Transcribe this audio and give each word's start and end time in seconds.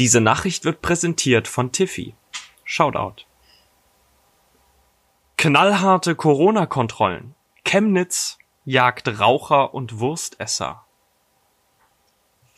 Diese 0.00 0.22
Nachricht 0.22 0.64
wird 0.64 0.80
präsentiert 0.80 1.46
von 1.46 1.72
Tiffy. 1.72 2.14
Shoutout. 2.64 3.26
Knallharte 5.36 6.14
Corona-Kontrollen. 6.14 7.34
Chemnitz 7.66 8.38
jagt 8.64 9.20
Raucher 9.20 9.74
und 9.74 10.00
Wurstesser. 10.00 10.86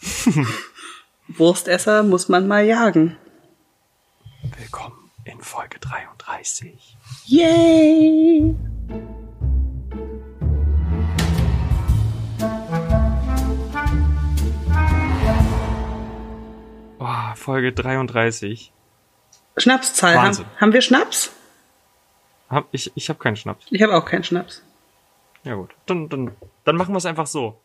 Wurstesser 1.27 2.05
muss 2.05 2.29
man 2.29 2.47
mal 2.47 2.65
jagen. 2.65 3.17
Willkommen 4.57 5.11
in 5.25 5.41
Folge 5.41 5.81
33. 5.81 6.97
Yay! 7.25 8.55
Oh, 17.05 17.35
Folge 17.35 17.73
33. 17.73 18.73
Schnapszahl. 19.57 20.23
Haben, 20.23 20.45
haben 20.61 20.73
wir 20.73 20.83
Schnaps? 20.83 21.33
Hab, 22.49 22.69
ich 22.71 22.93
ich 22.95 23.09
habe 23.09 23.19
keinen 23.19 23.35
Schnaps. 23.35 23.67
Ich 23.71 23.83
habe 23.83 23.97
auch 23.97 24.05
keinen 24.05 24.23
Schnaps. 24.23 24.63
Ja 25.43 25.57
gut, 25.57 25.71
dann, 25.87 26.09
dann, 26.09 26.31
dann 26.63 26.77
machen 26.77 26.95
wir 26.95 26.99
es 26.99 27.07
einfach 27.07 27.27
so. 27.27 27.61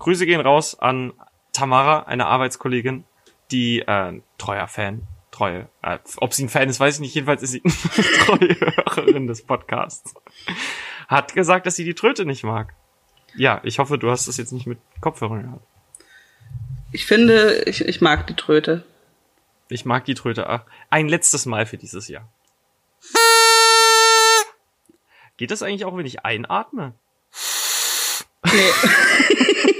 Grüße 0.00 0.26
gehen 0.26 0.40
raus 0.40 0.80
an 0.80 1.12
Tamara, 1.52 2.00
eine 2.08 2.26
Arbeitskollegin, 2.26 3.04
die 3.52 3.82
äh, 3.82 4.20
treuer 4.36 4.66
Fan, 4.66 5.06
treue, 5.30 5.68
äh, 5.82 5.98
ob 6.16 6.34
sie 6.34 6.46
ein 6.46 6.48
Fan 6.48 6.68
ist, 6.68 6.80
weiß 6.80 6.96
ich 6.96 7.00
nicht, 7.02 7.14
jedenfalls 7.14 7.44
ist 7.44 7.52
sie 7.52 7.60
treue 8.24 8.58
Hörerin 8.58 9.28
des 9.28 9.46
Podcasts. 9.46 10.12
Hat 11.06 11.34
gesagt, 11.34 11.66
dass 11.66 11.76
sie 11.76 11.84
die 11.84 11.94
Tröte 11.94 12.24
nicht 12.24 12.42
mag. 12.42 12.74
Ja, 13.36 13.60
ich 13.62 13.78
hoffe, 13.78 13.96
du 13.96 14.10
hast 14.10 14.26
das 14.26 14.38
jetzt 14.38 14.50
nicht 14.50 14.66
mit 14.66 14.80
Kopfhörern 15.00 15.42
gehört. 15.42 15.62
Ich 16.92 17.06
finde, 17.06 17.62
ich, 17.66 17.84
ich 17.84 18.00
mag 18.00 18.26
die 18.26 18.34
Tröte. 18.34 18.84
Ich 19.68 19.84
mag 19.84 20.04
die 20.04 20.14
Tröte. 20.14 20.48
Ach, 20.48 20.64
ein 20.90 21.08
letztes 21.08 21.46
Mal 21.46 21.66
für 21.66 21.76
dieses 21.76 22.08
Jahr. 22.08 22.28
Geht 25.36 25.50
das 25.50 25.62
eigentlich 25.62 25.84
auch, 25.84 25.96
wenn 25.96 26.06
ich 26.06 26.24
einatme? 26.24 26.94
Nee. 28.44 28.70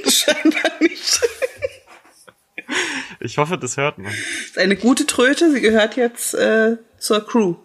Scheinbar 0.10 0.70
nicht. 0.80 1.20
Ich 3.18 3.36
hoffe, 3.36 3.58
das 3.58 3.76
hört 3.76 3.98
man. 3.98 4.12
ist 4.44 4.56
eine 4.56 4.76
gute 4.76 5.06
Tröte. 5.06 5.50
Sie 5.50 5.60
gehört 5.60 5.96
jetzt 5.96 6.34
äh, 6.34 6.78
zur 6.98 7.26
Crew. 7.26 7.56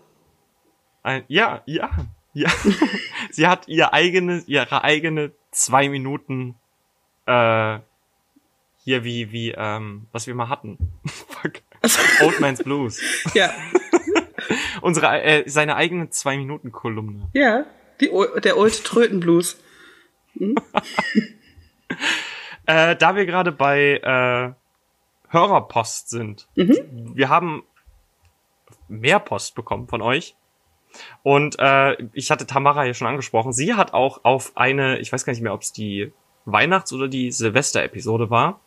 Ein, 1.03 1.23
ja, 1.27 1.61
ja, 1.65 1.91
ja. 2.33 2.51
Sie 3.31 3.47
hat 3.47 3.67
ihr 3.67 3.93
eigene, 3.93 4.43
ihre 4.47 4.83
eigene 4.83 5.31
zwei 5.51 5.87
Minuten, 5.87 6.55
äh, 7.27 7.79
hier 8.85 9.03
wie, 9.03 9.31
wie, 9.31 9.51
ähm, 9.57 10.05
was 10.11 10.27
wir 10.27 10.35
mal 10.35 10.47
hatten. 10.47 10.77
Fuck. 11.05 11.53
Old 12.21 12.39
Man's 12.39 12.63
Blues. 12.63 13.01
Ja, 13.33 13.51
Unsere, 14.81 15.21
äh, 15.23 15.43
seine 15.49 15.75
eigene 15.75 16.09
zwei 16.11 16.37
Minuten 16.37 16.71
Kolumne. 16.71 17.27
ja. 17.33 17.65
Die, 18.01 18.11
der 18.43 18.57
Old 18.57 18.83
Trötenblues. 18.83 19.57
Äh, 22.65 22.95
da 22.97 23.15
wir 23.15 23.25
gerade 23.25 23.53
bei 23.53 24.01
äh, 24.03 24.51
Hörerpost 25.31 26.09
sind, 26.09 26.49
wir 26.55 27.29
haben 27.29 27.63
mehr 28.89 29.19
Post 29.19 29.55
bekommen 29.55 29.87
von 29.87 30.01
euch. 30.01 30.35
Und 31.23 31.55
äh, 31.57 31.95
ich 32.11 32.31
hatte 32.31 32.45
Tamara 32.45 32.83
ja 32.83 32.93
schon 32.93 33.07
angesprochen. 33.07 33.53
Sie 33.53 33.73
hat 33.75 33.93
auch 33.93 34.25
auf 34.25 34.51
eine, 34.55 34.99
ich 34.99 35.13
weiß 35.13 35.23
gar 35.23 35.31
nicht 35.31 35.41
mehr, 35.41 35.53
ob 35.53 35.61
es 35.61 35.71
die 35.71 36.11
Weihnachts- 36.43 36.91
oder 36.91 37.07
die 37.07 37.31
Silvester-Episode 37.31 38.29
war. 38.29 38.59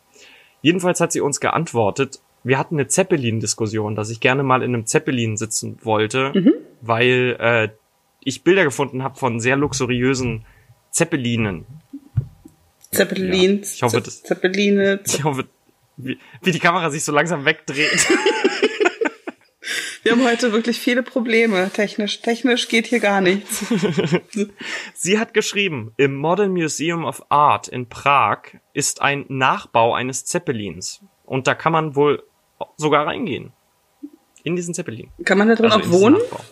Jedenfalls 0.61 0.99
hat 1.01 1.11
sie 1.11 1.21
uns 1.21 1.39
geantwortet. 1.39 2.19
Wir 2.43 2.57
hatten 2.57 2.75
eine 2.75 2.87
Zeppelin-Diskussion, 2.87 3.95
dass 3.95 4.09
ich 4.09 4.19
gerne 4.19 4.43
mal 4.43 4.61
in 4.63 4.73
einem 4.73 4.85
Zeppelin 4.85 5.35
sitzen 5.37 5.77
wollte, 5.83 6.31
weil 6.81 7.35
äh, 7.39 7.69
ich 8.23 8.43
Bilder 8.43 8.63
gefunden 8.63 9.03
habe 9.03 9.17
von 9.17 9.39
sehr 9.39 9.55
luxuriösen 9.57 10.45
Zeppelinen. 10.91 11.65
Zeppelin. 12.91 13.57
Ja, 13.57 13.63
ich 13.63 13.83
hoffe, 13.83 14.01
das- 14.01 14.23
Zeppeline. 14.23 14.99
Ich 15.05 15.23
hoffe, 15.23 15.45
wie, 15.97 16.17
wie 16.41 16.51
die 16.51 16.59
Kamera 16.59 16.89
sich 16.89 17.03
so 17.03 17.11
langsam 17.11 17.45
wegdreht. 17.45 18.07
Wir 20.03 20.13
haben 20.13 20.23
heute 20.23 20.51
wirklich 20.53 20.79
viele 20.79 21.03
Probleme. 21.03 21.69
Technisch, 21.73 22.21
technisch 22.21 22.67
geht 22.69 22.87
hier 22.87 22.99
gar 22.99 23.21
nichts. 23.21 23.65
Sie 24.93 25.19
hat 25.19 25.33
geschrieben, 25.33 25.93
im 25.97 26.15
Modern 26.15 26.51
Museum 26.51 27.03
of 27.03 27.23
Art 27.29 27.67
in 27.67 27.89
Prag 27.89 28.39
ist 28.73 29.01
ein 29.01 29.25
Nachbau 29.27 29.93
eines 29.93 30.25
Zeppelins. 30.25 31.01
Und 31.25 31.47
da 31.47 31.55
kann 31.55 31.73
man 31.73 31.95
wohl 31.95 32.23
sogar 32.77 33.07
reingehen. 33.07 33.51
In 34.43 34.55
diesen 34.55 34.73
Zeppelin. 34.73 35.09
Kann 35.25 35.37
man 35.37 35.49
da 35.49 35.55
drin 35.55 35.71
Also 35.71 35.79
auch 35.79 35.91
wohnen? 35.91 36.17
Nachbau. 36.17 36.43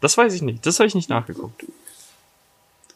Das 0.00 0.16
weiß 0.16 0.34
ich 0.34 0.42
nicht. 0.42 0.64
Das 0.64 0.78
habe 0.78 0.86
ich 0.86 0.94
nicht 0.94 1.08
nachgeguckt. 1.08 1.64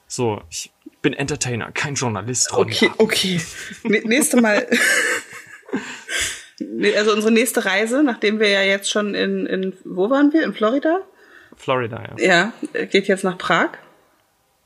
So, 0.06 0.40
ich 0.50 0.70
bin 1.02 1.12
Entertainer, 1.12 1.72
kein 1.72 1.94
Journalist. 1.94 2.52
Okay, 2.52 2.90
okay. 2.98 3.40
Nächste 3.82 4.40
Mal. 4.40 4.68
Also 6.96 7.12
unsere 7.12 7.32
nächste 7.32 7.64
Reise, 7.64 8.02
nachdem 8.02 8.40
wir 8.40 8.48
ja 8.48 8.62
jetzt 8.62 8.90
schon 8.90 9.14
in, 9.14 9.46
in 9.46 9.76
wo 9.84 10.08
waren 10.08 10.32
wir? 10.32 10.42
In 10.44 10.54
Florida? 10.54 11.00
Florida, 11.56 12.16
ja. 12.18 12.52
Ja, 12.72 12.84
geht 12.86 13.08
jetzt 13.08 13.24
nach 13.24 13.36
Prag. 13.36 13.70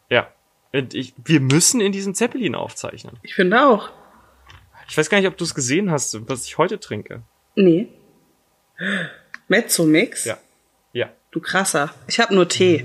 Ja. 0.09 0.33
Und 0.73 0.95
ich, 0.95 1.15
wir 1.25 1.41
müssen 1.41 1.81
in 1.81 1.91
diesem 1.93 2.15
Zeppelin 2.15 2.55
aufzeichnen. 2.55 3.19
Ich 3.23 3.35
finde 3.35 3.63
auch. 3.63 3.91
Ich 4.89 4.97
weiß 4.97 5.11
gar 5.11 5.19
nicht, 5.19 5.27
ob 5.29 5.37
du 5.37 5.45
es 5.45 5.55
gesehen 5.55 5.91
hast, 5.91 6.29
was 6.29 6.45
ich 6.45 6.59
heute 6.59 6.79
trinke. 6.79 7.23
Nee. 7.55 7.89
Mezzo-Mix? 9.49 10.25
Ja. 10.25 10.39
Ja. 10.93 11.11
Du 11.31 11.41
krasser. 11.41 11.95
Ich 12.07 12.19
habe 12.21 12.35
nur 12.35 12.49
Tee. 12.49 12.85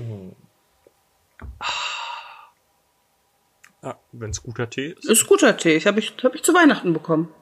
ja 3.82 3.98
Wenn 4.12 4.30
es 4.30 4.42
guter 4.42 4.68
Tee 4.70 4.94
ist. 4.98 5.08
Ist 5.08 5.26
guter 5.26 5.56
Tee. 5.56 5.76
Ich 5.76 5.86
habe 5.86 5.98
ich, 5.98 6.14
hab 6.22 6.34
ich 6.34 6.42
zu 6.42 6.54
Weihnachten 6.54 6.92
bekommen. 6.92 7.32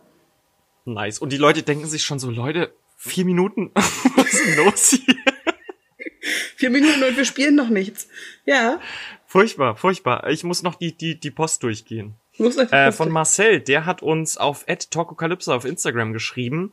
Nice. 0.84 1.18
Und 1.18 1.32
die 1.32 1.36
Leute 1.38 1.62
denken 1.62 1.86
sich 1.86 2.02
schon 2.04 2.18
so, 2.18 2.30
Leute, 2.30 2.72
vier 2.96 3.24
Minuten? 3.24 3.70
Was 3.74 4.32
ist 4.34 4.46
denn 4.46 4.64
los 4.64 4.90
hier? 4.90 5.14
Vier 6.56 6.70
Minuten 6.70 7.02
und 7.02 7.16
wir 7.16 7.24
spielen 7.24 7.54
noch 7.54 7.68
nichts. 7.68 8.08
Ja. 8.46 8.80
Furchtbar, 9.26 9.76
furchtbar. 9.76 10.28
Ich 10.30 10.44
muss 10.44 10.62
noch 10.62 10.74
die, 10.76 10.96
die, 10.96 11.18
die 11.18 11.30
Post 11.30 11.62
durchgehen. 11.62 12.14
Muss 12.38 12.56
einfach 12.58 12.76
Äh, 12.76 12.84
kurz- 12.86 12.96
von 12.96 13.10
Marcel, 13.10 13.60
der 13.60 13.84
hat 13.86 14.02
uns 14.02 14.36
auf 14.38 14.64
@talkokalypse 14.66 15.52
auf 15.54 15.64
Instagram 15.64 16.12
geschrieben, 16.12 16.72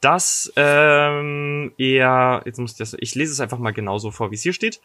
dass 0.00 0.52
ähm, 0.56 1.72
er, 1.78 2.42
jetzt 2.44 2.58
muss 2.58 2.72
ich 2.72 2.78
das, 2.78 2.96
ich 2.98 3.14
lese 3.14 3.32
es 3.32 3.40
einfach 3.40 3.58
mal 3.58 3.72
genauso 3.72 4.10
vor, 4.10 4.30
wie 4.30 4.34
es 4.34 4.42
hier 4.42 4.52
steht. 4.52 4.80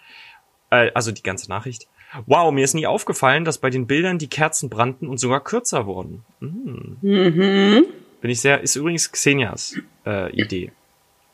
Äh, 0.70 0.92
also 0.94 1.12
die 1.12 1.24
ganze 1.24 1.50
Nachricht. 1.50 1.88
Wow, 2.26 2.54
mir 2.54 2.64
ist 2.64 2.74
nie 2.74 2.88
aufgefallen, 2.88 3.44
dass 3.46 3.58
bei 3.58 3.70
den 3.70 3.88
Bildern 3.88 4.18
die 4.18 4.30
Kerzen 4.30 4.70
brannten 4.70 5.08
und 5.08 5.18
sogar 5.18 5.44
kürzer 5.44 5.86
wurden. 5.86 6.24
Hm. 6.40 6.98
mhm. 7.02 7.86
Bin 8.26 8.32
ich 8.32 8.42
sehr, 8.42 8.62
ist 8.62 8.76
übrigens 8.76 9.12
Xenias 9.12 9.76
äh, 10.04 10.32
Idee. 10.32 10.72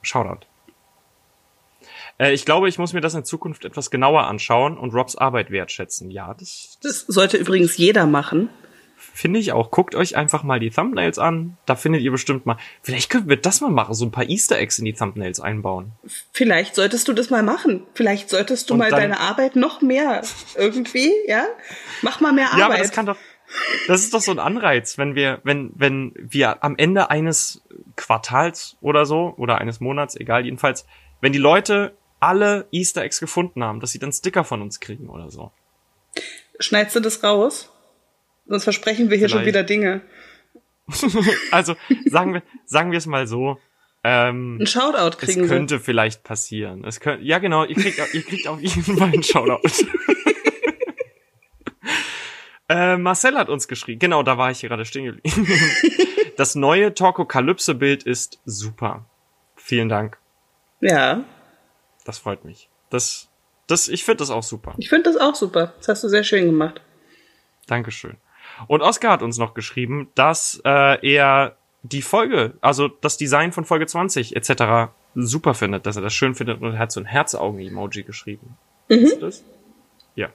Shoutout. 0.01 0.45
Äh, 2.17 2.33
ich 2.33 2.43
glaube, 2.43 2.67
ich 2.67 2.77
muss 2.77 2.91
mir 2.91 2.99
das 2.99 3.13
in 3.13 3.23
Zukunft 3.23 3.63
etwas 3.63 3.91
genauer 3.91 4.27
anschauen 4.27 4.77
und 4.77 4.93
Robs 4.93 5.15
Arbeit 5.15 5.51
wertschätzen. 5.51 6.11
Ja, 6.11 6.33
das, 6.33 6.79
Das 6.83 7.05
sollte 7.07 7.37
übrigens 7.37 7.77
jeder 7.77 8.07
machen. 8.07 8.49
Finde 8.97 9.39
ich 9.39 9.53
auch. 9.53 9.71
Guckt 9.71 9.95
euch 9.95 10.17
einfach 10.17 10.43
mal 10.43 10.59
die 10.59 10.69
Thumbnails 10.69 11.17
an. 11.17 11.55
Da 11.65 11.75
findet 11.75 12.01
ihr 12.01 12.11
bestimmt 12.11 12.45
mal. 12.45 12.57
Vielleicht 12.81 13.09
könnten 13.09 13.29
wir 13.29 13.37
das 13.37 13.61
mal 13.61 13.71
machen, 13.71 13.93
so 13.93 14.03
ein 14.03 14.11
paar 14.11 14.27
Easter 14.27 14.57
Eggs 14.57 14.77
in 14.77 14.83
die 14.83 14.93
Thumbnails 14.93 15.39
einbauen. 15.39 15.93
Vielleicht 16.33 16.75
solltest 16.75 17.07
du 17.07 17.13
das 17.13 17.29
mal 17.29 17.41
machen. 17.41 17.83
Vielleicht 17.93 18.29
solltest 18.29 18.69
du 18.69 18.73
Und 18.73 18.79
mal 18.79 18.91
deine 18.91 19.21
Arbeit 19.21 19.55
noch 19.55 19.81
mehr 19.81 20.23
irgendwie, 20.57 21.13
ja? 21.25 21.45
Mach 22.01 22.19
mal 22.19 22.33
mehr 22.33 22.47
Arbeit. 22.47 22.59
Ja, 22.59 22.65
aber 22.65 22.77
das 22.77 22.91
kann 22.91 23.05
doch. 23.05 23.17
Das 23.87 24.01
ist 24.01 24.13
doch 24.13 24.21
so 24.21 24.31
ein 24.31 24.39
Anreiz, 24.39 24.97
wenn 24.97 25.15
wir, 25.15 25.39
wenn, 25.43 25.71
wenn 25.75 26.13
wir 26.15 26.63
am 26.63 26.75
Ende 26.77 27.09
eines 27.09 27.63
Quartals 27.95 28.77
oder 28.81 29.05
so, 29.05 29.33
oder 29.37 29.57
eines 29.59 29.79
Monats, 29.79 30.15
egal, 30.15 30.45
jedenfalls, 30.45 30.85
wenn 31.19 31.33
die 31.33 31.39
Leute 31.39 31.95
alle 32.19 32.67
Easter 32.71 33.01
Eggs 33.01 33.19
gefunden 33.19 33.63
haben, 33.63 33.79
dass 33.79 33.91
sie 33.91 33.99
dann 33.99 34.13
Sticker 34.13 34.43
von 34.43 34.61
uns 34.61 34.79
kriegen 34.79 35.09
oder 35.09 35.29
so. 35.29 35.51
Schneidest 36.59 36.95
du 36.95 36.99
das 36.99 37.23
raus? 37.23 37.71
Sonst 38.47 38.63
versprechen 38.63 39.09
wir 39.09 39.17
hier 39.17 39.29
schon 39.29 39.39
Vielleicht. 39.39 39.47
wieder 39.55 39.63
Dinge. 39.63 40.01
Also, 41.51 41.75
sagen 42.05 42.33
wir, 42.33 42.43
sagen 42.65 42.91
wir 42.91 42.97
es 42.97 43.05
mal 43.05 43.25
so, 43.25 43.57
ähm, 44.03 44.57
Ein 44.59 44.67
Shoutout 44.67 45.17
Es 45.17 45.17
kriegen 45.17 45.41
wir. 45.41 45.47
könnte 45.47 45.79
vielleicht 45.79 46.23
passieren. 46.23 46.83
Es 46.83 46.99
könnte, 46.99 47.23
ja 47.23 47.39
genau, 47.39 47.63
ihr 47.65 47.75
kriegt, 47.75 47.97
ihr 48.13 48.23
kriegt 48.23 48.47
auf 48.47 48.59
jeden 48.59 48.97
Fall 48.97 49.09
einen 49.13 49.23
Shoutout. 49.23 49.61
äh, 52.71 52.97
Marcel 52.97 53.37
hat 53.37 53.49
uns 53.49 53.67
geschrieben. 53.67 53.99
Genau, 53.99 54.23
da 54.23 54.37
war 54.37 54.49
ich 54.51 54.61
hier 54.61 54.69
gerade 54.69 54.85
stehen 54.85 55.05
geblieben. 55.05 55.47
das 56.37 56.55
neue 56.55 56.93
Torkokalypse-Bild 56.93 58.03
ist 58.03 58.39
super. 58.45 59.05
Vielen 59.55 59.89
Dank. 59.89 60.17
Ja, 60.79 61.23
Das 62.05 62.17
freut 62.17 62.45
mich. 62.45 62.69
Das, 62.89 63.29
das, 63.67 63.87
ich 63.87 64.03
finde 64.03 64.17
das 64.17 64.31
auch 64.31 64.43
super. 64.43 64.73
ich 64.77 64.89
finde 64.89 65.11
das 65.11 65.21
auch 65.21 65.35
super. 65.35 65.73
Das 65.77 65.89
hast 65.89 66.03
du 66.03 66.09
sehr 66.09 66.23
schön 66.23 66.45
gemacht. 66.45 66.81
Dankeschön. 67.67 68.17
Und 68.67 68.81
Oscar 68.81 69.11
hat 69.11 69.21
uns 69.21 69.37
noch 69.37 69.53
geschrieben, 69.53 70.09
dass 70.15 70.61
äh, 70.65 71.13
er 71.13 71.57
die 71.83 72.01
Folge, 72.01 72.53
also 72.61 72.87
das 72.87 73.17
Design 73.17 73.51
von 73.51 73.65
Folge 73.65 73.85
20 73.85 74.35
etc. 74.35 74.91
super 75.15 75.53
findet, 75.53 75.85
dass 75.85 75.95
er 75.95 76.01
das 76.01 76.13
schön 76.13 76.35
findet 76.35 76.61
und 76.61 76.73
er 76.73 76.79
hat 76.79 76.91
so 76.91 76.99
ein 76.99 77.05
Herzaugen-Emoji 77.05 78.03
geschrieben. 78.03 78.57
Mhm. 78.89 78.97
Ist 78.97 79.21
das? 79.21 79.43
Ja. 80.15 80.29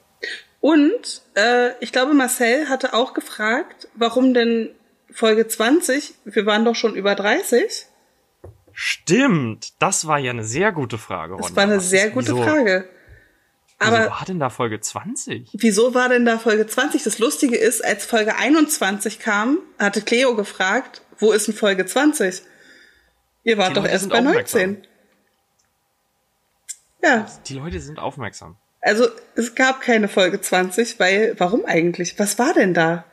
Und 0.67 1.21
äh, 1.35 1.71
ich 1.79 1.93
glaube, 1.93 2.13
Marcel 2.13 2.67
hatte 2.67 2.93
auch 2.93 3.13
gefragt, 3.13 3.87
warum 3.93 4.33
denn 4.33 4.71
Folge 5.09 5.47
20, 5.47 6.15
wir 6.25 6.45
waren 6.45 6.65
doch 6.65 6.75
schon 6.75 6.93
über 6.93 7.15
30. 7.15 7.85
Stimmt, 8.73 9.81
das 9.81 10.07
war 10.07 10.19
ja 10.19 10.31
eine 10.31 10.43
sehr 10.43 10.73
gute 10.73 10.97
Frage. 10.97 11.35
Ronda. 11.35 11.47
Das 11.47 11.55
war 11.55 11.63
eine 11.63 11.77
Was 11.77 11.89
sehr 11.89 12.09
gute 12.09 12.33
wieso, 12.33 12.43
Frage. 12.43 12.89
Aber 13.79 13.99
wieso 13.99 14.09
war 14.09 14.25
denn 14.25 14.39
da 14.41 14.49
Folge 14.49 14.81
20? 14.81 15.51
Wieso 15.53 15.93
war 15.93 16.09
denn 16.09 16.25
da 16.25 16.37
Folge 16.37 16.67
20? 16.67 17.01
Das 17.01 17.17
Lustige 17.17 17.55
ist, 17.55 17.81
als 17.85 18.05
Folge 18.05 18.35
21 18.35 19.19
kam, 19.19 19.59
hatte 19.79 20.01
Cleo 20.01 20.35
gefragt, 20.35 21.01
wo 21.17 21.31
ist 21.31 21.47
denn 21.47 21.55
Folge 21.55 21.85
20? 21.85 22.41
Ihr 23.45 23.57
wart 23.57 23.69
Die 23.69 23.73
doch 23.75 23.83
Leute 23.83 23.93
erst 23.93 24.09
bei 24.09 24.19
19. 24.19 24.85
Ja. 27.01 27.25
Die 27.45 27.53
Leute 27.53 27.79
sind 27.79 27.99
aufmerksam. 27.99 28.57
Also 28.81 29.07
es 29.35 29.55
gab 29.55 29.81
keine 29.81 30.07
Folge 30.07 30.39
20, 30.39 30.99
weil 30.99 31.35
warum 31.37 31.65
eigentlich? 31.65 32.17
Was 32.19 32.39
war 32.39 32.53
denn 32.53 32.73
da? 32.73 33.05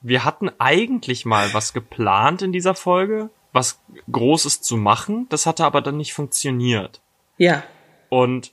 Wir 0.00 0.24
hatten 0.24 0.50
eigentlich 0.58 1.24
mal 1.24 1.52
was 1.54 1.72
geplant 1.72 2.42
in 2.42 2.52
dieser 2.52 2.74
Folge, 2.74 3.30
was 3.52 3.80
Großes 4.10 4.60
zu 4.60 4.76
machen. 4.76 5.26
Das 5.30 5.46
hatte 5.46 5.64
aber 5.64 5.80
dann 5.80 5.96
nicht 5.96 6.14
funktioniert. 6.14 7.00
Ja. 7.38 7.62
Und 8.08 8.52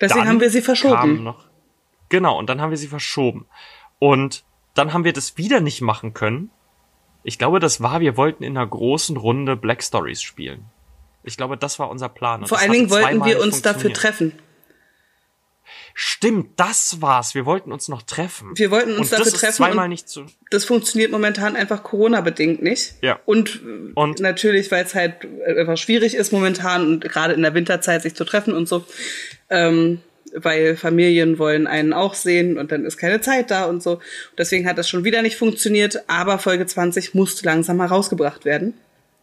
deswegen 0.00 0.28
haben 0.28 0.40
wir 0.40 0.50
sie 0.50 0.62
verschoben. 0.62 1.22
Noch, 1.22 1.46
genau, 2.08 2.38
und 2.38 2.50
dann 2.50 2.60
haben 2.60 2.70
wir 2.70 2.76
sie 2.76 2.88
verschoben. 2.88 3.46
Und 3.98 4.44
dann 4.74 4.92
haben 4.92 5.04
wir 5.04 5.12
das 5.12 5.36
wieder 5.36 5.60
nicht 5.60 5.80
machen 5.80 6.14
können. 6.14 6.50
Ich 7.22 7.38
glaube, 7.38 7.60
das 7.60 7.80
war, 7.80 8.00
wir 8.00 8.16
wollten 8.16 8.42
in 8.42 8.56
einer 8.56 8.66
großen 8.66 9.16
Runde 9.16 9.56
Black 9.56 9.82
Stories 9.82 10.22
spielen. 10.22 10.64
Ich 11.22 11.36
glaube, 11.36 11.56
das 11.56 11.78
war 11.78 11.88
unser 11.88 12.08
Plan. 12.08 12.40
Und 12.40 12.48
Vor 12.48 12.58
allen 12.58 12.72
Dingen 12.72 12.90
wollten 12.90 13.24
wir 13.24 13.40
uns 13.40 13.62
dafür 13.62 13.92
treffen. 13.92 14.32
Stimmt, 15.94 16.58
das 16.58 17.00
war's. 17.00 17.34
Wir 17.34 17.44
wollten 17.44 17.72
uns 17.72 17.88
noch 17.88 18.02
treffen. 18.02 18.52
Wir 18.54 18.70
wollten 18.70 18.92
uns 18.92 19.12
und 19.12 19.20
dafür 19.20 19.32
treffen. 19.32 19.54
zweimal 19.54 19.88
nicht 19.88 20.08
zu. 20.08 20.24
Das 20.50 20.64
funktioniert 20.64 21.10
momentan 21.10 21.54
einfach 21.54 21.82
Corona-bedingt 21.82 22.62
nicht. 22.62 22.94
Ja. 23.02 23.20
Und, 23.26 23.60
und 23.94 24.20
natürlich, 24.20 24.70
weil 24.70 24.84
es 24.84 24.94
halt 24.94 25.14
einfach 25.46 25.76
schwierig 25.76 26.14
ist 26.14 26.32
momentan 26.32 26.86
und 26.86 27.04
gerade 27.04 27.34
in 27.34 27.42
der 27.42 27.54
Winterzeit 27.54 28.02
sich 28.02 28.14
zu 28.14 28.24
treffen 28.24 28.54
und 28.54 28.68
so. 28.68 28.84
Ähm, 29.50 30.00
weil 30.34 30.76
Familien 30.76 31.38
wollen 31.38 31.66
einen 31.66 31.92
auch 31.92 32.14
sehen 32.14 32.58
und 32.58 32.72
dann 32.72 32.84
ist 32.86 32.96
keine 32.96 33.20
Zeit 33.20 33.50
da 33.50 33.66
und 33.66 33.82
so. 33.82 34.00
Deswegen 34.38 34.66
hat 34.66 34.78
das 34.78 34.88
schon 34.88 35.04
wieder 35.04 35.22
nicht 35.22 35.36
funktioniert, 35.36 36.04
aber 36.06 36.38
Folge 36.38 36.66
20 36.66 37.14
musste 37.14 37.44
langsam 37.44 37.76
mal 37.76 37.86
rausgebracht 37.86 38.44
werden. 38.44 38.74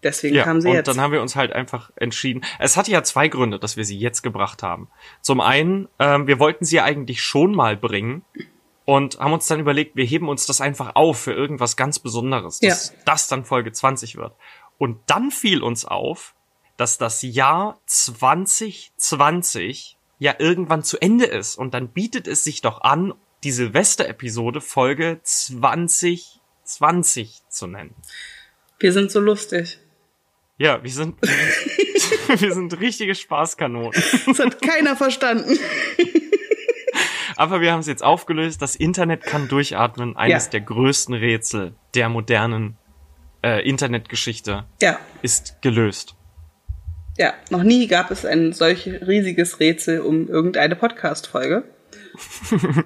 Deswegen 0.04 0.36
ja, 0.36 0.44
kam 0.44 0.62
sie 0.62 0.70
und 0.70 0.76
jetzt. 0.76 0.88
Und 0.88 0.98
dann 0.98 1.04
haben 1.04 1.12
wir 1.12 1.22
uns 1.22 1.36
halt 1.36 1.52
einfach 1.52 1.92
entschieden. 1.96 2.44
Es 2.58 2.78
hatte 2.78 2.92
ja 2.92 3.04
zwei 3.04 3.28
Gründe, 3.28 3.60
dass 3.60 3.78
wir 3.78 3.86
sie 3.86 3.98
jetzt 3.98 4.22
gebracht 4.22 4.64
haben. 4.64 4.90
Zum 5.22 5.42
einen, 5.42 5.88
ähm, 6.00 6.28
wir 6.28 6.40
wollten 6.40 6.66
sie 6.66 6.78
ja 6.78 6.86
eigentlich 6.86 7.22
schon 7.22 7.54
mal 7.54 7.76
bringen 7.76 8.24
und 8.86 9.20
haben 9.20 9.34
uns 9.34 9.48
dann 9.48 9.60
überlegt, 9.60 9.96
wir 9.96 10.06
heben 10.06 10.30
uns 10.30 10.46
das 10.46 10.62
einfach 10.62 10.96
auf 10.96 11.20
für 11.20 11.34
irgendwas 11.34 11.76
ganz 11.76 12.00
Besonderes, 12.00 12.60
dass 12.60 12.90
ja. 12.90 12.96
das 13.06 13.28
dann 13.28 13.46
Folge 13.46 13.72
20 13.72 14.16
wird. 14.16 14.34
Und 14.78 15.00
dann 15.08 15.32
fiel 15.32 15.62
uns 15.62 15.86
auf, 15.86 16.36
dass 16.78 16.98
das 16.98 17.22
Jahr 17.22 17.80
2020 17.86 19.98
ja 20.18 20.36
irgendwann 20.40 20.84
zu 20.84 21.02
Ende 21.02 21.26
ist. 21.26 21.58
Und 21.58 21.74
dann 21.74 21.90
bietet 21.90 22.28
es 22.28 22.44
sich 22.44 22.62
doch 22.62 22.82
an, 22.82 23.14
die 23.44 23.52
Silvester-Episode 23.52 24.62
Folge 24.62 25.20
2020 25.24 27.42
zu 27.50 27.68
nennen. 27.68 27.96
Wir 28.80 28.94
sind 28.94 29.12
so 29.12 29.20
lustig. 29.20 29.80
Ja, 30.60 30.84
wir 30.84 30.92
sind, 30.92 31.16
wir 32.28 32.54
sind 32.54 32.80
richtige 32.82 33.16
Spaßkanonen. 33.16 33.94
Das 34.28 34.40
hat 34.40 34.62
keiner 34.62 34.98
verstanden. 34.98 35.58
Aber 37.38 37.62
wir 37.62 37.72
haben 37.72 37.80
es 37.80 37.88
jetzt 37.88 38.04
aufgelöst. 38.04 38.62
Das 38.62 38.76
Internet 38.76 39.24
kann 39.24 39.48
durchatmen. 39.48 40.18
Eines 40.18 40.46
ja. 40.46 40.52
der 40.52 40.62
größten 40.62 41.16
Rätsel 41.16 41.76
der 41.96 42.10
modernen 42.10 42.78
äh, 43.42 43.66
Internetgeschichte 43.68 44.66
ja. 44.82 45.00
ist 45.22 45.62
gelöst. 45.62 46.16
Ja, 47.18 47.34
noch 47.50 47.64
nie 47.64 47.88
gab 47.88 48.12
es 48.12 48.26
ein 48.26 48.52
solch 48.52 48.86
riesiges 48.86 49.62
Rätsel 49.62 50.02
um 50.02 50.28
irgendeine 50.28 50.76
Podcast-Folge. 50.76 51.64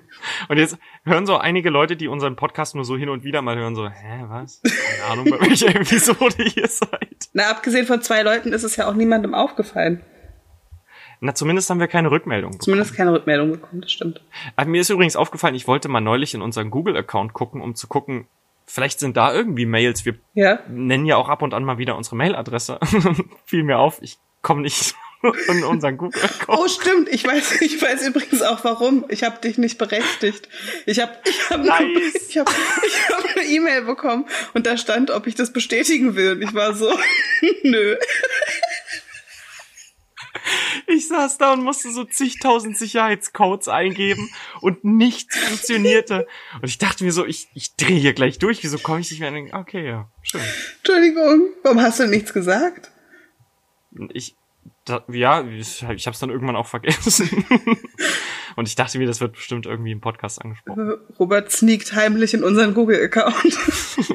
und 0.49 0.57
jetzt 0.57 0.77
hören 1.03 1.25
so 1.25 1.37
einige 1.37 1.69
Leute, 1.69 1.95
die 1.95 2.07
unseren 2.07 2.35
Podcast 2.35 2.75
nur 2.75 2.85
so 2.85 2.97
hin 2.97 3.09
und 3.09 3.23
wieder 3.23 3.41
mal 3.41 3.55
hören, 3.57 3.75
so, 3.75 3.87
hä, 3.87 4.23
was? 4.27 4.61
Keine 4.61 5.11
Ahnung, 5.11 5.29
bei 5.29 5.47
welcher 5.47 5.67
Episode 5.75 6.43
ihr 6.55 6.67
seid. 6.67 7.29
Na, 7.33 7.49
abgesehen 7.49 7.85
von 7.85 8.01
zwei 8.01 8.21
Leuten 8.23 8.53
ist 8.53 8.63
es 8.63 8.75
ja 8.75 8.87
auch 8.87 8.93
niemandem 8.93 9.33
aufgefallen. 9.33 10.03
Na, 11.19 11.33
zumindest 11.33 11.69
haben 11.69 11.79
wir 11.79 11.87
keine 11.87 12.11
Rückmeldung 12.11 12.51
bekommen. 12.51 12.63
Zumindest 12.63 12.95
keine 12.95 13.13
Rückmeldung 13.13 13.51
bekommen, 13.51 13.81
das 13.81 13.91
stimmt. 13.91 14.21
Aber 14.55 14.69
mir 14.69 14.81
ist 14.81 14.89
übrigens 14.89 15.15
aufgefallen, 15.15 15.55
ich 15.55 15.67
wollte 15.67 15.87
mal 15.87 16.01
neulich 16.01 16.33
in 16.33 16.41
unseren 16.41 16.69
Google-Account 16.69 17.33
gucken, 17.33 17.61
um 17.61 17.75
zu 17.75 17.87
gucken, 17.87 18.27
vielleicht 18.65 18.99
sind 18.99 19.17
da 19.17 19.33
irgendwie 19.33 19.65
Mails. 19.65 20.05
Wir 20.05 20.15
ja. 20.33 20.59
nennen 20.67 21.05
ja 21.05 21.15
auch 21.15 21.29
ab 21.29 21.41
und 21.41 21.53
an 21.53 21.63
mal 21.63 21.77
wieder 21.77 21.95
unsere 21.95 22.15
Mailadresse. 22.15 22.79
Fiel 23.45 23.63
mir 23.63 23.79
auf, 23.79 24.01
ich 24.01 24.17
komme 24.41 24.61
nicht 24.61 24.95
in 25.47 25.63
unseren 25.63 25.97
Google-Account. 25.97 26.59
Oh, 26.59 26.67
stimmt. 26.67 27.09
Ich 27.09 27.25
weiß, 27.25 27.61
ich 27.61 27.81
weiß 27.81 28.07
übrigens 28.07 28.41
auch 28.41 28.63
warum. 28.63 29.05
Ich 29.09 29.23
habe 29.23 29.39
dich 29.39 29.57
nicht 29.57 29.77
berechtigt. 29.77 30.49
Ich 30.85 30.99
habe 30.99 31.13
ich 31.25 31.49
hab 31.49 31.63
nice. 31.63 31.79
eine, 31.79 31.99
ich 32.27 32.37
hab, 32.37 32.49
ich 32.85 33.09
hab 33.09 33.25
eine 33.25 33.45
E-Mail 33.45 33.83
bekommen 33.83 34.25
und 34.53 34.65
da 34.65 34.77
stand, 34.77 35.11
ob 35.11 35.27
ich 35.27 35.35
das 35.35 35.53
bestätigen 35.53 36.15
will. 36.15 36.33
Und 36.33 36.41
ich 36.41 36.53
war 36.53 36.73
so, 36.73 36.91
nö. 37.63 37.95
Ich 40.87 41.07
saß 41.07 41.37
da 41.37 41.53
und 41.53 41.63
musste 41.63 41.91
so 41.91 42.03
zigtausend 42.03 42.77
Sicherheitscodes 42.77 43.69
eingeben 43.69 44.29
und 44.61 44.83
nichts 44.83 45.37
funktionierte. 45.37 46.27
Und 46.61 46.67
ich 46.67 46.77
dachte 46.77 47.03
mir 47.03 47.13
so, 47.13 47.25
ich, 47.25 47.47
ich 47.53 47.75
drehe 47.75 47.97
hier 47.97 48.13
gleich 48.13 48.39
durch. 48.39 48.61
Wieso 48.63 48.77
komme 48.77 48.99
ich 48.99 49.09
nicht 49.09 49.21
mehr? 49.21 49.33
Okay, 49.53 49.87
ja, 49.87 50.09
schön. 50.21 50.41
Entschuldigung, 50.77 51.49
warum 51.63 51.81
hast 51.81 51.99
du 51.99 52.07
nichts 52.07 52.33
gesagt? 52.33 52.91
Ich, 54.11 54.35
da, 54.85 55.03
ja, 55.07 55.43
ich, 55.43 55.81
ich 55.81 56.05
habe 56.05 56.13
es 56.13 56.19
dann 56.19 56.29
irgendwann 56.29 56.55
auch 56.55 56.67
vergessen. 56.67 57.45
und 58.55 58.67
ich 58.67 58.75
dachte 58.75 58.97
mir, 58.97 59.07
das 59.07 59.21
wird 59.21 59.33
bestimmt 59.33 59.65
irgendwie 59.65 59.91
im 59.91 60.01
Podcast 60.01 60.41
angesprochen. 60.41 60.97
Robert 61.19 61.51
sneakt 61.51 61.93
heimlich 61.93 62.33
in 62.33 62.43
unseren 62.43 62.73
Google-Account. 62.73 63.57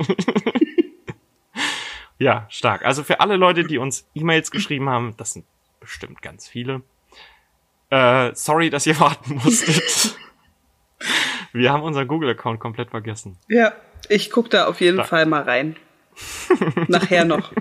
ja, 2.18 2.46
stark. 2.50 2.84
Also 2.84 3.02
für 3.02 3.20
alle 3.20 3.36
Leute, 3.36 3.64
die 3.64 3.78
uns 3.78 4.06
E-Mails 4.14 4.50
geschrieben 4.50 4.90
haben, 4.90 5.14
das 5.16 5.32
sind 5.32 5.46
bestimmt 5.80 6.20
ganz 6.20 6.46
viele. 6.46 6.82
Äh, 7.88 8.34
sorry, 8.34 8.68
dass 8.68 8.86
ihr 8.86 9.00
warten 9.00 9.36
musstet. 9.36 10.18
Wir 11.52 11.72
haben 11.72 11.82
unseren 11.82 12.06
Google-Account 12.06 12.60
komplett 12.60 12.90
vergessen. 12.90 13.38
Ja, 13.48 13.72
ich 14.10 14.30
guck 14.30 14.50
da 14.50 14.66
auf 14.66 14.82
jeden 14.82 14.96
Stark. 14.96 15.08
Fall 15.08 15.26
mal 15.26 15.42
rein. 15.42 15.76
Nachher 16.88 17.24
noch. 17.24 17.52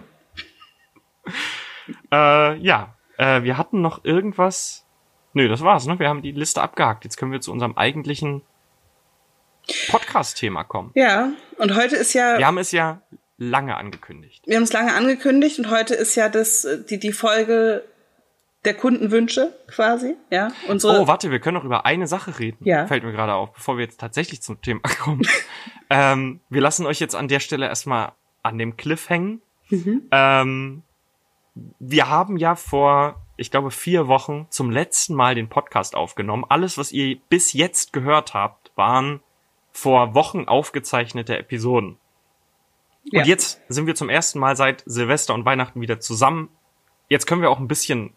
Äh, 2.12 2.58
ja, 2.58 2.97
äh, 3.18 3.44
wir 3.44 3.58
hatten 3.58 3.82
noch 3.82 4.04
irgendwas. 4.04 4.86
Nö, 5.34 5.48
das 5.48 5.62
war's, 5.62 5.86
ne? 5.86 6.00
Wir 6.00 6.10
haben 6.10 6.22
die 6.22 6.32
Liste 6.32 6.62
abgehakt. 6.62 7.04
Jetzt 7.04 7.18
können 7.18 7.32
wir 7.32 7.42
zu 7.42 7.52
unserem 7.52 7.78
eigentlichen 7.78 8.42
Podcast-Thema 9.90 10.64
kommen. 10.64 10.92
Ja, 10.96 11.32
und 11.58 11.76
heute 11.76 11.96
ist 11.96 12.14
ja. 12.14 12.38
Wir 12.38 12.48
haben 12.48 12.58
es 12.58 12.72
ja 12.72 13.02
lange 13.38 13.76
angekündigt. 13.76 14.44
Wir 14.48 14.56
haben 14.56 14.64
es 14.64 14.74
lange 14.74 14.94
angekündigt 14.94 15.60
und 15.60 15.70
heute 15.70 15.94
ist 15.94 16.16
ja 16.16 16.30
das, 16.30 16.68
die, 16.90 17.00
die 17.00 17.12
Folge 17.12 17.84
der 18.66 18.74
Kundenwünsche 18.74 19.54
quasi, 19.68 20.16
ja. 20.30 20.52
Unsere 20.68 21.02
oh, 21.02 21.08
warte, 21.08 21.32
wir 21.32 21.40
können 21.40 21.56
noch 21.56 21.64
über 21.64 21.86
eine 21.86 22.08
Sache 22.08 22.40
reden. 22.40 22.66
Ja. 22.66 22.88
Fällt 22.88 23.04
mir 23.04 23.12
gerade 23.12 23.34
auf, 23.34 23.54
bevor 23.54 23.78
wir 23.78 23.86
jetzt 23.86 24.00
tatsächlich 24.00 24.42
zum 24.42 24.62
Thema 24.62 24.82
kommen. 25.00 25.22
ähm, 25.90 26.42
wir 26.50 26.62
lassen 26.62 26.86
euch 26.86 27.00
jetzt 27.00 27.16
an 27.16 27.28
der 27.28 27.40
Stelle 27.40 27.68
erstmal 27.68 28.12
an 28.44 28.58
dem 28.58 28.76
Cliff 28.76 29.10
hängen. 29.10 29.42
Mhm. 29.70 30.08
Ähm, 30.12 30.84
wir 31.80 32.10
haben 32.10 32.38
ja 32.38 32.56
vor, 32.56 33.24
ich 33.36 33.52
glaube, 33.52 33.72
vier 33.72 34.08
Wochen 34.08 34.48
zum 34.50 34.72
letzten 34.72 35.16
Mal 35.16 35.36
den 35.36 35.50
Podcast 35.50 35.96
aufgenommen. 35.96 36.46
Alles, 36.48 36.78
was 36.78 36.92
ihr 36.92 37.18
bis 37.30 37.54
jetzt 37.54 37.94
gehört 37.94 38.34
habt, 38.34 38.72
waren 38.76 39.22
vor 39.72 40.16
Wochen 40.16 40.46
aufgezeichnete 40.48 41.38
Episoden. 41.38 41.98
Ja. 43.06 43.22
Und 43.22 43.28
jetzt 43.28 43.62
sind 43.70 43.88
wir 43.88 43.96
zum 43.96 44.10
ersten 44.10 44.40
Mal 44.40 44.56
seit 44.56 44.84
Silvester 44.86 45.34
und 45.34 45.46
Weihnachten 45.46 45.82
wieder 45.82 46.00
zusammen. 46.00 46.50
Jetzt 47.10 47.26
können 47.26 47.42
wir 47.42 47.50
auch 47.50 47.60
ein 47.60 47.68
bisschen 47.68 48.14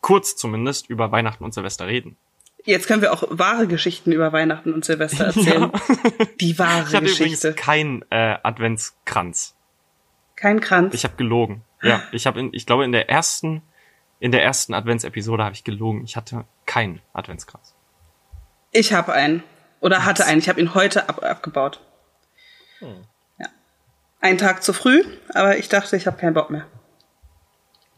kurz 0.00 0.36
zumindest 0.36 0.90
über 0.90 1.12
Weihnachten 1.12 1.44
und 1.44 1.54
Silvester 1.54 1.86
reden. 1.86 2.16
Jetzt 2.64 2.86
können 2.86 3.02
wir 3.02 3.12
auch 3.12 3.24
wahre 3.30 3.66
Geschichten 3.66 4.12
über 4.12 4.32
Weihnachten 4.32 4.72
und 4.72 4.84
Silvester 4.84 5.24
erzählen. 5.26 5.70
Ja. 5.72 6.26
Die 6.40 6.58
wahre 6.58 6.86
ich 6.88 6.94
hatte 6.94 7.06
Geschichte. 7.06 7.48
übrigens 7.48 7.56
kein 7.56 8.04
äh, 8.10 8.36
Adventskranz. 8.42 9.54
Kein 10.36 10.60
Kranz. 10.60 10.94
Ich 10.94 11.04
habe 11.04 11.16
gelogen. 11.16 11.62
Ja, 11.84 12.02
ich 12.12 12.26
habe, 12.26 12.48
ich 12.52 12.66
glaube, 12.66 12.84
in 12.84 12.92
der 12.92 13.10
ersten, 13.10 13.62
in 14.20 14.32
der 14.32 14.42
ersten 14.42 14.74
Adventsepisode 14.74 15.44
habe 15.44 15.54
ich 15.54 15.64
gelogen. 15.64 16.04
Ich 16.04 16.16
hatte 16.16 16.44
keinen 16.66 17.00
Adventskranz. 17.12 17.74
Ich 18.70 18.92
habe 18.92 19.12
einen 19.12 19.42
oder 19.80 20.04
hatte 20.04 20.24
einen. 20.26 20.38
Ich 20.38 20.48
habe 20.48 20.60
ihn 20.60 20.74
heute 20.74 21.08
ab, 21.08 21.22
abgebaut. 21.22 21.80
Ja. 22.80 23.46
Ein 24.20 24.38
Tag 24.38 24.62
zu 24.62 24.72
früh, 24.72 25.04
aber 25.34 25.58
ich 25.58 25.68
dachte, 25.68 25.96
ich 25.96 26.06
habe 26.06 26.16
keinen 26.16 26.34
Bock 26.34 26.50
mehr. 26.50 26.66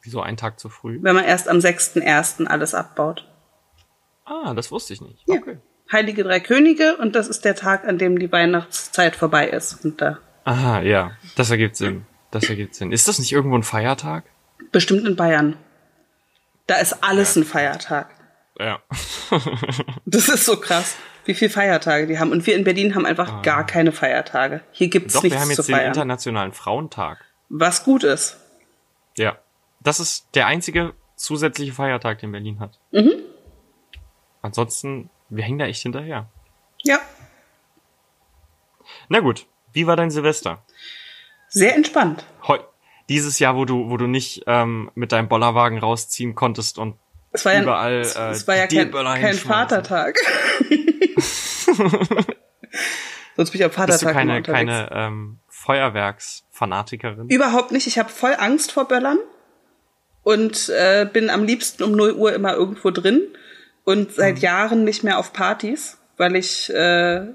Wieso 0.02 0.20
ein 0.20 0.36
Tag 0.36 0.60
zu 0.60 0.68
früh? 0.68 0.98
Wenn 1.02 1.14
man 1.14 1.24
erst 1.24 1.48
am 1.48 1.58
6.1. 1.58 2.46
alles 2.46 2.74
abbaut. 2.74 3.28
Ah, 4.24 4.54
das 4.54 4.70
wusste 4.70 4.92
ich 4.92 5.00
nicht. 5.00 5.22
Ja. 5.26 5.36
Okay. 5.36 5.58
Heilige 5.90 6.24
Drei 6.24 6.40
Könige 6.40 6.96
und 6.96 7.14
das 7.14 7.28
ist 7.28 7.44
der 7.44 7.54
Tag, 7.54 7.86
an 7.86 7.98
dem 7.98 8.18
die 8.18 8.30
Weihnachtszeit 8.30 9.14
vorbei 9.14 9.48
ist. 9.48 9.84
Und 9.84 10.00
da 10.00 10.18
Aha, 10.44 10.80
ja. 10.80 11.10
Das 11.34 11.50
ergibt 11.50 11.76
Sinn. 11.76 12.06
Das 12.30 12.48
ergibt 12.48 12.74
Sinn. 12.74 12.92
Ist 12.92 13.08
das 13.08 13.18
nicht 13.18 13.32
irgendwo 13.32 13.56
ein 13.56 13.62
Feiertag? 13.62 14.24
bestimmt 14.72 15.06
in 15.06 15.16
Bayern. 15.16 15.56
Da 16.66 16.76
ist 16.76 17.02
alles 17.04 17.36
ein 17.36 17.44
Feiertag. 17.44 18.08
Ja. 18.58 18.80
Das 20.06 20.28
ist 20.28 20.44
so 20.44 20.58
krass, 20.58 20.96
wie 21.24 21.34
viele 21.34 21.50
Feiertage 21.50 22.06
die 22.06 22.18
haben. 22.18 22.30
Und 22.32 22.46
wir 22.46 22.56
in 22.56 22.64
Berlin 22.64 22.94
haben 22.94 23.04
einfach 23.06 23.42
gar 23.42 23.66
keine 23.66 23.92
Feiertage. 23.92 24.62
Hier 24.72 24.88
gibt's 24.88 25.14
Doch, 25.14 25.22
nichts 25.22 25.36
wir 25.36 25.40
haben 25.40 25.48
zu 25.50 25.60
jetzt 25.62 25.68
den 25.68 25.74
feiern. 25.76 25.88
Internationalen 25.88 26.52
Frauentag. 26.52 27.24
Was 27.48 27.84
gut 27.84 28.02
ist. 28.04 28.38
Ja. 29.16 29.38
Das 29.80 30.00
ist 30.00 30.28
der 30.34 30.46
einzige 30.46 30.94
zusätzliche 31.16 31.72
Feiertag, 31.72 32.18
den 32.20 32.32
Berlin 32.32 32.60
hat. 32.60 32.78
Mhm. 32.92 33.12
Ansonsten, 34.42 35.10
wir 35.28 35.44
hängen 35.44 35.58
da 35.58 35.66
echt 35.66 35.82
hinterher. 35.82 36.28
Ja, 36.82 37.00
Na 39.08 39.20
gut. 39.20 39.46
Wie 39.72 39.86
war 39.86 39.96
dein 39.96 40.10
Silvester? 40.10 40.62
Sehr 41.56 41.74
entspannt. 41.74 42.24
Heu 42.46 42.58
dieses 43.08 43.38
Jahr, 43.38 43.56
wo 43.56 43.64
du, 43.64 43.88
wo 43.88 43.96
du 43.96 44.06
nicht 44.06 44.42
ähm, 44.46 44.90
mit 44.94 45.12
deinem 45.12 45.28
Bollerwagen 45.28 45.78
rausziehen 45.78 46.34
konntest 46.34 46.78
und 46.78 46.96
Es 47.32 47.44
war 47.44 47.54
ja, 47.54 47.62
Überall, 47.62 48.00
es, 48.00 48.16
äh, 48.16 48.30
es 48.30 48.48
war 48.48 48.56
ja 48.56 48.66
kein, 48.66 48.90
kein. 48.90 49.34
Vatertag. 49.34 50.18
Sonst 53.36 53.50
bin 53.50 53.60
ich 53.60 53.64
am 53.64 53.70
bist 53.70 54.02
du 54.02 54.06
Vatertag 54.06 54.12
keine, 54.12 54.42
keine 54.42 54.88
ähm, 54.92 55.38
Feuerwerksfanatikerin? 55.48 57.28
Überhaupt 57.28 57.72
nicht. 57.72 57.86
Ich 57.86 57.98
habe 57.98 58.08
voll 58.08 58.34
Angst 58.38 58.72
vor 58.72 58.88
Böllern 58.88 59.18
und 60.22 60.68
äh, 60.70 61.06
bin 61.10 61.30
am 61.30 61.44
liebsten 61.44 61.82
um 61.84 61.92
0 61.92 62.12
Uhr 62.12 62.34
immer 62.34 62.54
irgendwo 62.54 62.90
drin 62.90 63.22
und 63.84 64.08
Mhm. 64.08 64.12
seit 64.14 64.38
Jahren 64.40 64.84
nicht 64.84 65.04
mehr 65.04 65.18
auf 65.18 65.32
Partys, 65.32 65.98
weil 66.16 66.34
ich 66.36 66.72
äh, 66.74 67.26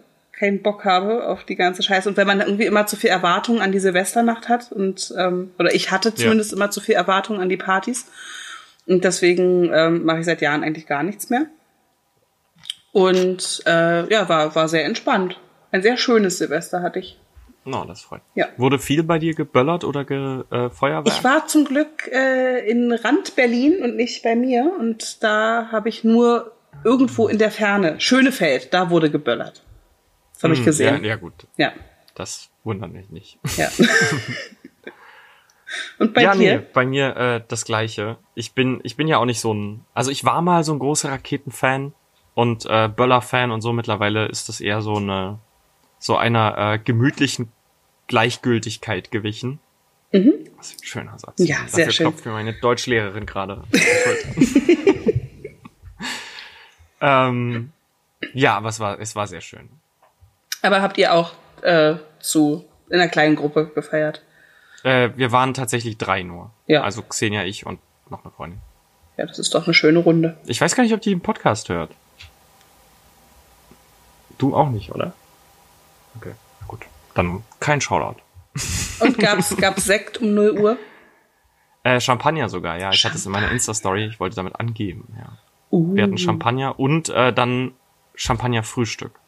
keinen 0.41 0.63
Bock 0.63 0.85
habe 0.85 1.27
auf 1.27 1.43
die 1.43 1.55
ganze 1.55 1.83
Scheiße. 1.83 2.09
Und 2.09 2.17
wenn 2.17 2.25
man 2.25 2.41
irgendwie 2.41 2.65
immer 2.65 2.87
zu 2.87 2.95
viel 2.95 3.11
Erwartungen 3.11 3.61
an 3.61 3.71
die 3.71 3.79
Silvesternacht 3.79 4.49
hat 4.49 4.71
und 4.71 5.13
ähm, 5.15 5.51
oder 5.59 5.73
ich 5.75 5.91
hatte 5.91 6.15
zumindest 6.15 6.51
immer 6.51 6.71
zu 6.71 6.81
viel 6.81 6.95
Erwartungen 6.95 7.39
an 7.39 7.47
die 7.47 7.57
Partys 7.57 8.07
und 8.87 9.03
deswegen 9.03 9.71
ähm, 9.71 10.03
mache 10.03 10.19
ich 10.19 10.25
seit 10.25 10.41
Jahren 10.41 10.63
eigentlich 10.63 10.87
gar 10.87 11.03
nichts 11.03 11.29
mehr. 11.29 11.45
Und 12.91 13.61
äh, 13.67 14.11
ja, 14.11 14.27
war 14.29 14.55
war 14.55 14.67
sehr 14.67 14.83
entspannt. 14.85 15.39
Ein 15.71 15.83
sehr 15.83 15.95
schönes 15.95 16.39
Silvester 16.39 16.81
hatte 16.81 16.97
ich. 16.97 17.19
No, 17.63 17.85
das 17.85 18.01
freut. 18.01 18.21
Ja. 18.33 18.47
Wurde 18.57 18.79
viel 18.79 19.03
bei 19.03 19.19
dir 19.19 19.35
geböllert 19.35 19.83
oder 19.83 20.05
ge, 20.05 20.43
äh, 20.49 20.71
Feuerwerk? 20.71 21.07
Ich 21.07 21.23
war 21.23 21.45
zum 21.45 21.65
Glück 21.65 22.07
äh, 22.11 22.67
in 22.67 22.91
Rand 22.91 23.35
Berlin 23.35 23.83
und 23.83 23.95
nicht 23.95 24.23
bei 24.23 24.35
mir 24.35 24.73
und 24.79 25.21
da 25.21 25.69
habe 25.71 25.87
ich 25.87 26.03
nur 26.03 26.53
irgendwo 26.83 27.27
in 27.27 27.37
der 27.37 27.51
Ferne, 27.51 27.99
Schönefeld, 27.99 28.73
da 28.73 28.89
wurde 28.89 29.11
geböllert. 29.11 29.61
Das 30.41 30.43
habe 30.43 30.53
ich 30.53 30.59
Hm, 30.61 30.65
gesehen. 30.65 31.03
Ja, 31.03 31.09
ja, 31.09 31.15
gut. 31.17 31.33
Ja, 31.57 31.73
Das 32.15 32.49
wundert 32.63 32.91
mich 32.91 33.09
nicht. 33.11 33.37
ja. 33.57 33.69
und 35.99 36.13
bei 36.13 36.23
ja, 36.23 36.33
dir? 36.33 36.59
nee, 36.59 36.65
bei 36.73 36.85
mir 36.85 37.15
äh, 37.15 37.43
das 37.47 37.63
gleiche. 37.65 38.17
Ich 38.35 38.53
bin, 38.53 38.79
ich 38.83 38.95
bin 38.97 39.07
ja 39.07 39.17
auch 39.17 39.25
nicht 39.25 39.39
so 39.39 39.53
ein, 39.53 39.85
also 39.93 40.11
ich 40.11 40.25
war 40.25 40.41
mal 40.41 40.63
so 40.63 40.73
ein 40.73 40.79
großer 40.79 41.09
Raketenfan 41.11 41.93
und 42.33 42.65
äh, 42.65 42.89
Böller-Fan 42.89 43.51
und 43.51 43.61
so. 43.61 43.71
Mittlerweile 43.71 44.25
ist 44.25 44.49
das 44.49 44.59
eher 44.61 44.81
so 44.81 44.95
eine, 44.95 45.39
so 45.99 46.17
einer 46.17 46.57
äh, 46.57 46.79
gemütlichen 46.79 47.51
Gleichgültigkeit 48.07 49.11
gewichen. 49.11 49.59
Was 50.57 50.73
ein 50.73 50.83
schöner 50.83 51.17
Satz. 51.19 51.39
Mhm. 51.39 51.45
Ja, 51.45 51.55
Dafür 51.61 51.69
sehr 51.69 51.91
schön. 51.91 52.07
klopft 52.07 52.25
mir 52.25 52.33
meine 52.33 52.53
Deutschlehrerin 52.59 53.25
gerade. 53.25 53.63
ähm, 56.99 57.71
ja, 58.33 58.57
aber 58.57 58.69
es 58.69 58.79
war, 58.79 58.99
es 58.99 59.15
war 59.15 59.27
sehr 59.27 59.41
schön. 59.41 59.69
Aber 60.61 60.81
habt 60.81 60.97
ihr 60.97 61.13
auch 61.13 61.33
äh, 61.61 61.95
zu 62.19 62.65
in 62.89 62.99
einer 62.99 63.09
kleinen 63.09 63.35
Gruppe 63.35 63.67
gefeiert? 63.73 64.21
Äh, 64.83 65.09
wir 65.15 65.31
waren 65.31 65.53
tatsächlich 65.53 65.97
drei 65.97 66.23
nur. 66.23 66.51
Ja. 66.67 66.83
Also 66.83 67.01
Xenia, 67.01 67.43
ich 67.43 67.65
und 67.65 67.79
noch 68.09 68.23
eine 68.23 68.31
Freundin. 68.31 68.59
Ja, 69.17 69.25
das 69.25 69.39
ist 69.39 69.53
doch 69.53 69.65
eine 69.65 69.73
schöne 69.73 69.99
Runde. 69.99 70.37
Ich 70.45 70.59
weiß 70.59 70.75
gar 70.75 70.83
nicht, 70.83 70.93
ob 70.93 71.01
die 71.01 71.11
den 71.11 71.21
Podcast 71.21 71.69
hört. 71.69 71.91
Du 74.37 74.55
auch 74.55 74.69
nicht, 74.69 74.91
oder? 74.91 75.13
Okay, 76.17 76.33
gut. 76.67 76.85
Dann 77.13 77.43
kein 77.59 77.81
Shoutout. 77.81 78.19
Und 78.99 79.17
gab's 79.19 79.55
gab's 79.61 79.85
Sekt 79.85 80.17
um 80.17 80.33
0 80.33 80.51
Uhr? 80.51 80.77
Äh, 81.83 81.99
Champagner 81.99 82.49
sogar, 82.49 82.77
ja. 82.77 82.91
Ich 82.91 83.05
hatte 83.05 83.15
es 83.15 83.25
in 83.25 83.31
meiner 83.31 83.51
Insta-Story. 83.51 84.05
Ich 84.05 84.19
wollte 84.19 84.35
damit 84.35 84.59
angeben, 84.59 85.15
ja. 85.17 85.37
Uh, 85.71 85.95
Wir 85.95 86.03
hatten 86.03 86.17
Champagner 86.17 86.79
und 86.79 87.09
äh, 87.09 87.31
dann 87.31 87.73
Champagner-Frühstück. 88.15 89.20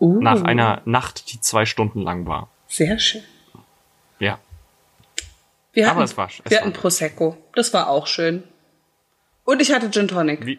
Uh, 0.00 0.20
Nach 0.20 0.42
einer 0.42 0.82
Nacht, 0.84 1.32
die 1.32 1.40
zwei 1.40 1.66
Stunden 1.66 2.02
lang 2.02 2.26
war. 2.26 2.48
Sehr 2.68 2.98
schön. 2.98 3.22
Ja. 4.18 4.38
Wir 5.72 5.86
Aber 5.86 5.96
hatten, 5.96 6.04
es 6.04 6.16
war- 6.16 6.28
es 6.28 6.38
wir 6.50 6.58
war 6.58 6.66
hatten. 6.66 6.72
Prosecco. 6.72 7.36
Das 7.54 7.72
war 7.74 7.88
auch 7.88 8.06
schön. 8.06 8.42
Und 9.44 9.60
ich 9.62 9.72
hatte 9.72 9.90
Gin 9.90 10.08
Tonic. 10.08 10.44
Wie, 10.46 10.58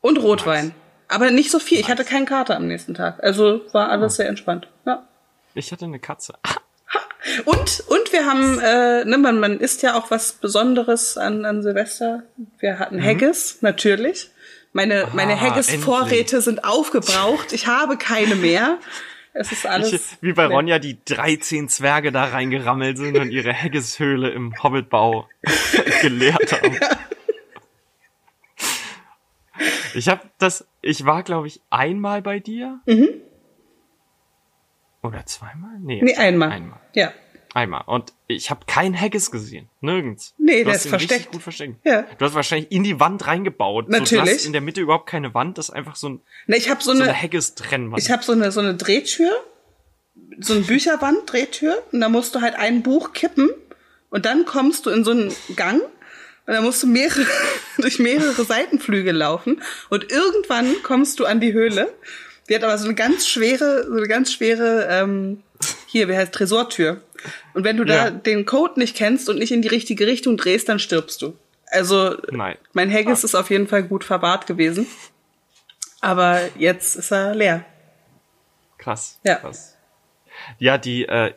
Und 0.00 0.18
Rotwein. 0.18 0.66
Nice. 0.66 0.74
Aber 1.08 1.30
nicht 1.30 1.50
so 1.50 1.58
viel. 1.58 1.78
Ich 1.80 1.88
Nice. 1.88 1.98
hatte 1.98 2.08
keinen 2.08 2.26
Kater 2.26 2.56
am 2.56 2.66
nächsten 2.66 2.94
Tag. 2.94 3.22
Also 3.22 3.62
war 3.72 3.88
alles 3.90 4.16
sehr 4.16 4.28
entspannt. 4.28 4.68
Ja. 4.86 5.06
ich 5.54 5.72
hatte 5.72 5.84
eine 5.86 5.98
Katze. 5.98 6.34
Und, 7.44 7.82
und 7.88 8.12
wir 8.12 8.24
haben, 8.26 8.58
äh, 8.60 9.04
ne, 9.04 9.18
man, 9.18 9.38
man 9.40 9.58
isst 9.60 9.82
ja 9.82 9.98
auch 9.98 10.10
was 10.10 10.32
Besonderes 10.34 11.18
an, 11.18 11.44
an 11.44 11.62
Silvester. 11.62 12.22
Wir 12.58 12.78
hatten 12.78 13.02
Haggis, 13.02 13.58
natürlich. 13.60 14.30
Meine, 14.72 15.08
meine 15.14 15.34
Ah, 15.34 15.40
Haggis-Vorräte 15.40 16.40
sind 16.40 16.64
aufgebraucht. 16.64 17.52
Ich 17.52 17.66
habe 17.66 17.96
keine 17.96 18.34
mehr. 18.36 18.78
Es 19.32 19.52
ist 19.52 19.66
alles. 19.66 19.92
Ich, 19.92 20.02
wie 20.22 20.32
bei. 20.32 20.46
Ronja 20.46 20.78
die 20.78 20.98
13 21.04 21.68
Zwerge 21.68 22.12
da 22.12 22.24
reingerammelt 22.24 22.98
sind 22.98 23.16
und 23.18 23.30
ihre 23.30 23.52
Haggishöhle 23.52 24.30
im 24.30 24.62
Hobbitbau 24.62 25.28
geleert 26.02 26.52
haben. 26.52 26.76
Ich 29.94 30.08
habe 30.08 30.22
das, 30.38 30.66
ich 30.82 31.04
war 31.04 31.22
glaube 31.22 31.46
ich 31.46 31.60
einmal 31.70 32.22
bei 32.22 32.38
dir. 32.38 32.80
Oder 35.02 35.24
zweimal? 35.26 35.78
Nee, 35.80 36.00
Mhm. 36.00 36.04
Nee, 36.06 36.16
einmal. 36.16 36.50
Einmal. 36.50 36.80
Ja. 36.94 37.12
Einmal. 37.58 37.82
Und 37.86 38.12
ich 38.28 38.50
habe 38.50 38.60
kein 38.68 38.94
Haggis 38.98 39.32
gesehen. 39.32 39.68
Nirgends. 39.80 40.32
Nee, 40.38 40.58
du 40.58 40.66
der 40.66 40.74
hast 40.74 40.84
ist 40.84 40.90
versteckt. 40.90 41.32
gut 41.32 41.42
versteckt. 41.42 41.74
Ja. 41.84 42.02
Du 42.16 42.24
hast 42.24 42.34
wahrscheinlich 42.36 42.70
in 42.70 42.84
die 42.84 43.00
Wand 43.00 43.26
reingebaut. 43.26 43.86
So, 43.86 43.92
du 43.94 43.98
Natürlich. 43.98 44.34
hast 44.34 44.46
in 44.46 44.52
der 44.52 44.60
Mitte 44.60 44.80
überhaupt 44.80 45.08
keine 45.08 45.34
Wand. 45.34 45.58
Das 45.58 45.70
ist 45.70 45.74
einfach 45.74 45.96
so, 45.96 46.08
ein, 46.10 46.20
Ne, 46.46 46.56
ich 46.56 46.70
habe 46.70 46.80
so, 46.80 46.92
so 46.94 47.02
eine, 47.02 47.10
eine 47.10 47.20
Haggis-Trennwand. 47.20 48.00
ich 48.00 48.12
habe 48.12 48.22
so 48.22 48.30
eine 48.30 48.52
so 48.52 48.60
eine 48.60 48.76
Drehtür, 48.76 49.32
so 50.38 50.54
eine 50.54 50.62
Bücherwand 50.62 51.18
Drehtür 51.32 51.82
und 51.90 52.00
da 52.00 52.08
musst 52.08 52.36
du 52.36 52.40
halt 52.42 52.54
ein 52.54 52.84
Buch 52.84 53.12
kippen 53.12 53.50
und 54.10 54.24
dann 54.24 54.44
kommst 54.44 54.86
du 54.86 54.90
in 54.90 55.02
so 55.02 55.10
einen 55.10 55.34
Gang 55.56 55.82
und 56.46 56.54
da 56.54 56.60
musst 56.60 56.84
du 56.84 56.86
mehrere 56.86 57.26
durch 57.78 57.98
mehrere 57.98 58.44
Seitenflügel 58.44 59.16
laufen 59.16 59.60
und 59.90 60.12
irgendwann 60.12 60.80
kommst 60.84 61.18
du 61.18 61.24
an 61.26 61.40
die 61.40 61.52
Höhle. 61.52 61.92
Die 62.48 62.54
hat 62.54 62.62
aber 62.62 62.78
so 62.78 62.84
eine 62.84 62.94
ganz 62.94 63.26
schwere 63.26 63.84
so 63.88 63.94
eine 63.96 64.06
ganz 64.06 64.32
schwere 64.32 64.86
ähm, 64.88 65.42
hier 65.90 66.08
wie 66.08 66.16
heißt 66.16 66.32
Tresortür. 66.32 67.02
Und 67.54 67.64
wenn 67.64 67.76
du 67.76 67.84
da 67.84 68.06
Ja. 68.06 68.10
den 68.10 68.44
Code 68.46 68.78
nicht 68.78 68.96
kennst 68.96 69.28
und 69.28 69.38
nicht 69.38 69.50
in 69.52 69.62
die 69.62 69.68
richtige 69.68 70.06
Richtung 70.06 70.36
drehst, 70.36 70.68
dann 70.68 70.78
stirbst 70.78 71.22
du. 71.22 71.36
Also 71.66 72.16
Nein. 72.30 72.56
mein 72.72 72.92
Haggis 72.92 73.24
ist 73.24 73.34
auf 73.34 73.50
jeden 73.50 73.66
Fall 73.68 73.82
gut 73.82 74.04
verwahrt 74.04 74.46
gewesen. 74.46 74.86
Aber 76.00 76.40
jetzt 76.56 76.96
ist 76.96 77.10
er 77.10 77.34
leer. 77.34 77.64
Krass. 78.78 79.18
Ja. 79.24 79.36
Krass. 79.36 79.76
Ja, 80.58 80.78
die 80.78 81.04
äh, 81.06 81.34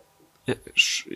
sch 0.75 1.07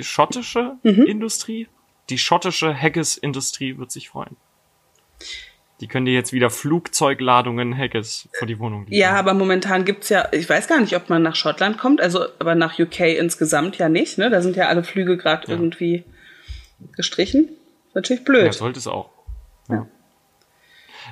schottische 0.00 0.76
Mhm. 0.82 1.02
Industrie, 1.06 1.68
die 2.10 2.18
schottische 2.18 2.74
Haggis-Industrie 2.80 3.76
wird 3.78 3.90
sich 3.90 4.08
freuen. 4.10 4.36
Die 5.84 5.88
können 5.88 6.06
dir 6.06 6.14
jetzt 6.14 6.32
wieder 6.32 6.48
Flugzeugladungen 6.48 7.76
Haggis 7.76 8.26
vor 8.32 8.48
die 8.48 8.58
Wohnung 8.58 8.86
liefern. 8.86 8.98
Ja, 8.98 9.10
aber 9.16 9.34
momentan 9.34 9.84
gibt's 9.84 10.08
ja, 10.08 10.26
ich 10.32 10.48
weiß 10.48 10.66
gar 10.66 10.80
nicht, 10.80 10.96
ob 10.96 11.10
man 11.10 11.22
nach 11.22 11.36
Schottland 11.36 11.76
kommt, 11.76 12.00
also 12.00 12.24
aber 12.38 12.54
nach 12.54 12.78
UK 12.78 13.00
insgesamt 13.00 13.76
ja 13.76 13.90
nicht, 13.90 14.16
ne? 14.16 14.30
Da 14.30 14.40
sind 14.40 14.56
ja 14.56 14.68
alle 14.68 14.82
Flüge 14.82 15.18
gerade 15.18 15.46
Ja. 15.46 15.52
irgendwie 15.52 16.04
gestrichen. 16.96 17.50
Natürlich 17.92 18.24
blöd. 18.24 18.46
Ja, 18.46 18.52
sollte 18.54 18.78
es 18.78 18.86
auch. 18.86 19.10
Ja. 19.68 19.86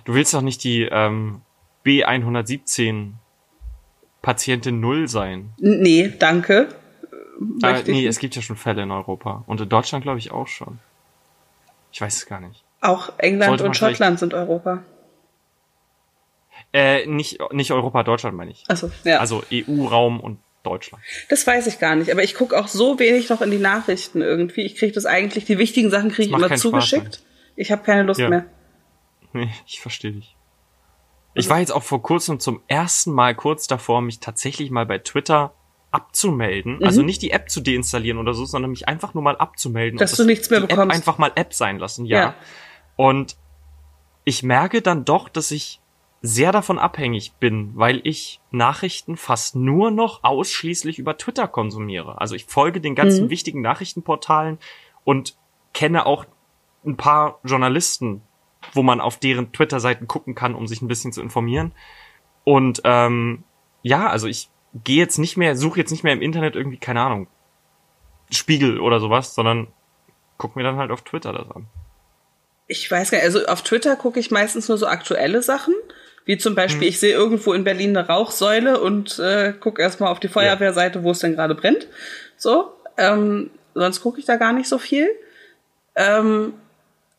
Du 0.06 0.14
willst 0.14 0.32
doch 0.32 0.40
nicht 0.40 0.64
die 0.64 0.88
ähm, 0.90 1.42
B117 1.84 3.10
Patientin 4.22 4.80
Null 4.80 5.06
sein. 5.06 5.52
Nee, 5.58 6.14
danke. 6.18 6.68
Äh, 7.62 7.80
ich 7.80 7.86
nee, 7.88 8.06
es 8.06 8.18
gibt 8.18 8.36
ja 8.36 8.40
schon 8.40 8.56
Fälle 8.56 8.84
in 8.84 8.90
Europa. 8.90 9.44
Und 9.46 9.60
in 9.60 9.68
Deutschland 9.68 10.02
glaube 10.02 10.18
ich 10.18 10.30
auch 10.30 10.48
schon. 10.48 10.78
Ich 11.92 12.00
weiß 12.00 12.16
es 12.16 12.24
gar 12.24 12.40
nicht. 12.40 12.64
Auch 12.82 13.12
England 13.18 13.60
und 13.60 13.76
Schottland 13.76 14.18
sind 14.18 14.34
Europa. 14.34 14.82
Äh, 16.72 17.06
nicht, 17.06 17.38
nicht 17.52 17.70
Europa, 17.70 18.02
Deutschland 18.02 18.36
meine 18.36 18.50
ich. 18.50 18.64
Achso, 18.68 18.90
ja. 19.04 19.18
Also 19.18 19.42
EU-Raum 19.52 20.20
und 20.20 20.38
Deutschland. 20.64 21.02
Das 21.28 21.46
weiß 21.46 21.68
ich 21.68 21.78
gar 21.78 21.94
nicht, 21.94 22.10
aber 22.10 22.24
ich 22.24 22.34
gucke 22.34 22.58
auch 22.58 22.66
so 22.66 22.98
wenig 22.98 23.28
noch 23.28 23.40
in 23.40 23.50
die 23.50 23.58
Nachrichten 23.58 24.20
irgendwie. 24.20 24.62
Ich 24.62 24.76
kriege 24.76 24.92
das 24.92 25.06
eigentlich, 25.06 25.44
die 25.44 25.58
wichtigen 25.58 25.90
Sachen 25.90 26.10
kriege 26.10 26.28
ich 26.28 26.34
immer 26.34 26.54
zugeschickt. 26.56 27.16
Spaß, 27.16 27.26
ich 27.56 27.70
habe 27.70 27.82
keine 27.84 28.02
Lust 28.02 28.20
ja. 28.20 28.28
mehr. 28.28 28.46
Nee, 29.32 29.50
ich 29.66 29.80
verstehe 29.80 30.12
dich. 30.12 30.36
Ich 31.34 31.48
war 31.48 31.60
jetzt 31.60 31.72
auch 31.72 31.82
vor 31.82 32.02
kurzem 32.02 32.40
zum 32.40 32.62
ersten 32.66 33.12
Mal 33.12 33.34
kurz 33.34 33.66
davor, 33.66 34.02
mich 34.02 34.20
tatsächlich 34.20 34.70
mal 34.70 34.86
bei 34.86 34.98
Twitter 34.98 35.54
abzumelden. 35.90 36.78
Mhm. 36.78 36.84
Also 36.84 37.02
nicht 37.02 37.22
die 37.22 37.30
App 37.30 37.48
zu 37.48 37.60
deinstallieren 37.60 38.18
oder 38.18 38.34
so, 38.34 38.44
sondern 38.44 38.70
mich 38.70 38.88
einfach 38.88 39.14
nur 39.14 39.22
mal 39.22 39.36
abzumelden. 39.36 39.98
Dass 39.98 40.16
du 40.16 40.24
nichts 40.24 40.50
mehr 40.50 40.60
bekommst. 40.60 40.82
App 40.82 40.90
einfach 40.90 41.18
mal 41.18 41.32
App 41.34 41.54
sein 41.54 41.78
lassen, 41.78 42.06
ja. 42.06 42.18
ja. 42.18 42.34
Und 42.96 43.36
ich 44.24 44.42
merke 44.42 44.82
dann 44.82 45.04
doch, 45.04 45.28
dass 45.28 45.50
ich 45.50 45.80
sehr 46.22 46.52
davon 46.52 46.78
abhängig 46.78 47.32
bin, 47.40 47.72
weil 47.74 48.00
ich 48.04 48.40
Nachrichten 48.52 49.16
fast 49.16 49.56
nur 49.56 49.90
noch 49.90 50.22
ausschließlich 50.22 51.00
über 51.00 51.18
Twitter 51.18 51.48
konsumiere. 51.48 52.20
Also 52.20 52.36
ich 52.36 52.44
folge 52.44 52.80
den 52.80 52.94
ganzen 52.94 53.26
mhm. 53.26 53.30
wichtigen 53.30 53.60
Nachrichtenportalen 53.60 54.58
und 55.02 55.36
kenne 55.74 56.06
auch 56.06 56.24
ein 56.86 56.96
paar 56.96 57.40
Journalisten, 57.42 58.22
wo 58.72 58.84
man 58.84 59.00
auf 59.00 59.18
deren 59.18 59.52
Twitter-Seiten 59.52 60.06
gucken 60.06 60.36
kann, 60.36 60.54
um 60.54 60.68
sich 60.68 60.80
ein 60.80 60.88
bisschen 60.88 61.12
zu 61.12 61.20
informieren. 61.20 61.72
Und 62.44 62.82
ähm, 62.84 63.42
ja, 63.82 64.06
also 64.06 64.28
ich 64.28 64.48
gehe 64.84 64.98
jetzt 64.98 65.18
nicht 65.18 65.36
mehr, 65.36 65.56
suche 65.56 65.80
jetzt 65.80 65.90
nicht 65.90 66.04
mehr 66.04 66.12
im 66.12 66.22
Internet 66.22 66.54
irgendwie, 66.54 66.78
keine 66.78 67.02
Ahnung, 67.02 67.26
Spiegel 68.30 68.80
oder 68.80 69.00
sowas, 69.00 69.34
sondern 69.34 69.68
guck 70.38 70.54
mir 70.54 70.62
dann 70.62 70.76
halt 70.76 70.92
auf 70.92 71.02
Twitter 71.02 71.32
das 71.32 71.50
an. 71.50 71.66
Ich 72.72 72.90
weiß 72.90 73.10
gar 73.10 73.18
nicht, 73.18 73.26
also 73.26 73.44
auf 73.46 73.62
Twitter 73.62 73.96
gucke 73.96 74.18
ich 74.18 74.30
meistens 74.30 74.68
nur 74.68 74.78
so 74.78 74.86
aktuelle 74.86 75.42
Sachen. 75.42 75.74
Wie 76.24 76.38
zum 76.38 76.54
Beispiel, 76.54 76.82
hm. 76.82 76.88
ich 76.88 77.00
sehe 77.00 77.12
irgendwo 77.12 77.52
in 77.52 77.64
Berlin 77.64 77.96
eine 77.96 78.06
Rauchsäule 78.06 78.80
und 78.80 79.18
äh, 79.18 79.52
gucke 79.52 79.82
erstmal 79.82 80.10
auf 80.10 80.20
die 80.20 80.28
Feuerwehrseite, 80.28 81.02
wo 81.02 81.10
es 81.10 81.18
denn 81.18 81.34
gerade 81.34 81.54
brennt. 81.54 81.86
So. 82.36 82.72
Ähm, 82.96 83.50
sonst 83.74 84.00
gucke 84.00 84.20
ich 84.20 84.24
da 84.24 84.36
gar 84.36 84.52
nicht 84.52 84.68
so 84.68 84.78
viel. 84.78 85.08
Ähm, 85.96 86.54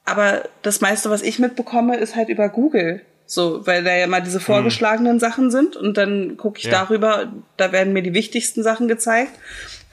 aber 0.06 0.44
das 0.64 0.82
meiste, 0.82 1.10
was 1.10 1.22
ich 1.22 1.38
mitbekomme, 1.38 1.98
ist 1.98 2.16
halt 2.16 2.30
über 2.30 2.50
Google. 2.50 3.02
So, 3.26 3.66
weil 3.66 3.84
da 3.84 3.96
ja 3.96 4.08
mal 4.08 4.22
diese 4.22 4.40
hm. 4.40 4.46
vorgeschlagenen 4.46 5.14
hm. 5.14 5.20
Sachen 5.20 5.52
sind 5.52 5.76
und 5.76 5.98
dann 5.98 6.36
gucke 6.38 6.58
ich 6.58 6.66
ja. 6.66 6.72
darüber, 6.72 7.32
da 7.58 7.72
werden 7.72 7.94
mir 7.94 8.02
die 8.04 8.14
wichtigsten 8.14 8.64
Sachen 8.64 8.88
gezeigt. 8.88 9.34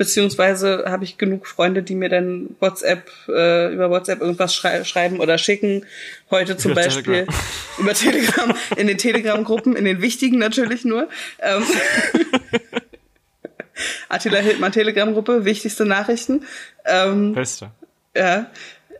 Beziehungsweise 0.01 0.87
habe 0.87 1.05
ich 1.05 1.19
genug 1.19 1.47
Freunde, 1.47 1.83
die 1.83 1.95
mir 1.95 2.09
dann 2.09 2.57
WhatsApp, 2.59 3.11
äh, 3.29 3.71
über 3.71 3.91
WhatsApp 3.91 4.23
irgendwas 4.23 4.55
schrei 4.55 4.83
schreiben 4.85 5.21
oder 5.21 5.37
schicken. 5.37 5.85
Heute 6.31 6.57
zum 6.57 6.71
über 6.73 6.81
Beispiel 6.81 7.27
Telegram. 7.27 7.35
über 7.79 7.93
Telegram, 7.93 8.55
in 8.79 8.87
den 8.87 8.97
Telegram-Gruppen, 8.97 9.77
in 9.77 9.85
den 9.85 10.01
wichtigen 10.01 10.39
natürlich 10.39 10.87
nur. 10.87 11.11
Ähm, 11.41 11.63
Attila 14.09 14.39
Hildmann 14.39 14.73
Telegram-Gruppe, 14.73 15.45
wichtigste 15.45 15.85
Nachrichten. 15.85 16.47
Ähm, 16.87 17.35
Beste. 17.35 17.71
Ja. 18.17 18.51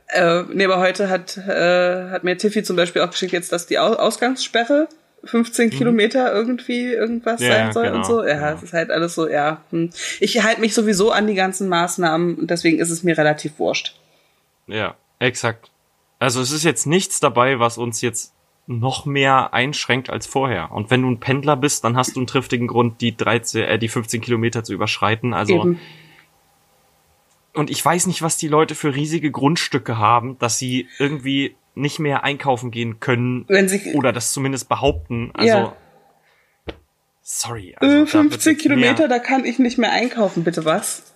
Äh, 0.09 0.43
nee, 0.53 0.67
aber 0.67 0.81
heute 0.81 1.09
hat, 1.09 1.39
äh, 1.39 2.11
hat 2.11 2.25
mir 2.25 2.37
Tiffy 2.37 2.63
zum 2.63 2.77
Beispiel 2.77 3.01
auch 3.01 3.11
geschickt, 3.11 3.33
jetzt, 3.33 3.53
dass 3.53 3.67
die 3.67 3.79
Ausgangssperre 3.79 4.87
15 5.25 5.67
mhm. 5.67 5.71
Kilometer 5.71 6.33
irgendwie 6.33 6.87
irgendwas 6.87 7.41
ja, 7.41 7.51
sein 7.51 7.73
soll 7.73 7.87
genau, 7.87 7.99
und 7.99 8.07
so. 8.07 8.25
Ja, 8.25 8.35
genau. 8.35 8.53
es 8.57 8.63
ist 8.63 8.73
halt 8.73 8.91
alles 8.91 9.15
so, 9.15 9.29
ja. 9.29 9.63
Hm. 9.71 9.91
Ich 10.21 10.43
halte 10.43 10.61
mich 10.61 10.75
sowieso 10.75 11.11
an 11.11 11.27
die 11.27 11.35
ganzen 11.35 11.69
Maßnahmen 11.69 12.37
und 12.37 12.51
deswegen 12.51 12.79
ist 12.79 12.91
es 12.91 13.03
mir 13.03 13.17
relativ 13.17 13.59
wurscht. 13.59 13.97
Ja, 14.67 14.95
exakt. 15.19 15.71
Also 16.19 16.41
es 16.41 16.53
ist 16.53 16.65
jetzt 16.65 16.87
nichts 16.87 17.21
dabei, 17.21 17.59
was 17.59 17.79
uns 17.79 18.01
jetzt 18.01 18.33
noch 18.67 19.05
mehr 19.05 19.53
einschränkt 19.53 20.11
als 20.11 20.27
vorher. 20.27 20.71
Und 20.71 20.91
wenn 20.91 21.03
du 21.03 21.11
ein 21.11 21.19
Pendler 21.19 21.57
bist, 21.57 21.85
dann 21.85 21.97
hast 21.97 22.15
du 22.15 22.21
einen 22.21 22.27
triftigen 22.27 22.69
Grund, 22.69 23.01
die 23.01 23.17
13, 23.17 23.65
äh, 23.65 23.79
die 23.79 23.89
15 23.89 24.21
Kilometer 24.21 24.63
zu 24.63 24.73
überschreiten. 24.73 25.35
Also 25.35 25.55
Eben 25.55 25.81
und 27.53 27.71
ich 27.71 27.85
weiß 27.85 28.07
nicht, 28.07 28.23
was 28.23 28.37
die 28.37 28.49
Leute 28.49 28.75
für 28.75 28.95
riesige 28.95 29.31
Grundstücke 29.31 29.99
haben, 29.99 30.39
dass 30.39 30.59
sie 30.59 30.89
irgendwie 30.99 31.57
nicht 31.81 31.99
mehr 31.99 32.25
einkaufen 32.25 32.71
gehen 32.71 33.01
können 33.01 33.47
sie, 33.67 33.95
oder 33.95 34.13
das 34.13 34.33
zumindest 34.33 34.69
behaupten. 34.69 35.31
Also 35.35 35.49
ja. 35.49 35.77
sorry. 37.23 37.75
Also, 37.79 38.03
äh, 38.03 38.07
15 38.07 38.59
Kilometer, 38.59 39.09
da 39.09 39.19
kann 39.19 39.45
ich 39.45 39.59
nicht 39.59 39.79
mehr 39.79 39.93
einkaufen, 39.93 40.45
bitte 40.45 40.65
was? 40.65 41.15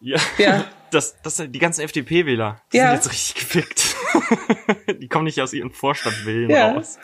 Ja. 0.00 0.18
ja. 0.38 0.64
Das, 0.90 1.20
das 1.20 1.36
die 1.36 1.58
ganzen 1.58 1.82
FDP-Wähler, 1.82 2.62
die 2.72 2.78
ja. 2.78 2.86
sind 2.86 2.94
jetzt 2.94 3.12
richtig 3.12 3.34
gefickt. 3.34 3.94
die 5.02 5.06
kommen 5.06 5.26
nicht 5.26 5.38
aus 5.42 5.52
ihren 5.52 5.70
Vorstadtwillen 5.70 6.48
ja. 6.48 6.72
raus. 6.72 6.98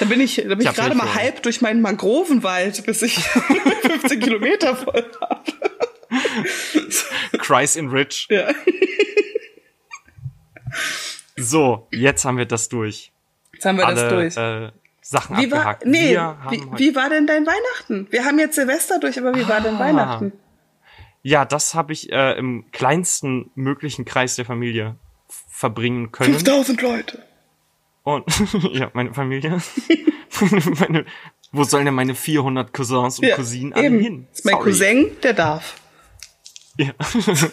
Da 0.00 0.06
bin 0.06 0.20
ich, 0.20 0.34
da 0.34 0.42
bin 0.56 0.60
ich, 0.62 0.66
ich 0.66 0.74
gerade 0.74 0.96
mal 0.96 1.14
halb 1.14 1.40
durch 1.44 1.60
meinen 1.60 1.82
Mangrovenwald, 1.82 2.84
bis 2.86 3.02
ich 3.02 3.16
15 3.82 4.18
Kilometer 4.18 4.74
voll 4.74 5.08
habe. 5.20 5.52
Christ 7.38 7.76
in 7.76 7.90
Rich. 7.90 8.26
Ja. 8.28 8.52
So, 11.42 11.88
jetzt 11.90 12.24
haben 12.24 12.38
wir 12.38 12.46
das 12.46 12.68
durch. 12.68 13.12
Jetzt 13.52 13.64
haben 13.64 13.78
wir 13.78 13.86
Alle, 13.86 13.96
das 13.96 14.34
durch. 14.34 14.36
Äh, 14.36 14.72
Sachen 15.02 15.38
wie 15.38 15.44
abgehakt. 15.46 15.84
War, 15.84 15.90
nee, 15.90 16.16
wie, 16.50 16.62
wie, 16.78 16.94
war 16.94 17.08
denn 17.08 17.26
dein 17.26 17.46
Weihnachten? 17.46 18.06
Wir 18.10 18.24
haben 18.24 18.38
jetzt 18.38 18.54
Silvester 18.54 19.00
durch, 19.00 19.18
aber 19.18 19.34
wie 19.34 19.44
ah. 19.44 19.48
war 19.48 19.60
denn 19.60 19.76
ah. 19.76 19.80
Weihnachten? 19.80 20.32
Ja, 21.22 21.44
das 21.44 21.74
habe 21.74 21.92
ich 21.92 22.12
äh, 22.12 22.38
im 22.38 22.70
kleinsten 22.70 23.50
möglichen 23.54 24.04
Kreis 24.04 24.36
der 24.36 24.44
Familie 24.44 24.96
verbringen 25.48 26.12
können. 26.12 26.34
5000 26.34 26.80
Leute. 26.82 27.24
Und 28.02 28.24
ja, 28.72 28.90
meine 28.94 29.12
Familie. 29.12 29.60
meine, 30.78 31.04
wo 31.52 31.64
sollen 31.64 31.84
denn 31.84 31.94
meine 31.94 32.14
400 32.14 32.72
Cousins 32.72 33.18
und 33.18 33.26
ja, 33.26 33.36
Cousinen 33.36 33.72
alle 33.72 33.88
hin? 33.88 34.26
Ist 34.32 34.44
mein 34.44 34.54
Sorry. 34.54 34.64
Cousin, 34.70 35.10
der 35.22 35.32
darf. 35.34 35.76
Ja. 36.78 36.92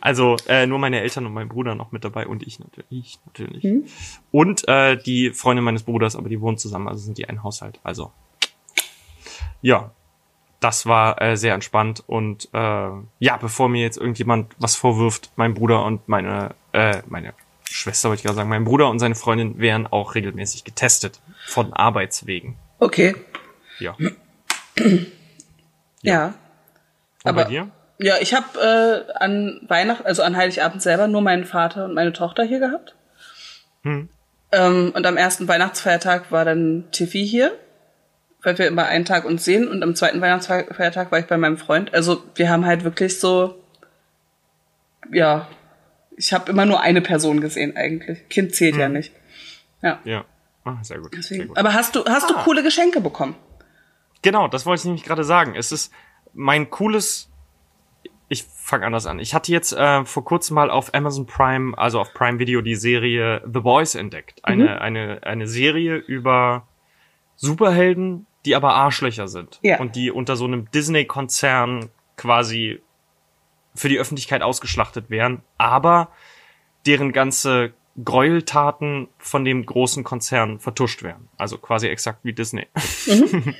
Also 0.00 0.36
äh, 0.48 0.66
nur 0.66 0.78
meine 0.78 1.00
Eltern 1.00 1.26
und 1.26 1.34
mein 1.34 1.48
Bruder 1.48 1.74
noch 1.74 1.92
mit 1.92 2.04
dabei 2.04 2.26
und 2.26 2.46
ich 2.46 2.58
natürlich. 2.58 2.86
Ich 2.90 3.18
natürlich. 3.26 3.64
Mhm. 3.64 3.84
Und 4.30 4.68
äh, 4.68 4.96
die 4.96 5.30
Freundin 5.30 5.64
meines 5.64 5.82
Bruders, 5.82 6.16
aber 6.16 6.28
die 6.28 6.40
wohnen 6.40 6.58
zusammen, 6.58 6.88
also 6.88 7.02
sind 7.02 7.18
die 7.18 7.28
ein 7.28 7.42
Haushalt. 7.42 7.80
Also 7.82 8.12
ja, 9.60 9.92
das 10.60 10.86
war 10.86 11.20
äh, 11.20 11.36
sehr 11.36 11.54
entspannt 11.54 12.02
und 12.06 12.48
äh, 12.52 12.90
ja, 13.18 13.36
bevor 13.40 13.68
mir 13.68 13.82
jetzt 13.82 13.96
irgendjemand 13.96 14.54
was 14.58 14.76
vorwirft, 14.76 15.32
mein 15.36 15.54
Bruder 15.54 15.84
und 15.84 16.08
meine 16.08 16.54
äh, 16.72 17.02
meine 17.08 17.34
Schwester 17.64 18.08
wollte 18.08 18.20
ich 18.20 18.24
gerade 18.24 18.36
sagen, 18.36 18.48
mein 18.48 18.64
Bruder 18.64 18.88
und 18.88 18.98
seine 18.98 19.14
Freundin 19.14 19.58
werden 19.58 19.86
auch 19.86 20.14
regelmäßig 20.14 20.64
getestet 20.64 21.20
von 21.46 21.72
Arbeitswegen. 21.72 22.56
Okay. 22.78 23.14
Ja. 23.78 23.96
ja. 23.98 24.10
ja. 26.02 26.26
Und 27.24 27.30
aber 27.30 27.44
bei 27.44 27.50
dir? 27.50 27.70
Ja, 28.02 28.16
ich 28.20 28.34
habe 28.34 28.58
äh, 28.58 29.12
an 29.14 29.60
Weihnachten, 29.68 30.04
also 30.04 30.22
an 30.22 30.36
Heiligabend 30.36 30.82
selber 30.82 31.06
nur 31.06 31.22
meinen 31.22 31.44
Vater 31.44 31.84
und 31.84 31.94
meine 31.94 32.12
Tochter 32.12 32.42
hier 32.42 32.58
gehabt. 32.58 32.96
Hm. 33.82 34.08
Ähm, 34.50 34.92
und 34.94 35.06
am 35.06 35.16
ersten 35.16 35.46
Weihnachtsfeiertag 35.46 36.32
war 36.32 36.44
dann 36.44 36.84
Tiffy 36.90 37.24
hier, 37.24 37.56
weil 38.42 38.58
wir 38.58 38.66
immer 38.66 38.86
einen 38.86 39.04
Tag 39.04 39.24
uns 39.24 39.44
sehen. 39.44 39.68
Und 39.68 39.84
am 39.84 39.94
zweiten 39.94 40.20
Weihnachtsfeiertag 40.20 41.12
war 41.12 41.20
ich 41.20 41.26
bei 41.26 41.38
meinem 41.38 41.58
Freund. 41.58 41.94
Also 41.94 42.24
wir 42.34 42.50
haben 42.50 42.66
halt 42.66 42.82
wirklich 42.82 43.20
so, 43.20 43.54
ja, 45.12 45.46
ich 46.16 46.32
habe 46.32 46.50
immer 46.50 46.66
nur 46.66 46.80
eine 46.80 47.02
Person 47.02 47.40
gesehen 47.40 47.76
eigentlich. 47.76 48.28
Kind 48.28 48.52
zählt 48.52 48.74
hm. 48.74 48.80
ja 48.80 48.88
nicht. 48.88 49.12
Ja. 49.80 50.00
Ja. 50.04 50.24
Ah, 50.64 50.78
sehr 50.82 50.98
gut. 50.98 51.12
Deswegen. 51.16 51.42
Sehr 51.42 51.48
gut. 51.48 51.58
Aber 51.58 51.72
hast 51.72 51.94
du 51.94 52.04
hast 52.04 52.24
ah. 52.24 52.34
du 52.34 52.34
coole 52.42 52.64
Geschenke 52.64 53.00
bekommen? 53.00 53.36
Genau, 54.22 54.48
das 54.48 54.66
wollte 54.66 54.80
ich 54.80 54.84
nämlich 54.86 55.04
gerade 55.04 55.22
sagen. 55.22 55.54
Es 55.56 55.70
ist 55.70 55.92
mein 56.32 56.68
cooles 56.70 57.31
ich 58.62 58.68
fange 58.68 58.86
anders 58.86 59.06
an. 59.06 59.18
Ich 59.18 59.34
hatte 59.34 59.50
jetzt 59.50 59.72
äh, 59.72 60.04
vor 60.04 60.24
kurzem 60.24 60.54
mal 60.54 60.70
auf 60.70 60.94
Amazon 60.94 61.26
Prime, 61.26 61.76
also 61.76 62.00
auf 62.00 62.14
Prime 62.14 62.38
Video, 62.38 62.60
die 62.60 62.76
Serie 62.76 63.42
The 63.44 63.60
Boys 63.60 63.94
entdeckt. 63.94 64.44
Eine, 64.44 64.64
mhm. 64.64 64.70
eine, 64.70 65.22
eine 65.24 65.46
Serie 65.48 65.96
über 65.96 66.66
Superhelden, 67.34 68.26
die 68.44 68.54
aber 68.54 68.74
Arschlöcher 68.74 69.26
sind. 69.26 69.58
Ja. 69.62 69.80
Und 69.80 69.96
die 69.96 70.10
unter 70.10 70.36
so 70.36 70.44
einem 70.44 70.70
Disney-Konzern 70.70 71.90
quasi 72.16 72.80
für 73.74 73.88
die 73.88 73.98
Öffentlichkeit 73.98 74.42
ausgeschlachtet 74.42 75.10
werden, 75.10 75.42
aber 75.58 76.10
deren 76.86 77.12
ganze 77.12 77.72
Gräueltaten 78.02 79.08
von 79.18 79.44
dem 79.44 79.66
großen 79.66 80.04
Konzern 80.04 80.60
vertuscht 80.60 81.02
werden. 81.02 81.28
Also 81.36 81.58
quasi 81.58 81.88
exakt 81.88 82.20
wie 82.22 82.32
Disney. 82.32 82.66
Mhm. 83.06 83.54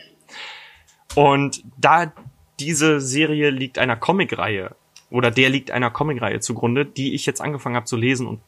Und 1.17 1.65
da 1.77 2.12
diese 2.61 3.01
Serie 3.01 3.51
liegt 3.51 3.79
einer 3.79 3.97
Comicreihe 3.97 4.77
oder 5.12 5.31
der 5.31 5.51
liegt 5.51 5.70
einer 5.70 5.90
Comicreihe 5.90 6.40
zugrunde, 6.40 6.85
die 6.85 7.14
ich 7.14 7.27
jetzt 7.27 7.40
angefangen 7.40 7.77
habe 7.77 7.87
zu 7.87 7.96
lesen 7.96 8.27
und 8.27 8.40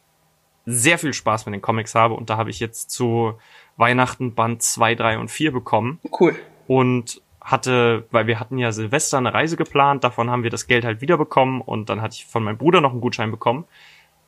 sehr 0.65 0.97
viel 0.97 1.13
Spaß 1.13 1.45
mit 1.45 1.53
den 1.53 1.61
Comics 1.61 1.95
habe. 1.95 2.15
Und 2.15 2.29
da 2.29 2.37
habe 2.37 2.49
ich 2.49 2.59
jetzt 2.59 2.89
zu 2.89 3.33
Weihnachten 3.77 4.33
Band 4.33 4.63
2, 4.63 4.95
3 4.95 5.19
und 5.19 5.29
4 5.29 5.51
bekommen. 5.51 5.99
Cool. 6.19 6.35
Und 6.67 7.21
hatte, 7.39 8.07
weil 8.09 8.25
wir 8.25 8.39
hatten 8.39 8.57
ja 8.57 8.71
Silvester 8.71 9.19
eine 9.19 9.33
Reise 9.33 9.55
geplant, 9.55 10.03
davon 10.03 10.31
haben 10.31 10.41
wir 10.41 10.49
das 10.49 10.65
Geld 10.65 10.83
halt 10.83 11.01
wiederbekommen 11.01 11.61
und 11.61 11.89
dann 11.89 12.01
hatte 12.01 12.15
ich 12.15 12.25
von 12.25 12.43
meinem 12.43 12.57
Bruder 12.57 12.81
noch 12.81 12.91
einen 12.91 13.01
Gutschein 13.01 13.29
bekommen 13.29 13.65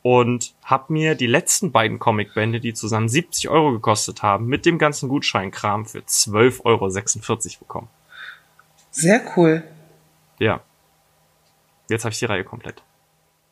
und 0.02 0.54
hab 0.64 0.88
mir 0.88 1.16
die 1.16 1.26
letzten 1.26 1.72
beiden 1.72 1.98
Comicbände, 1.98 2.60
die 2.60 2.74
zusammen 2.74 3.08
70 3.08 3.48
Euro 3.48 3.72
gekostet 3.72 4.22
haben, 4.22 4.46
mit 4.46 4.64
dem 4.66 4.78
ganzen 4.78 5.08
Gutscheinkram 5.08 5.84
für 5.84 5.98
12,46 5.98 6.64
Euro 6.64 7.58
bekommen. 7.58 7.88
Sehr 8.92 9.20
cool. 9.36 9.64
ja. 10.38 10.60
Jetzt 11.88 12.04
habe 12.04 12.12
ich 12.12 12.18
die 12.18 12.26
Reihe 12.26 12.44
komplett. 12.44 12.82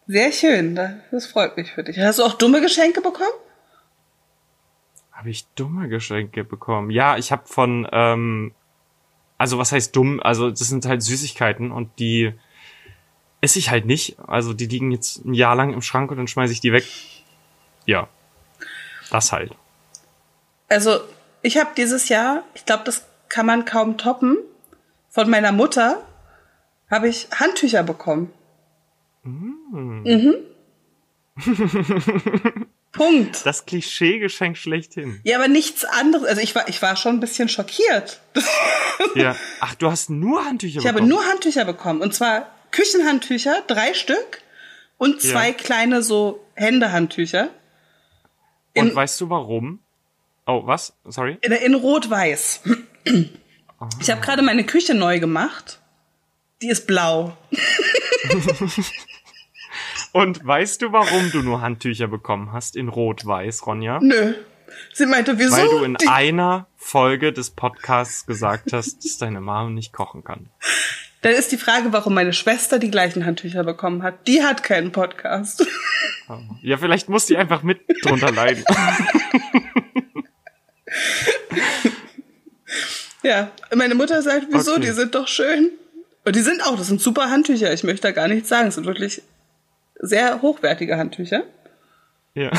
Sehr 0.06 0.30
schön, 0.30 0.76
das 1.10 1.26
freut 1.26 1.56
mich 1.56 1.72
für 1.72 1.82
dich. 1.82 1.98
Hast 1.98 2.20
du 2.20 2.24
auch 2.24 2.34
dumme 2.34 2.60
Geschenke 2.60 3.00
bekommen? 3.00 3.32
Habe 5.10 5.30
ich 5.30 5.46
dumme 5.54 5.88
Geschenke 5.88 6.44
bekommen? 6.44 6.90
Ja, 6.90 7.16
ich 7.16 7.32
habe 7.32 7.46
von, 7.46 7.88
ähm, 7.90 8.54
also 9.38 9.58
was 9.58 9.72
heißt 9.72 9.96
dumm? 9.96 10.20
Also 10.20 10.50
das 10.50 10.60
sind 10.60 10.86
halt 10.86 11.02
Süßigkeiten 11.02 11.72
und 11.72 11.98
die 11.98 12.34
esse 13.40 13.58
ich 13.58 13.70
halt 13.70 13.86
nicht. 13.86 14.18
Also 14.26 14.52
die 14.52 14.66
liegen 14.66 14.92
jetzt 14.92 15.24
ein 15.24 15.34
Jahr 15.34 15.56
lang 15.56 15.72
im 15.72 15.82
Schrank 15.82 16.10
und 16.10 16.18
dann 16.18 16.28
schmeiße 16.28 16.52
ich 16.52 16.60
die 16.60 16.72
weg. 16.72 16.86
Ja, 17.86 18.08
das 19.10 19.32
halt. 19.32 19.56
Also 20.68 21.00
ich 21.42 21.58
habe 21.58 21.70
dieses 21.76 22.08
Jahr, 22.08 22.42
ich 22.54 22.64
glaube, 22.64 22.84
das 22.84 23.06
kann 23.28 23.46
man 23.46 23.64
kaum 23.64 23.98
toppen, 23.98 24.36
von 25.08 25.30
meiner 25.30 25.52
Mutter 25.52 26.06
habe 26.90 27.08
ich 27.08 27.28
Handtücher 27.32 27.82
bekommen. 27.82 28.32
Mm. 29.24 30.02
Mhm. 30.04 30.34
Punkt. 32.92 33.44
Das 33.44 33.66
Klischee-Geschenk 33.66 34.56
schlechthin. 34.56 35.20
Ja, 35.24 35.36
aber 35.36 35.48
nichts 35.48 35.84
anderes. 35.84 36.26
Also 36.26 36.40
ich 36.40 36.54
war, 36.54 36.68
ich 36.68 36.80
war 36.80 36.96
schon 36.96 37.16
ein 37.16 37.20
bisschen 37.20 37.48
schockiert. 37.48 38.20
ja. 39.14 39.36
Ach, 39.60 39.74
du 39.74 39.90
hast 39.90 40.08
nur 40.08 40.44
Handtücher 40.44 40.78
ich 40.78 40.84
bekommen? 40.84 40.96
Ich 40.96 41.02
habe 41.02 41.08
nur 41.08 41.24
Handtücher 41.26 41.64
bekommen. 41.64 42.00
Und 42.00 42.14
zwar 42.14 42.50
Küchenhandtücher, 42.70 43.62
drei 43.66 43.92
Stück. 43.94 44.42
Und 44.98 45.20
zwei 45.20 45.48
ja. 45.48 45.54
kleine 45.54 46.02
so 46.02 46.42
Händehandtücher. 46.54 47.50
Und 48.74 48.94
weißt 48.94 49.20
du 49.20 49.28
warum? 49.28 49.80
Oh, 50.46 50.62
was? 50.64 50.94
Sorry? 51.04 51.38
In, 51.42 51.52
in 51.52 51.74
Rot-Weiß. 51.74 52.62
Oh. 53.78 53.88
Ich 54.00 54.10
habe 54.10 54.20
gerade 54.22 54.40
meine 54.40 54.64
Küche 54.64 54.94
neu 54.94 55.20
gemacht. 55.20 55.80
Die 56.62 56.68
ist 56.68 56.86
blau. 56.86 57.36
Und 60.12 60.44
weißt 60.46 60.80
du, 60.80 60.92
warum 60.92 61.30
du 61.30 61.42
nur 61.42 61.60
Handtücher 61.60 62.08
bekommen 62.08 62.52
hast 62.52 62.76
in 62.76 62.88
Rot-Weiß, 62.88 63.66
Ronja? 63.66 63.98
Nö. 64.00 64.34
Sie 64.94 65.04
meinte, 65.06 65.38
wieso? 65.38 65.52
Weil 65.56 65.68
du 65.68 65.84
in 65.84 65.94
Die 65.94 66.08
einer 66.08 66.66
Folge 66.76 67.32
des 67.32 67.50
Podcasts 67.50 68.24
gesagt 68.26 68.72
hast, 68.72 69.04
dass 69.04 69.18
deine 69.18 69.40
Mama 69.40 69.68
nicht 69.70 69.92
kochen 69.92 70.24
kann. 70.24 70.48
Dann 71.20 71.32
ist 71.32 71.52
die 71.52 71.58
Frage, 71.58 71.92
warum 71.92 72.14
meine 72.14 72.32
Schwester 72.32 72.78
die 72.78 72.90
gleichen 72.90 73.26
Handtücher 73.26 73.64
bekommen 73.64 74.02
hat. 74.02 74.26
Die 74.26 74.42
hat 74.42 74.62
keinen 74.62 74.92
Podcast. 74.92 75.66
Ja, 76.62 76.76
vielleicht 76.76 77.08
muss 77.08 77.26
die 77.26 77.36
einfach 77.36 77.62
mit 77.62 77.80
drunter 78.02 78.32
leiden. 78.32 78.64
ja, 83.22 83.50
meine 83.74 83.94
Mutter 83.94 84.22
sagt, 84.22 84.46
wieso? 84.50 84.72
Okay. 84.72 84.80
Die 84.80 84.90
sind 84.90 85.14
doch 85.14 85.28
schön. 85.28 85.70
Und 86.26 86.34
die 86.34 86.40
sind 86.40 86.60
auch, 86.66 86.76
das 86.76 86.88
sind 86.88 87.00
super 87.00 87.30
Handtücher. 87.30 87.72
Ich 87.72 87.84
möchte 87.84 88.02
da 88.02 88.10
gar 88.10 88.26
nichts 88.26 88.48
sagen. 88.48 88.66
Es 88.66 88.74
sind 88.74 88.84
wirklich 88.84 89.22
sehr 90.00 90.42
hochwertige 90.42 90.98
Handtücher. 90.98 91.44
Ja. 92.34 92.50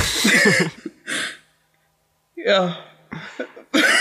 ja. 2.38 2.78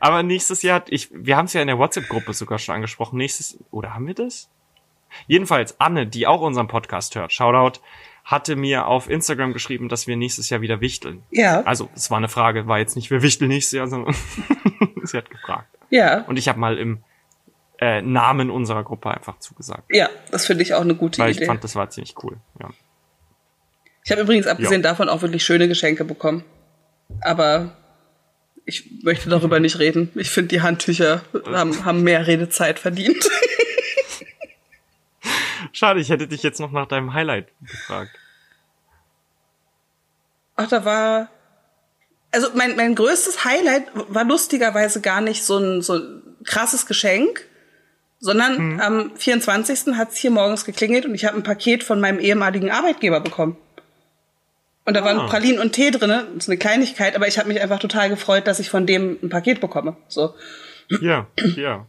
Aber 0.00 0.22
nächstes 0.22 0.62
Jahr, 0.62 0.84
ich, 0.88 1.08
wir 1.12 1.36
haben 1.36 1.46
es 1.46 1.52
ja 1.52 1.62
in 1.62 1.66
der 1.66 1.78
WhatsApp-Gruppe 1.78 2.32
sogar 2.32 2.60
schon 2.60 2.76
angesprochen. 2.76 3.16
Nächstes, 3.16 3.58
oder 3.72 3.94
haben 3.94 4.06
wir 4.06 4.14
das? 4.14 4.48
Jedenfalls, 5.26 5.80
Anne, 5.80 6.06
die 6.06 6.28
auch 6.28 6.42
unseren 6.42 6.68
Podcast 6.68 7.16
hört, 7.16 7.32
Shoutout, 7.32 7.80
hatte 8.24 8.54
mir 8.54 8.86
auf 8.86 9.10
Instagram 9.10 9.52
geschrieben, 9.52 9.88
dass 9.88 10.06
wir 10.06 10.16
nächstes 10.16 10.48
Jahr 10.48 10.60
wieder 10.60 10.80
wichteln. 10.80 11.24
Ja. 11.32 11.62
Also, 11.62 11.88
es 11.96 12.08
war 12.12 12.18
eine 12.18 12.28
Frage, 12.28 12.68
war 12.68 12.78
jetzt 12.78 12.94
nicht, 12.94 13.10
wir 13.10 13.22
wichteln 13.22 13.48
nächstes 13.48 13.72
Jahr, 13.72 13.88
sondern 13.88 14.14
sie 15.02 15.16
hat 15.16 15.28
gefragt. 15.28 15.77
Ja. 15.90 16.22
Und 16.22 16.38
ich 16.38 16.48
habe 16.48 16.58
mal 16.58 16.78
im 16.78 17.02
äh, 17.80 18.02
Namen 18.02 18.50
unserer 18.50 18.84
Gruppe 18.84 19.10
einfach 19.10 19.38
zugesagt. 19.38 19.84
Ja, 19.90 20.08
das 20.30 20.46
finde 20.46 20.62
ich 20.62 20.74
auch 20.74 20.80
eine 20.80 20.94
gute 20.94 21.18
Weil 21.18 21.30
Idee. 21.30 21.40
Weil 21.40 21.42
ich 21.42 21.48
fand, 21.48 21.64
das 21.64 21.76
war 21.76 21.90
ziemlich 21.90 22.14
cool. 22.22 22.36
Ja. 22.60 22.70
Ich 24.04 24.10
habe 24.10 24.22
übrigens 24.22 24.46
abgesehen 24.46 24.82
jo. 24.82 24.88
davon 24.88 25.08
auch 25.08 25.22
wirklich 25.22 25.44
schöne 25.44 25.68
Geschenke 25.68 26.04
bekommen. 26.04 26.44
Aber 27.20 27.76
ich 28.64 29.02
möchte 29.02 29.30
darüber 29.30 29.60
nicht 29.60 29.78
reden. 29.78 30.10
Ich 30.14 30.30
finde, 30.30 30.48
die 30.48 30.60
Handtücher 30.60 31.22
haben, 31.46 31.84
haben 31.84 32.02
mehr 32.02 32.26
Redezeit 32.26 32.78
verdient. 32.78 33.28
Schade, 35.72 36.00
ich 36.00 36.10
hätte 36.10 36.26
dich 36.26 36.42
jetzt 36.42 36.60
noch 36.60 36.72
nach 36.72 36.86
deinem 36.86 37.14
Highlight 37.14 37.48
gefragt. 37.60 38.10
Ach, 40.56 40.68
da 40.68 40.84
war. 40.84 41.28
Also 42.30 42.48
mein, 42.54 42.76
mein 42.76 42.94
größtes 42.94 43.44
Highlight 43.44 43.84
war 43.94 44.24
lustigerweise 44.24 45.00
gar 45.00 45.20
nicht 45.20 45.44
so 45.44 45.58
ein, 45.58 45.82
so 45.82 45.94
ein 45.94 46.22
krasses 46.44 46.86
Geschenk, 46.86 47.46
sondern 48.20 48.74
mhm. 48.74 48.80
am 48.80 49.16
24. 49.16 49.96
hat 49.96 50.12
es 50.12 50.16
hier 50.16 50.30
morgens 50.30 50.64
geklingelt 50.64 51.06
und 51.06 51.14
ich 51.14 51.24
habe 51.24 51.36
ein 51.36 51.42
Paket 51.42 51.84
von 51.84 52.00
meinem 52.00 52.18
ehemaligen 52.18 52.70
Arbeitgeber 52.70 53.20
bekommen. 53.20 53.56
Und 54.84 54.94
da 54.94 55.00
ah. 55.00 55.04
waren 55.04 55.26
Pralinen 55.28 55.60
und 55.60 55.72
Tee 55.72 55.90
drinne, 55.90 56.26
das 56.34 56.44
ist 56.44 56.48
eine 56.48 56.58
Kleinigkeit, 56.58 57.14
aber 57.14 57.28
ich 57.28 57.38
habe 57.38 57.48
mich 57.48 57.60
einfach 57.60 57.78
total 57.78 58.08
gefreut, 58.08 58.46
dass 58.46 58.58
ich 58.58 58.70
von 58.70 58.86
dem 58.86 59.18
ein 59.22 59.28
Paket 59.28 59.60
bekomme. 59.60 59.96
So. 60.08 60.34
Ja, 61.00 61.26
ja. 61.56 61.86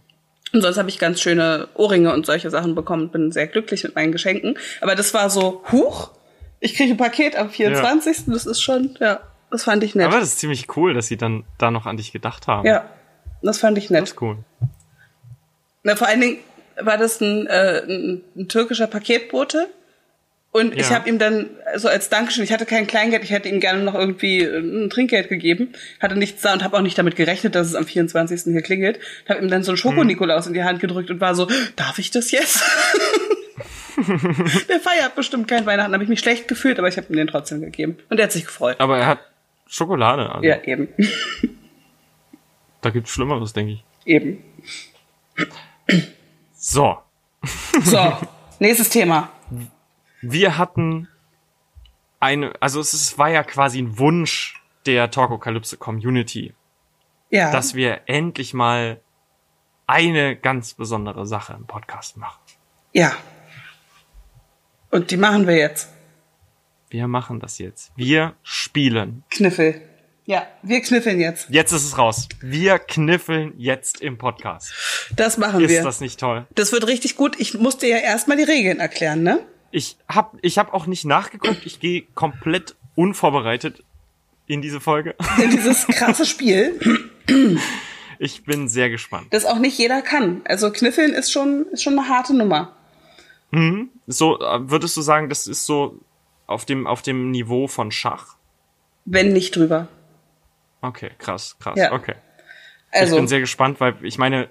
Und 0.51 0.61
sonst 0.61 0.77
habe 0.77 0.89
ich 0.89 0.99
ganz 0.99 1.21
schöne 1.21 1.67
Ohrringe 1.75 2.13
und 2.13 2.25
solche 2.25 2.49
Sachen 2.49 2.75
bekommen 2.75 3.03
und 3.03 3.11
bin 3.11 3.31
sehr 3.31 3.47
glücklich 3.47 3.83
mit 3.83 3.95
meinen 3.95 4.11
Geschenken. 4.11 4.57
Aber 4.81 4.95
das 4.95 5.13
war 5.13 5.29
so, 5.29 5.63
huch, 5.71 6.11
ich 6.59 6.75
kriege 6.75 6.93
ein 6.93 6.97
Paket 6.97 7.35
am 7.35 7.49
24. 7.49 8.17
Ja. 8.17 8.33
Das 8.33 8.45
ist 8.45 8.61
schon, 8.61 8.97
ja, 8.99 9.21
das 9.51 9.63
fand 9.63 9.83
ich 9.83 9.95
nett. 9.95 10.07
Aber 10.07 10.19
das 10.19 10.29
ist 10.29 10.39
ziemlich 10.39 10.75
cool, 10.77 10.93
dass 10.93 11.07
sie 11.07 11.17
dann 11.17 11.43
da 11.57 11.71
noch 11.71 11.85
an 11.85 11.97
dich 11.97 12.11
gedacht 12.11 12.47
haben. 12.47 12.67
Ja, 12.67 12.89
das 13.41 13.59
fand 13.59 13.77
ich 13.77 13.89
nett. 13.89 14.03
Das 14.03 14.11
ist 14.11 14.21
cool. 14.21 14.37
Na, 15.83 15.95
vor 15.95 16.07
allen 16.07 16.21
Dingen 16.21 16.37
war 16.79 16.97
das 16.97 17.21
ein, 17.21 17.47
äh, 17.47 17.83
ein, 17.87 18.21
ein 18.35 18.47
türkischer 18.47 18.87
Paketbote. 18.87 19.69
Und 20.51 20.73
ja. 20.73 20.81
ich 20.81 20.89
habe 20.91 21.07
ihm 21.07 21.19
dann 21.19 21.51
so 21.75 21.87
als 21.87 22.09
Dankeschön, 22.09 22.43
ich 22.43 22.51
hatte 22.51 22.65
kein 22.65 22.87
Kleingeld, 22.87 23.23
ich 23.23 23.29
hätte 23.29 23.47
ihm 23.49 23.59
gerne 23.59 23.83
noch 23.83 23.93
irgendwie 23.93 24.41
ein 24.41 24.89
Trinkgeld 24.89 25.29
gegeben, 25.29 25.73
hatte 25.99 26.15
nichts 26.15 26.41
da 26.41 26.53
und 26.53 26.63
habe 26.63 26.75
auch 26.75 26.81
nicht 26.81 26.97
damit 26.97 27.15
gerechnet, 27.15 27.53
dass 27.53 27.67
es 27.67 27.75
am 27.75 27.85
24. 27.85 28.51
hier 28.51 28.63
klingelt. 28.63 28.99
Habe 29.27 29.41
ihm 29.41 29.49
dann 29.49 29.61
so 29.61 29.71
einen 29.71 29.77
Schoko-Nikolaus 29.77 30.45
hm. 30.45 30.49
in 30.49 30.53
die 30.55 30.63
Hand 30.63 30.79
gedrückt 30.79 31.11
und 31.11 31.21
war 31.21 31.35
so, 31.35 31.47
darf 31.75 31.99
ich 31.99 32.09
das 32.09 32.31
jetzt? 32.31 32.63
Der 34.69 34.79
feiert 34.79 35.15
bestimmt 35.15 35.47
kein 35.47 35.65
Weihnachten, 35.65 35.93
habe 35.93 36.03
ich 36.03 36.09
mich 36.09 36.19
schlecht 36.19 36.47
gefühlt, 36.47 36.79
aber 36.79 36.87
ich 36.87 36.97
habe 36.97 37.07
ihm 37.09 37.17
den 37.17 37.27
trotzdem 37.27 37.61
gegeben. 37.61 37.97
Und 38.09 38.17
er 38.17 38.23
hat 38.23 38.31
sich 38.31 38.45
gefreut. 38.45 38.77
Aber 38.79 38.97
er 38.97 39.05
hat 39.05 39.19
Schokolade. 39.69 40.29
Also. 40.29 40.45
Ja, 40.45 40.61
eben. 40.63 40.89
Da 42.81 42.89
gibt's 42.89 43.11
Schlimmeres, 43.11 43.53
denke 43.53 43.73
ich. 43.73 43.83
Eben. 44.05 44.43
So. 46.53 46.97
So, 47.83 48.17
nächstes 48.59 48.89
Thema. 48.89 49.29
Wir 50.21 50.57
hatten 50.57 51.07
eine, 52.19 52.53
also 52.59 52.81
es 52.81 52.93
ist, 52.93 53.17
war 53.17 53.29
ja 53.29 53.43
quasi 53.43 53.81
ein 53.81 53.99
Wunsch 53.99 54.61
der 54.85 55.11
Talkokalypse 55.11 55.77
Community. 55.77 56.53
Ja. 57.29 57.51
Dass 57.51 57.75
wir 57.75 58.01
endlich 58.07 58.55
mal 58.55 58.99
eine 59.85 60.35
ganz 60.35 60.73
besondere 60.73 61.27
Sache 61.27 61.53
im 61.53 61.67
Podcast 61.67 62.17
machen. 62.17 62.39
Ja. 62.91 63.15
Und 64.89 65.11
die 65.11 65.17
machen 65.17 65.45
wir 65.45 65.55
jetzt. 65.55 65.89
Wir 66.89 67.07
machen 67.07 67.39
das 67.39 67.59
jetzt. 67.59 67.91
Wir 67.95 68.33
spielen. 68.41 69.23
Kniffel. 69.29 69.81
Ja, 70.25 70.47
wir 70.63 70.81
kniffeln 70.81 71.19
jetzt. 71.19 71.47
Jetzt 71.49 71.71
ist 71.71 71.85
es 71.85 71.97
raus. 71.97 72.27
Wir 72.41 72.79
kniffeln 72.79 73.53
jetzt 73.57 74.01
im 74.01 74.17
Podcast. 74.17 74.73
Das 75.15 75.37
machen 75.37 75.61
ist 75.61 75.69
wir. 75.69 75.79
Ist 75.79 75.85
das 75.85 76.01
nicht 76.01 76.19
toll? 76.19 76.47
Das 76.55 76.71
wird 76.71 76.87
richtig 76.87 77.15
gut. 77.15 77.39
Ich 77.39 77.53
musste 77.55 77.87
ja 77.87 77.97
erstmal 77.97 78.37
die 78.37 78.43
Regeln 78.43 78.79
erklären, 78.79 79.21
ne? 79.21 79.39
Ich 79.71 79.97
hab, 80.07 80.37
ich 80.41 80.57
hab 80.57 80.73
auch 80.73 80.87
nicht 80.87 81.05
nachgeguckt. 81.05 81.65
Ich 81.65 81.79
gehe 81.79 82.03
komplett 82.15 82.75
unvorbereitet 82.95 83.83
in 84.47 84.63
diese 84.63 84.79
Folge. 84.79 85.15
In 85.41 85.51
dieses 85.51 85.85
krasse 85.87 86.25
Spiel. 86.25 86.79
Ich 88.21 88.43
bin 88.43 88.67
sehr 88.67 88.89
gespannt. 88.89 89.27
Das 89.29 89.45
auch 89.45 89.59
nicht 89.59 89.77
jeder 89.77 90.01
kann. 90.01 90.41
Also 90.43 90.71
kniffeln 90.71 91.13
ist 91.13 91.31
schon, 91.31 91.67
ist 91.71 91.83
schon 91.83 91.97
eine 91.97 92.09
harte 92.09 92.35
Nummer. 92.35 92.75
Mhm. 93.51 93.91
So, 94.07 94.41
äh, 94.41 94.69
würdest 94.69 94.97
du 94.97 95.01
sagen, 95.01 95.29
das 95.29 95.47
ist 95.47 95.65
so 95.65 95.97
auf 96.49 96.65
dem, 96.65 96.87
auf 96.87 97.01
dem 97.01 97.31
Niveau 97.31 97.67
von 97.67 97.91
Schach? 97.91 98.35
Wenn 99.05 99.33
nicht 99.33 99.55
drüber. 99.55 99.87
Okay, 100.81 101.11
krass, 101.17 101.57
krass. 101.59 101.77
Ja. 101.77 101.91
Okay. 101.93 102.15
Also, 102.91 103.15
ich 103.15 103.21
bin 103.21 103.27
sehr 103.27 103.39
gespannt, 103.39 103.79
weil 103.79 103.95
ich 104.01 104.17
meine, 104.17 104.49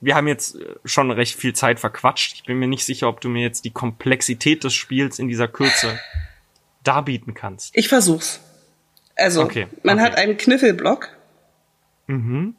wir 0.00 0.14
haben 0.14 0.28
jetzt 0.28 0.56
äh, 0.56 0.76
schon 0.84 1.10
recht 1.10 1.36
viel 1.36 1.54
Zeit 1.54 1.80
verquatscht. 1.80 2.34
Ich 2.34 2.44
bin 2.44 2.58
mir 2.58 2.68
nicht 2.68 2.84
sicher, 2.84 3.08
ob 3.08 3.20
du 3.20 3.28
mir 3.28 3.42
jetzt 3.42 3.64
die 3.64 3.70
Komplexität 3.70 4.62
des 4.62 4.74
Spiels 4.74 5.18
in 5.18 5.28
dieser 5.28 5.48
Kürze 5.48 5.98
darbieten 6.84 7.34
kannst. 7.34 7.76
Ich 7.76 7.88
versuch's. 7.88 8.40
Also, 9.16 9.42
okay, 9.42 9.66
man 9.82 9.98
okay. 9.98 10.06
hat 10.06 10.16
einen 10.16 10.36
Kniffelblock. 10.36 11.08
Mhm. 12.06 12.56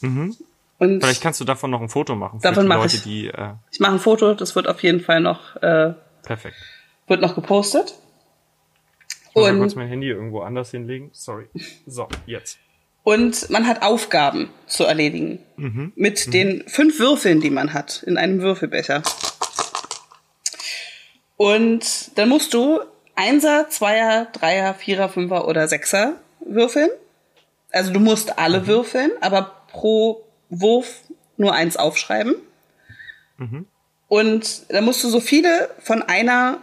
Mhm. 0.00 0.36
Und 0.78 1.00
Vielleicht 1.00 1.22
kannst 1.22 1.40
du 1.40 1.44
davon 1.44 1.70
noch 1.70 1.80
ein 1.80 1.88
Foto 1.88 2.16
machen. 2.16 2.40
Davon 2.40 2.66
mache 2.66 2.86
ich. 2.86 3.02
Die, 3.02 3.28
äh 3.28 3.54
ich 3.70 3.78
mache 3.78 3.92
ein 3.92 4.00
Foto, 4.00 4.34
das 4.34 4.56
wird 4.56 4.66
auf 4.66 4.82
jeden 4.82 5.00
Fall 5.00 5.20
noch 5.20 5.56
äh, 5.62 5.94
Perfekt. 6.22 6.56
Wird 7.06 7.20
noch 7.20 7.34
gepostet. 7.34 7.94
Ich 9.30 9.34
muss 9.34 9.48
und 9.48 9.58
kurz 9.58 9.74
mein 9.74 9.88
Handy 9.88 10.08
irgendwo 10.08 10.40
anders 10.40 10.70
hinlegen. 10.70 11.10
Sorry. 11.12 11.46
So, 11.86 12.08
jetzt. 12.26 12.58
Und 13.02 13.50
man 13.50 13.66
hat 13.66 13.82
Aufgaben 13.82 14.50
zu 14.66 14.84
erledigen. 14.84 15.40
Mit 15.96 16.32
den 16.32 16.68
fünf 16.68 16.98
Würfeln, 16.98 17.40
die 17.40 17.50
man 17.50 17.72
hat, 17.72 18.02
in 18.04 18.16
einem 18.16 18.40
Würfelbecher. 18.40 19.02
Und 21.36 22.16
dann 22.16 22.28
musst 22.28 22.54
du 22.54 22.80
Einser, 23.16 23.68
Zweier, 23.68 24.26
Dreier, 24.26 24.74
Vierer, 24.74 25.08
Fünfer 25.08 25.48
oder 25.48 25.66
Sechser 25.66 26.14
würfeln. 26.40 26.90
Also 27.72 27.92
du 27.92 28.00
musst 28.00 28.38
alle 28.38 28.66
würfeln, 28.66 29.10
aber 29.20 29.64
pro 29.68 30.24
Wurf 30.50 31.02
nur 31.36 31.54
eins 31.54 31.76
aufschreiben. 31.76 32.36
Und 34.08 34.72
dann 34.72 34.84
musst 34.84 35.02
du 35.02 35.08
so 35.08 35.20
viele 35.20 35.70
von 35.80 36.02
einer 36.02 36.58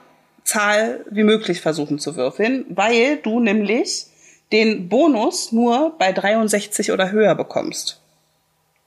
Zahl 0.49 1.05
wie 1.12 1.23
möglich 1.23 1.62
versuchen 1.62 1.99
zu 1.99 2.15
würfeln, 2.15 2.65
weil 2.69 3.17
du 3.17 3.39
nämlich 3.39 4.07
den 4.51 4.89
Bonus 4.89 5.51
nur 5.51 5.95
bei 5.99 6.12
63 6.12 6.91
oder 6.91 7.12
höher 7.12 7.35
bekommst. 7.35 8.01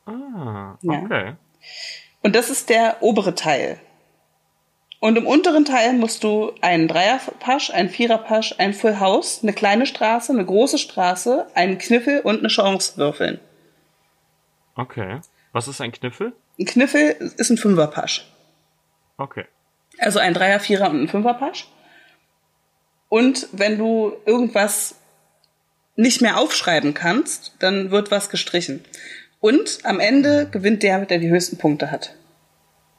Ah, 0.06 0.76
Ja. 0.82 0.92
okay. 1.02 1.34
Und 2.22 2.34
das 2.34 2.50
ist 2.50 2.68
der 2.68 2.96
obere 3.00 3.34
Teil. 3.34 3.78
Und 5.00 5.16
im 5.18 5.26
unteren 5.26 5.64
Teil 5.64 5.92
musst 5.94 6.22
du 6.22 6.52
einen 6.60 6.86
Dreierpasch, 6.88 7.70
einen 7.70 7.88
Viererpasch, 7.90 8.54
ein 8.58 8.72
Full 8.74 9.00
House, 9.00 9.40
eine 9.42 9.52
kleine 9.52 9.86
Straße, 9.86 10.32
eine 10.32 10.44
große 10.44 10.78
Straße, 10.78 11.46
einen 11.54 11.78
Kniffel 11.78 12.20
und 12.20 12.38
eine 12.40 12.48
Chance 12.48 12.96
würfeln. 12.96 13.40
Okay. 14.76 15.20
Was 15.52 15.68
ist 15.68 15.80
ein 15.80 15.92
Kniffel? 15.92 16.32
Ein 16.58 16.66
Kniffel 16.66 17.32
ist 17.36 17.50
ein 17.50 17.58
Fünferpasch. 17.58 18.26
Okay. 19.16 19.44
Also 20.02 20.18
ein 20.18 20.34
Dreier, 20.34 20.60
Vierer 20.60 20.90
und 20.90 21.02
ein 21.02 21.08
Fünferpasch. 21.08 21.68
Und 23.08 23.48
wenn 23.52 23.78
du 23.78 24.12
irgendwas 24.26 24.96
nicht 25.96 26.22
mehr 26.22 26.38
aufschreiben 26.38 26.94
kannst, 26.94 27.54
dann 27.58 27.90
wird 27.90 28.10
was 28.10 28.30
gestrichen. 28.30 28.84
Und 29.40 29.80
am 29.84 30.00
Ende 30.00 30.48
gewinnt 30.50 30.82
der, 30.82 31.04
der 31.04 31.18
die 31.18 31.28
höchsten 31.28 31.58
Punkte 31.58 31.90
hat. 31.90 32.14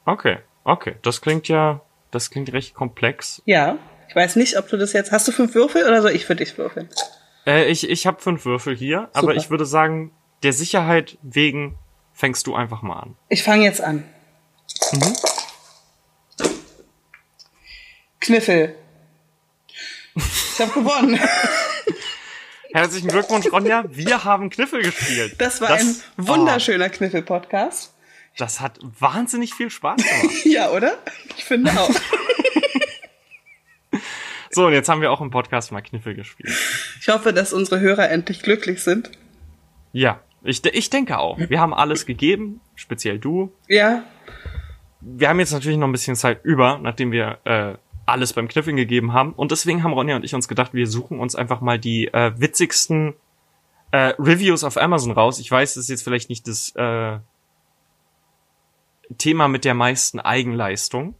Okay. 0.04 0.38
Okay. 0.64 0.94
Das 1.02 1.20
klingt 1.20 1.48
ja, 1.48 1.80
das 2.10 2.30
klingt 2.30 2.52
recht 2.52 2.74
komplex. 2.74 3.42
Ja, 3.44 3.78
ich 4.08 4.14
weiß 4.14 4.36
nicht, 4.36 4.58
ob 4.58 4.68
du 4.68 4.76
das 4.76 4.92
jetzt. 4.92 5.12
Hast 5.12 5.26
du 5.26 5.32
fünf 5.32 5.54
Würfel 5.54 5.86
oder 5.86 6.00
soll 6.00 6.12
ich 6.12 6.26
für 6.26 6.36
dich 6.36 6.56
würfeln? 6.56 6.88
Äh, 7.46 7.66
ich 7.66 7.88
ich 7.88 8.06
habe 8.06 8.20
fünf 8.20 8.44
Würfel 8.44 8.76
hier, 8.76 9.08
aber 9.12 9.28
Super. 9.28 9.34
ich 9.34 9.50
würde 9.50 9.66
sagen, 9.66 10.12
der 10.42 10.52
Sicherheit 10.52 11.18
wegen 11.22 11.76
fängst 12.12 12.46
du 12.46 12.54
einfach 12.54 12.82
mal 12.82 13.00
an. 13.00 13.16
Ich 13.28 13.42
fange 13.42 13.64
jetzt 13.64 13.80
an. 13.80 14.04
Kniffel. 18.24 18.74
Ich 20.16 20.58
habe 20.58 20.72
gewonnen. 20.72 21.20
Herzlichen 22.72 23.08
Glückwunsch, 23.08 23.52
Ronja. 23.52 23.84
Wir 23.90 24.24
haben 24.24 24.48
Kniffel 24.48 24.82
gespielt. 24.82 25.34
Das 25.38 25.60
war 25.60 25.70
ein 25.74 25.94
wunderschöner 26.16 26.88
Kniffel-Podcast. 26.88 27.92
Oh, 27.94 28.34
das 28.38 28.60
hat 28.60 28.78
wahnsinnig 28.98 29.52
viel 29.52 29.68
Spaß 29.68 29.96
gemacht. 30.02 30.36
Ja, 30.46 30.70
oder? 30.70 30.96
Ich 31.36 31.44
finde 31.44 31.70
auch. 31.72 31.90
So, 34.50 34.66
und 34.68 34.72
jetzt 34.72 34.88
haben 34.88 35.00
wir 35.00 35.10
auch 35.10 35.20
im 35.20 35.30
Podcast 35.30 35.72
mal 35.72 35.80
Kniffel 35.82 36.14
gespielt. 36.14 36.52
Ich 37.00 37.08
hoffe, 37.08 37.32
dass 37.32 37.52
unsere 37.52 37.80
Hörer 37.80 38.08
endlich 38.08 38.40
glücklich 38.40 38.84
sind. 38.84 39.10
Ja, 39.92 40.20
ich, 40.44 40.64
ich 40.64 40.90
denke 40.90 41.18
auch. 41.18 41.40
Wir 41.40 41.60
haben 41.60 41.74
alles 41.74 42.06
gegeben, 42.06 42.60
speziell 42.76 43.18
du. 43.18 43.52
Ja, 43.66 44.04
Wir 45.00 45.28
haben 45.28 45.40
jetzt 45.40 45.50
natürlich 45.50 45.76
noch 45.76 45.88
ein 45.88 45.92
bisschen 45.92 46.14
Zeit 46.14 46.44
über, 46.44 46.78
nachdem 46.78 47.10
wir 47.10 47.38
äh, 47.44 47.74
alles 48.06 48.32
beim 48.32 48.48
Kniffeln 48.48 48.76
gegeben 48.76 49.12
haben. 49.12 49.32
Und 49.32 49.50
deswegen 49.50 49.82
haben 49.82 49.92
Ronja 49.92 50.16
und 50.16 50.24
ich 50.24 50.34
uns 50.34 50.48
gedacht, 50.48 50.74
wir 50.74 50.86
suchen 50.86 51.18
uns 51.18 51.34
einfach 51.34 51.60
mal 51.60 51.78
die 51.78 52.08
äh, 52.08 52.32
witzigsten 52.36 53.14
äh, 53.90 54.14
Reviews 54.18 54.64
auf 54.64 54.76
Amazon 54.76 55.12
raus. 55.12 55.38
Ich 55.38 55.50
weiß, 55.50 55.74
das 55.74 55.84
ist 55.84 55.90
jetzt 55.90 56.02
vielleicht 56.02 56.28
nicht 56.28 56.48
das 56.48 56.74
äh, 56.76 57.18
Thema 59.18 59.48
mit 59.48 59.64
der 59.64 59.74
meisten 59.74 60.20
Eigenleistung, 60.20 61.14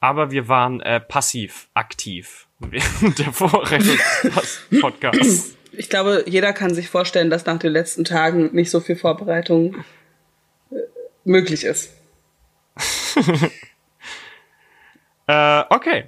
aber 0.00 0.30
wir 0.30 0.48
waren 0.48 0.80
äh, 0.80 1.00
passiv 1.00 1.68
aktiv 1.74 2.46
während 2.58 3.18
der 3.18 3.32
Vorbereitung 3.32 3.98
des 4.24 4.80
Podcasts. 4.80 5.56
ich 5.72 5.88
glaube, 5.88 6.24
jeder 6.26 6.52
kann 6.52 6.74
sich 6.74 6.88
vorstellen, 6.88 7.30
dass 7.30 7.46
nach 7.46 7.58
den 7.58 7.72
letzten 7.72 8.04
Tagen 8.04 8.50
nicht 8.52 8.70
so 8.70 8.80
viel 8.80 8.96
Vorbereitung 8.96 9.76
äh, 10.70 10.76
möglich 11.24 11.64
ist. 11.64 11.92
Äh, 15.30 15.64
okay. 15.70 16.06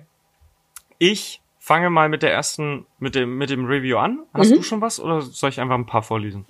Ich 0.99 1.41
fange 1.61 1.91
mal 1.91 2.09
mit 2.09 2.23
der 2.23 2.33
ersten, 2.33 2.87
mit 2.99 3.15
dem, 3.15 3.39
mit 3.39 3.51
dem 3.51 3.67
Review 3.67 3.99
an. 3.99 4.25
Hast 4.35 4.51
du 4.51 4.63
schon 4.63 4.81
was 4.81 4.99
oder 4.99 5.23
soll 5.23 5.51
ich 5.51 5.61
einfach 5.61 5.77
ein 5.77 5.87
paar 5.87 6.03
vorlesen? 6.03 6.45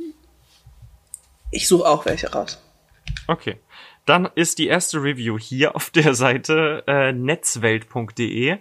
Ich 1.51 1.69
suche 1.69 1.87
auch 1.87 2.07
welche 2.07 2.33
raus. 2.33 2.63
Okay. 3.27 3.59
Dann 4.07 4.29
ist 4.35 4.59
die 4.59 4.69
erste 4.69 5.03
Review 5.03 5.39
hier 5.39 5.77
auf 5.77 5.91
der 5.91 6.15
Seite 6.15 6.83
äh, 6.87 7.13
netzwelt.de 7.13 8.59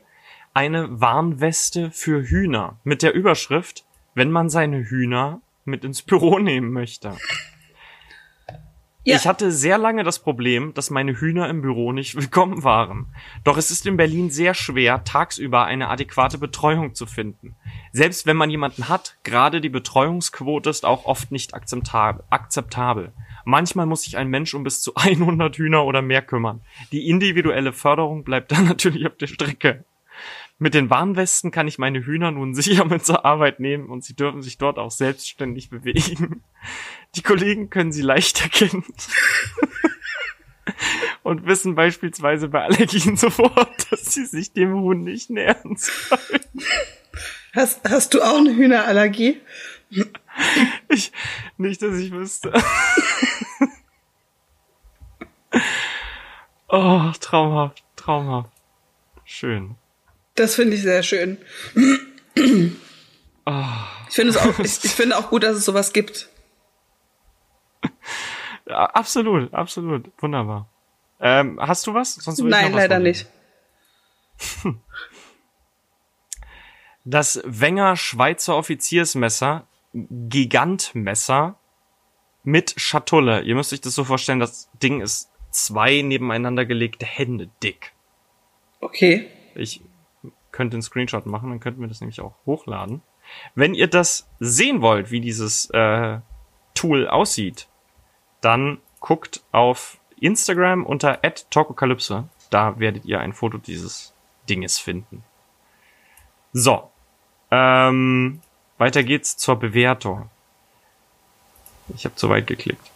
eine 0.54 1.02
Warnweste 1.02 1.90
für 1.92 2.22
Hühner 2.22 2.78
mit 2.84 3.04
der 3.04 3.14
Überschrift, 3.14 3.86
wenn 4.14 4.30
man 4.30 4.50
seine 4.50 4.84
Hühner 4.84 5.42
mit 5.64 5.86
ins 5.86 6.02
Büro 6.02 6.38
nehmen 6.40 6.74
möchte. 6.74 7.16
Ja. 9.04 9.16
Ich 9.16 9.26
hatte 9.26 9.52
sehr 9.52 9.80
lange 9.80 10.04
das 10.04 10.20
Problem, 10.20 10.76
dass 10.76 10.92
meine 10.92 11.20
Hühner 11.20 11.50
im 11.50 11.64
Büro 11.64 11.92
nicht 11.92 12.16
willkommen 12.22 12.64
waren. 12.64 13.08
Doch 13.44 13.58
es 13.58 13.72
ist 13.72 13.88
in 13.88 13.98
Berlin 13.98 14.30
sehr 14.30 14.54
schwer, 14.54 15.04
tagsüber 15.04 15.66
eine 15.66 15.90
adäquate 15.90 16.38
Betreuung 16.38 16.94
zu 16.94 17.08
finden. 17.08 17.56
Selbst 17.92 18.28
wenn 18.28 18.38
man 18.38 18.52
jemanden 18.52 18.90
hat, 18.90 19.18
gerade 19.24 19.60
die 19.60 19.70
Betreuungsquote 19.70 20.70
ist 20.70 20.86
auch 20.86 21.06
oft 21.06 21.32
nicht 21.32 21.56
akzeptabel. 21.56 23.14
Manchmal 23.44 23.88
muss 23.88 24.04
sich 24.04 24.18
ein 24.18 24.28
Mensch 24.28 24.54
um 24.54 24.64
bis 24.64 24.82
zu 24.82 24.94
100 24.96 25.56
Hühner 25.56 25.84
oder 25.86 26.04
mehr 26.04 26.22
kümmern. 26.22 26.62
Die 26.92 27.10
individuelle 27.10 27.74
Förderung 27.74 28.24
bleibt 28.24 28.52
dann 28.52 28.66
natürlich 28.68 29.08
auf 29.08 29.18
der 29.18 29.28
Strecke. 29.28 29.86
Mit 30.62 30.76
den 30.76 30.92
Warnwesten 30.92 31.50
kann 31.50 31.68
ich 31.68 31.80
meine 31.80 32.06
Hühner 32.06 32.30
nun 32.30 32.54
sicher 32.62 32.86
mit 32.86 33.04
zur 33.04 33.26
Arbeit 33.26 33.60
nehmen 33.60 33.90
und 33.90 34.04
sie 34.04 34.16
dürfen 34.16 34.44
sich 34.44 34.60
dort 34.60 34.78
auch 34.78 34.92
selbstständig 34.92 35.72
bewegen. 35.72 36.44
Die 37.16 37.24
Kollegen 37.24 37.72
können 37.72 37.92
sie 37.92 38.04
leicht 38.04 38.44
erkennen. 38.44 38.84
und 41.24 41.48
wissen 41.48 41.74
beispielsweise 41.74 42.48
bei 42.48 42.62
Allergien 42.62 43.18
sofort, 43.18 43.92
dass 43.92 44.14
sie 44.14 44.28
sich 44.28 44.54
dem 44.54 44.76
Huhn 44.76 45.04
nicht 45.04 45.32
nähern 45.32 45.78
sollen. 45.78 46.44
Hast, 47.56 47.90
hast 47.90 48.14
du 48.14 48.22
auch 48.22 48.38
eine 48.38 48.56
Hühnerallergie? 48.56 49.42
Ich, 50.90 51.12
nicht, 51.58 51.82
dass 51.82 51.98
ich 51.98 52.12
wüsste. 52.12 52.54
oh, 56.68 57.12
traumhaft, 57.20 57.84
traumhaft. 57.96 58.52
Schön. 59.26 59.76
Das 60.36 60.56
finde 60.56 60.76
ich 60.76 60.82
sehr 60.82 61.04
schön. 61.04 61.38
Ich 62.36 64.16
finde 64.16 64.30
es 64.30 64.38
auch, 64.38 64.60
ich, 64.60 64.84
ich 64.84 64.92
finde 64.92 65.18
auch 65.18 65.30
gut, 65.30 65.44
dass 65.44 65.58
es 65.58 65.66
sowas 65.66 65.94
gibt. 65.94 66.30
Ja, 68.68 68.86
absolut, 68.86 69.54
absolut. 69.54 70.12
Wunderbar. 70.20 70.70
Ähm, 71.20 71.60
hast 71.62 71.86
du 71.88 71.94
was? 71.94 72.18
Nein, 72.40 72.74
was 72.74 72.82
leider 72.82 73.00
nicht. 73.00 73.28
Das 77.04 77.42
Wenger 77.44 77.96
Schweizer 77.96 78.56
Offiziersmesser, 78.56 79.66
Gigantmesser 79.94 81.56
mit 82.44 82.76
Schatulle. 82.78 83.42
Ihr 83.42 83.56
müsst 83.56 83.74
euch 83.74 83.82
das 83.82 83.96
so 83.96 84.04
vorstellen, 84.04 84.40
das 84.40 84.70
Ding 84.84 85.02
ist 85.02 85.32
zwei 85.50 86.02
nebeneinander 86.04 86.64
gelegte 86.66 87.06
Hände 87.06 87.50
dick. 87.64 87.94
Okay. 88.82 89.28
Ich 89.56 89.82
könnte 90.52 90.76
einen 90.76 90.82
Screenshot 90.82 91.26
machen, 91.26 91.50
dann 91.50 91.60
könnten 91.60 91.82
wir 91.82 91.88
das 91.88 92.02
nämlich 92.02 92.22
auch 92.22 92.34
hochladen. 92.46 93.02
Wenn 93.56 93.74
ihr 93.74 93.88
das 93.88 94.28
sehen 94.40 94.82
wollt, 94.82 95.12
wie 95.12 95.22
dieses 95.22 95.70
äh, 95.72 96.20
Tool 96.74 97.08
aussieht, 97.08 97.68
dann 98.42 98.80
guckt 99.00 99.44
auf 99.52 100.00
Instagram 100.20 100.86
unter 100.86 101.20
@talkokalypse. 101.22 102.28
Da 102.50 102.80
werdet 102.80 103.06
ihr 103.06 103.20
ein 103.20 103.34
Foto 103.34 103.58
dieses 103.58 104.14
Dinges 104.50 104.80
finden. 104.80 105.24
So, 106.54 106.90
ähm, 107.50 108.42
weiter 108.78 109.04
geht's 109.04 109.38
zur 109.38 109.58
Bewertung. 109.58 110.30
Ich 111.96 112.06
habe 112.06 112.16
zu 112.16 112.30
weit 112.30 112.48
geklickt. 112.48 112.92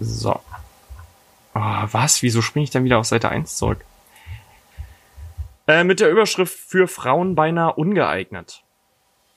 So. 0.00 0.40
Oh, 1.54 1.60
was? 1.60 2.22
Wieso 2.22 2.42
springe 2.42 2.64
ich 2.64 2.70
dann 2.70 2.84
wieder 2.84 2.98
auf 2.98 3.06
Seite 3.06 3.28
1 3.28 3.56
zurück? 3.56 3.84
Äh, 5.72 5.84
mit 5.84 6.00
der 6.00 6.10
Überschrift 6.10 6.54
für 6.54 6.86
Frauen 6.86 7.34
beinahe 7.34 7.72
ungeeignet. 7.72 8.62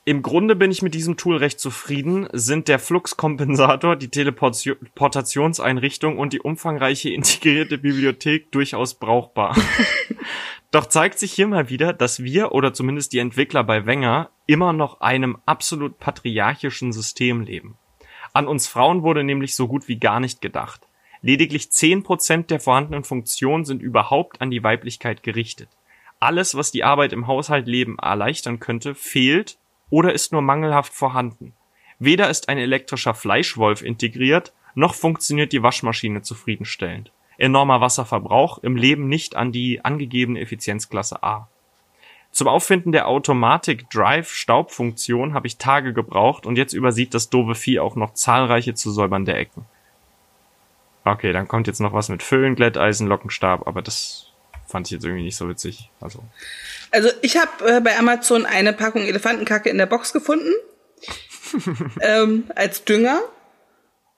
Im 0.03 0.21
Grunde 0.21 0.57
bin 0.57 0.69
ich 0.69 0.81
mit 0.81 0.93
diesem 0.93 1.15
Tool 1.15 1.37
recht 1.37 1.61
zufrieden, 1.61 2.27
sind 2.33 2.67
der 2.67 2.77
Fluxkompensator, 2.77 3.95
die 3.95 4.09
Teleportationseinrichtung 4.09 6.19
und 6.19 6.33
die 6.33 6.41
umfangreiche 6.41 7.09
integrierte 7.09 7.77
Bibliothek 7.77 8.51
durchaus 8.51 8.95
brauchbar. 8.95 9.55
Doch 10.71 10.87
zeigt 10.87 11.19
sich 11.19 11.31
hier 11.31 11.47
mal 11.47 11.69
wieder, 11.69 11.93
dass 11.93 12.21
wir 12.21 12.51
oder 12.51 12.73
zumindest 12.73 13.13
die 13.13 13.19
Entwickler 13.19 13.63
bei 13.63 13.85
Wenger 13.85 14.29
immer 14.45 14.73
noch 14.73 14.99
einem 14.99 15.37
absolut 15.45 15.99
patriarchischen 15.99 16.91
System 16.91 17.43
leben. 17.43 17.77
An 18.33 18.45
uns 18.45 18.67
Frauen 18.67 19.03
wurde 19.03 19.23
nämlich 19.23 19.55
so 19.55 19.69
gut 19.69 19.87
wie 19.87 19.99
gar 19.99 20.19
nicht 20.19 20.41
gedacht. 20.41 20.81
Lediglich 21.21 21.71
zehn 21.71 22.03
Prozent 22.03 22.51
der 22.51 22.59
vorhandenen 22.59 23.05
Funktionen 23.05 23.63
sind 23.63 23.81
überhaupt 23.81 24.41
an 24.41 24.51
die 24.51 24.65
Weiblichkeit 24.65 25.23
gerichtet. 25.23 25.69
Alles, 26.19 26.55
was 26.55 26.71
die 26.71 26.83
Arbeit 26.83 27.13
im 27.13 27.27
Haushaltleben 27.27 27.99
erleichtern 27.99 28.59
könnte, 28.59 28.95
fehlt 28.95 29.57
oder 29.89 30.13
ist 30.13 30.31
nur 30.31 30.41
mangelhaft 30.41 30.93
vorhanden. 30.93 31.53
Weder 31.99 32.29
ist 32.29 32.49
ein 32.49 32.57
elektrischer 32.57 33.13
Fleischwolf 33.13 33.81
integriert, 33.81 34.53
noch 34.73 34.93
funktioniert 34.93 35.53
die 35.53 35.63
Waschmaschine 35.63 36.21
zufriedenstellend. 36.21 37.11
Enormer 37.37 37.81
Wasserverbrauch, 37.81 38.59
im 38.59 38.75
Leben 38.75 39.07
nicht 39.07 39.35
an 39.35 39.51
die 39.51 39.83
angegebene 39.83 40.39
Effizienzklasse 40.39 41.23
A. 41.23 41.47
Zum 42.31 42.49
Auffinden 42.49 42.91
der 42.91 43.07
Automatic 43.07 43.89
Drive 43.89 44.29
Staubfunktion 44.29 45.33
habe 45.33 45.47
ich 45.47 45.57
Tage 45.57 45.93
gebraucht 45.93 46.45
und 46.45 46.57
jetzt 46.57 46.73
übersieht 46.73 47.13
das 47.13 47.29
doofe 47.29 47.55
Vieh 47.55 47.79
auch 47.79 47.95
noch 47.95 48.13
zahlreiche 48.13 48.73
zu 48.73 48.91
säubernde 48.91 49.33
Ecken. 49.33 49.65
Okay, 51.05 51.31
dann 51.31 51.47
kommt 51.47 51.67
jetzt 51.67 51.79
noch 51.79 51.93
was 51.93 52.09
mit 52.09 52.23
Föhn, 52.23 52.55
Glätteisen, 52.55 53.07
Lockenstab, 53.07 53.67
aber 53.67 53.81
das 53.81 54.33
fand 54.75 54.87
ich 54.87 54.91
jetzt 54.91 55.05
irgendwie 55.05 55.23
nicht 55.23 55.37
so 55.37 55.47
witzig. 55.47 55.89
Also, 56.01 56.21
Also 56.91 57.09
ich 57.21 57.37
habe 57.37 57.77
äh, 57.77 57.79
bei 57.79 57.97
Amazon 57.97 58.45
eine 58.45 58.73
Packung 58.73 59.03
Elefantenkacke 59.03 59.69
in 59.69 59.77
der 59.77 59.85
Box 59.85 60.11
gefunden. 60.11 60.51
ähm, 62.01 62.43
als 62.55 62.83
Dünger. 62.83 63.21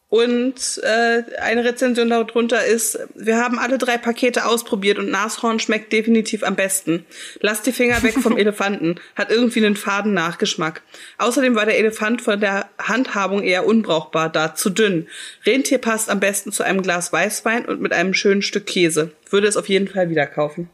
Und 0.09 0.79
äh, 0.83 1.23
eine 1.41 1.65
Rezension 1.65 2.09
darunter 2.09 2.63
ist, 2.65 2.97
wir 3.13 3.37
haben 3.37 3.59
alle 3.59 3.77
drei 3.77 3.97
Pakete 3.97 4.45
ausprobiert 4.45 4.99
und 4.99 5.09
Nashorn 5.09 5.59
schmeckt 5.59 5.91
definitiv 5.91 6.43
am 6.43 6.55
besten. 6.55 7.05
Lasst 7.41 7.65
die 7.65 7.73
Finger 7.73 8.01
weg 8.03 8.13
vom 8.13 8.37
Elefanten, 8.37 8.95
hat 9.15 9.31
irgendwie 9.31 9.65
einen 9.65 9.75
faden 9.75 10.13
Nachgeschmack. 10.13 10.81
Außerdem 11.17 11.55
war 11.55 11.65
der 11.65 11.77
Elefant 11.77 12.21
von 12.21 12.39
der 12.39 12.69
Handhabung 12.79 13.43
eher 13.43 13.65
unbrauchbar, 13.65 14.29
da 14.29 14.55
zu 14.55 14.69
dünn. 14.69 15.09
Rentier 15.45 15.79
passt 15.79 16.09
am 16.09 16.21
besten 16.21 16.53
zu 16.53 16.63
einem 16.63 16.81
Glas 16.81 17.11
Weißwein 17.11 17.65
und 17.65 17.81
mit 17.81 17.91
einem 17.91 18.13
schönen 18.13 18.41
Stück 18.41 18.65
Käse. 18.65 19.11
Würde 19.29 19.47
es 19.47 19.57
auf 19.57 19.67
jeden 19.67 19.89
Fall 19.89 20.09
wieder 20.09 20.25
kaufen. 20.25 20.69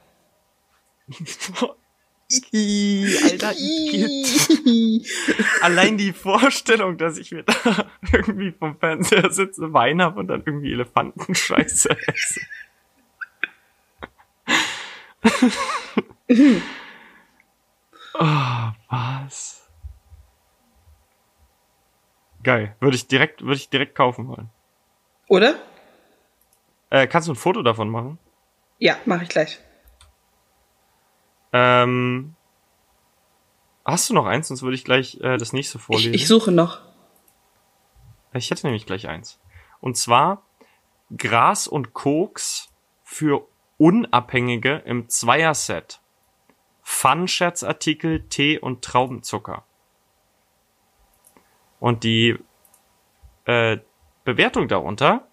Alter, 3.24 3.52
Allein 5.62 5.98
die 5.98 6.14
Vorstellung, 6.14 6.98
dass 6.98 7.18
ich 7.18 7.32
mir 7.32 7.44
da 7.44 7.54
irgendwie 8.12 8.52
vom 8.52 8.78
Fernseher 8.78 9.30
sitze, 9.30 9.72
Wein 9.74 10.02
hab 10.02 10.18
und 10.18 10.28
dann 10.28 10.44
irgendwie 10.46 10.74
Elefantenscheiße 10.74 11.96
esse. 12.08 12.42
oh, 18.14 18.72
was? 18.90 19.70
Geil. 22.44 22.76
Würde 22.80 22.96
ich 22.96 23.08
direkt, 23.08 23.42
würde 23.42 23.56
ich 23.56 23.70
direkt 23.70 23.96
kaufen 23.96 24.28
wollen. 24.28 24.50
Oder? 25.28 25.56
Äh, 26.90 27.08
kannst 27.08 27.28
du 27.28 27.34
ein 27.34 27.38
Foto 27.38 27.64
davon 27.64 27.90
machen? 27.90 28.20
Ja, 28.80 28.98
mache 29.06 29.24
ich 29.24 29.30
gleich. 29.30 29.60
Ähm, 31.54 32.36
hast 33.86 34.10
du 34.10 34.14
noch 34.14 34.26
eins? 34.26 34.48
Sonst 34.48 34.64
würde 34.64 34.76
ich 34.76 34.84
gleich 34.84 35.22
äh, 35.22 35.38
das 35.38 35.54
nächste 35.54 35.80
vorlesen. 35.80 36.14
Ich, 36.14 36.24
ich 36.24 36.28
suche 36.28 36.52
noch. 36.52 36.82
Ich 38.34 38.50
hätte 38.50 38.66
nämlich 38.66 38.86
gleich 38.86 39.08
eins. 39.08 39.40
Und 39.80 39.96
zwar 39.96 40.42
Gras 41.16 41.68
und 41.68 41.94
Koks 41.94 42.70
für 43.04 43.48
Unabhängige 43.78 44.78
im 44.86 45.10
Zweierset. 45.10 46.02
Fun-Scherzartikel, 46.82 48.28
Tee 48.28 48.60
und 48.60 48.84
Traubenzucker. 48.84 49.64
Und 51.80 52.04
die 52.04 52.38
äh, 53.46 53.78
Bewertung 54.24 54.68
darunter, 54.68 55.28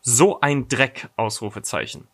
so 0.00 0.40
ein 0.40 0.68
Dreck, 0.68 1.08
Ausrufezeichen. 1.16 2.06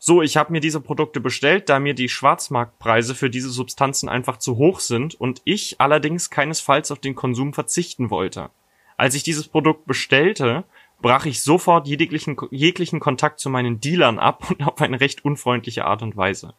So, 0.00 0.22
ich 0.22 0.36
habe 0.36 0.52
mir 0.52 0.60
diese 0.60 0.80
Produkte 0.80 1.20
bestellt, 1.20 1.68
da 1.68 1.80
mir 1.80 1.94
die 1.94 2.08
Schwarzmarktpreise 2.08 3.16
für 3.16 3.30
diese 3.30 3.50
Substanzen 3.50 4.08
einfach 4.08 4.36
zu 4.36 4.56
hoch 4.56 4.78
sind 4.78 5.20
und 5.20 5.42
ich 5.44 5.80
allerdings 5.80 6.30
keinesfalls 6.30 6.92
auf 6.92 7.00
den 7.00 7.16
Konsum 7.16 7.52
verzichten 7.52 8.08
wollte. 8.08 8.50
Als 8.96 9.16
ich 9.16 9.24
dieses 9.24 9.48
Produkt 9.48 9.86
bestellte, 9.86 10.64
brach 11.02 11.26
ich 11.26 11.42
sofort 11.42 11.88
jeglichen, 11.88 12.36
jeglichen 12.50 13.00
Kontakt 13.00 13.40
zu 13.40 13.50
meinen 13.50 13.80
Dealern 13.80 14.20
ab 14.20 14.48
und 14.50 14.62
auf 14.66 14.80
eine 14.80 15.00
recht 15.00 15.24
unfreundliche 15.24 15.84
Art 15.84 16.02
und 16.02 16.16
Weise. 16.16 16.54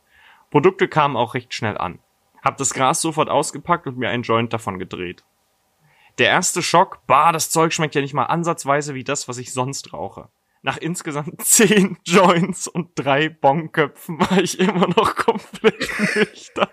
Produkte 0.51 0.89
kamen 0.89 1.15
auch 1.15 1.33
recht 1.33 1.53
schnell 1.53 1.77
an. 1.77 1.99
Hab 2.43 2.57
das 2.57 2.73
Gras 2.73 3.01
sofort 3.01 3.29
ausgepackt 3.29 3.87
und 3.87 3.97
mir 3.97 4.09
einen 4.09 4.23
Joint 4.23 4.51
davon 4.51 4.79
gedreht. 4.79 5.23
Der 6.17 6.27
erste 6.27 6.61
Schock, 6.61 6.99
bah, 7.07 7.31
das 7.31 7.49
Zeug 7.49 7.73
schmeckt 7.73 7.95
ja 7.95 8.01
nicht 8.01 8.13
mal 8.13 8.25
ansatzweise 8.25 8.95
wie 8.95 9.05
das, 9.05 9.29
was 9.29 9.37
ich 9.37 9.53
sonst 9.53 9.93
rauche. 9.93 10.27
Nach 10.61 10.77
insgesamt 10.77 11.41
zehn 11.45 11.97
Joints 12.05 12.67
und 12.67 12.91
drei 12.95 13.29
Bonköpfen 13.29 14.19
war 14.19 14.39
ich 14.39 14.59
immer 14.59 14.87
noch 14.87 15.15
komplett 15.15 15.89
nüchtern. 16.15 16.69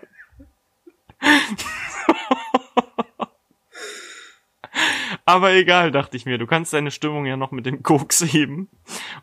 Aber 5.25 5.53
egal, 5.53 5.91
dachte 5.91 6.15
ich 6.15 6.25
mir, 6.25 6.37
du 6.37 6.47
kannst 6.47 6.73
deine 6.73 6.91
Stimmung 6.91 7.25
ja 7.25 7.35
noch 7.35 7.51
mit 7.51 7.65
dem 7.65 7.83
Koks 7.83 8.21
heben. 8.21 8.69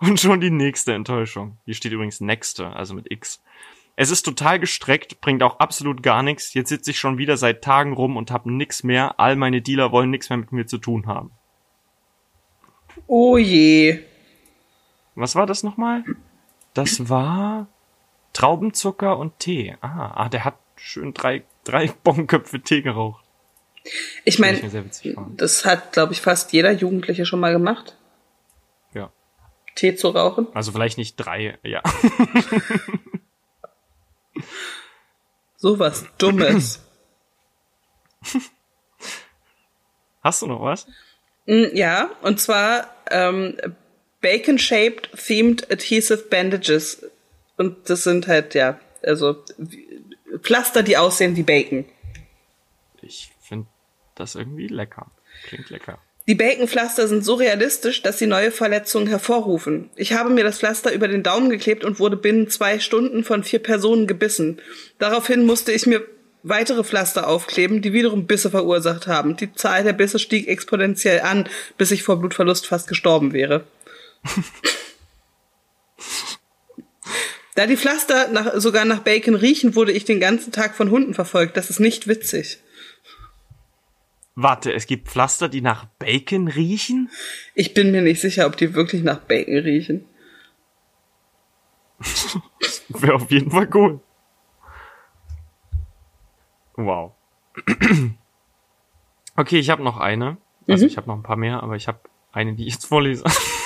Und 0.00 0.20
schon 0.20 0.40
die 0.40 0.50
nächste 0.50 0.92
Enttäuschung. 0.92 1.58
Hier 1.64 1.74
steht 1.74 1.92
übrigens 1.92 2.20
nächste, 2.20 2.68
also 2.74 2.94
mit 2.94 3.10
X. 3.10 3.42
Es 3.96 4.10
ist 4.10 4.22
total 4.22 4.58
gestreckt, 4.58 5.20
bringt 5.20 5.42
auch 5.42 5.60
absolut 5.60 6.02
gar 6.02 6.22
nichts. 6.22 6.52
Jetzt 6.52 6.68
sitze 6.68 6.90
ich 6.90 6.98
schon 6.98 7.16
wieder 7.16 7.36
seit 7.36 7.62
Tagen 7.62 7.92
rum 7.92 8.16
und 8.16 8.30
hab 8.32 8.44
nix 8.44 8.82
mehr. 8.82 9.20
All 9.20 9.36
meine 9.36 9.62
Dealer 9.62 9.92
wollen 9.92 10.10
nichts 10.10 10.30
mehr 10.30 10.38
mit 10.38 10.52
mir 10.52 10.66
zu 10.66 10.78
tun 10.78 11.06
haben. 11.06 11.30
Oh 13.06 13.38
je. 13.38 14.00
Was 15.14 15.36
war 15.36 15.46
das 15.46 15.62
nochmal? 15.62 16.04
Das 16.74 17.08
war 17.08 17.68
Traubenzucker 18.32 19.16
und 19.16 19.38
Tee. 19.38 19.76
Ah, 19.80 20.12
ah 20.14 20.28
der 20.28 20.44
hat 20.44 20.58
schön 20.76 21.14
drei, 21.14 21.44
drei 21.64 21.86
Bonköpfe 22.04 22.60
Tee 22.60 22.82
geraucht. 22.82 23.24
Ich 24.24 24.38
meine, 24.38 24.60
das 25.36 25.66
hat, 25.66 25.92
glaube 25.92 26.14
ich, 26.14 26.22
fast 26.22 26.52
jeder 26.52 26.72
Jugendliche 26.72 27.26
schon 27.26 27.40
mal 27.40 27.52
gemacht. 27.52 27.96
Ja. 28.94 29.12
Tee 29.74 29.94
zu 29.94 30.08
rauchen. 30.08 30.48
Also 30.54 30.72
vielleicht 30.72 30.96
nicht 30.96 31.16
drei, 31.16 31.58
ja. 31.62 31.82
so 35.56 35.78
was 35.78 36.06
Dummes. 36.16 36.82
Hast 40.22 40.40
du 40.40 40.46
noch 40.46 40.62
was? 40.62 40.86
Mm, 41.44 41.64
ja, 41.74 42.10
und 42.22 42.40
zwar 42.40 42.88
ähm, 43.10 43.58
Bacon-shaped 44.24 45.10
themed 45.18 45.70
adhesive 45.70 46.24
bandages. 46.30 47.04
Und 47.58 47.90
das 47.90 48.04
sind 48.04 48.26
halt, 48.26 48.54
ja, 48.54 48.80
also 49.02 49.44
Pflaster, 50.40 50.82
die 50.82 50.96
aussehen 50.96 51.36
wie 51.36 51.42
Bacon. 51.42 51.84
Ich 53.02 53.30
finde 53.46 53.66
das 54.14 54.34
irgendwie 54.34 54.66
lecker. 54.66 55.10
Klingt 55.46 55.68
lecker. 55.68 55.98
Die 56.26 56.34
Baconpflaster 56.34 57.06
sind 57.06 57.22
so 57.22 57.34
realistisch, 57.34 58.00
dass 58.00 58.18
sie 58.18 58.26
neue 58.26 58.50
Verletzungen 58.50 59.08
hervorrufen. 59.08 59.90
Ich 59.94 60.14
habe 60.14 60.30
mir 60.30 60.42
das 60.42 60.58
Pflaster 60.58 60.94
über 60.94 61.06
den 61.06 61.22
Daumen 61.22 61.50
geklebt 61.50 61.84
und 61.84 62.00
wurde 62.00 62.16
binnen 62.16 62.48
zwei 62.48 62.78
Stunden 62.78 63.24
von 63.24 63.44
vier 63.44 63.58
Personen 63.58 64.06
gebissen. 64.06 64.58
Daraufhin 64.98 65.44
musste 65.44 65.70
ich 65.70 65.84
mir 65.84 66.02
weitere 66.42 66.82
Pflaster 66.82 67.28
aufkleben, 67.28 67.82
die 67.82 67.92
wiederum 67.92 68.26
Bisse 68.26 68.48
verursacht 68.48 69.06
haben. 69.06 69.36
Die 69.36 69.52
Zahl 69.52 69.84
der 69.84 69.92
Bisse 69.92 70.18
stieg 70.18 70.48
exponentiell 70.48 71.20
an, 71.20 71.46
bis 71.76 71.90
ich 71.90 72.02
vor 72.02 72.18
Blutverlust 72.18 72.66
fast 72.66 72.88
gestorben 72.88 73.34
wäre. 73.34 73.66
Da 77.54 77.66
die 77.66 77.76
Pflaster 77.76 78.28
nach, 78.28 78.54
sogar 78.56 78.84
nach 78.84 79.00
Bacon 79.00 79.34
riechen, 79.34 79.74
wurde 79.74 79.92
ich 79.92 80.04
den 80.04 80.20
ganzen 80.20 80.52
Tag 80.52 80.74
von 80.76 80.90
Hunden 80.90 81.14
verfolgt. 81.14 81.56
Das 81.56 81.70
ist 81.70 81.80
nicht 81.80 82.08
witzig. 82.08 82.58
Warte, 84.36 84.72
es 84.72 84.86
gibt 84.86 85.08
Pflaster, 85.08 85.48
die 85.48 85.60
nach 85.60 85.84
Bacon 85.98 86.48
riechen? 86.48 87.10
Ich 87.54 87.72
bin 87.72 87.92
mir 87.92 88.02
nicht 88.02 88.20
sicher, 88.20 88.46
ob 88.46 88.56
die 88.56 88.74
wirklich 88.74 89.04
nach 89.04 89.20
Bacon 89.20 89.58
riechen. 89.58 90.04
Wäre 92.88 93.14
auf 93.14 93.30
jeden 93.30 93.50
Fall 93.50 93.68
cool. 93.74 94.00
Wow. 96.76 97.12
Okay, 99.36 99.58
ich 99.58 99.68
habe 99.68 99.82
noch 99.82 99.98
eine. 99.98 100.36
Also 100.68 100.84
mhm. 100.84 100.90
ich 100.90 100.96
habe 100.96 101.08
noch 101.08 101.16
ein 101.16 101.24
paar 101.24 101.36
mehr, 101.36 101.60
aber 101.62 101.74
ich 101.74 101.88
habe 101.88 101.98
eine, 102.32 102.54
die 102.54 102.66
ich 102.66 102.74
jetzt 102.74 102.86
vorlese. 102.86 103.24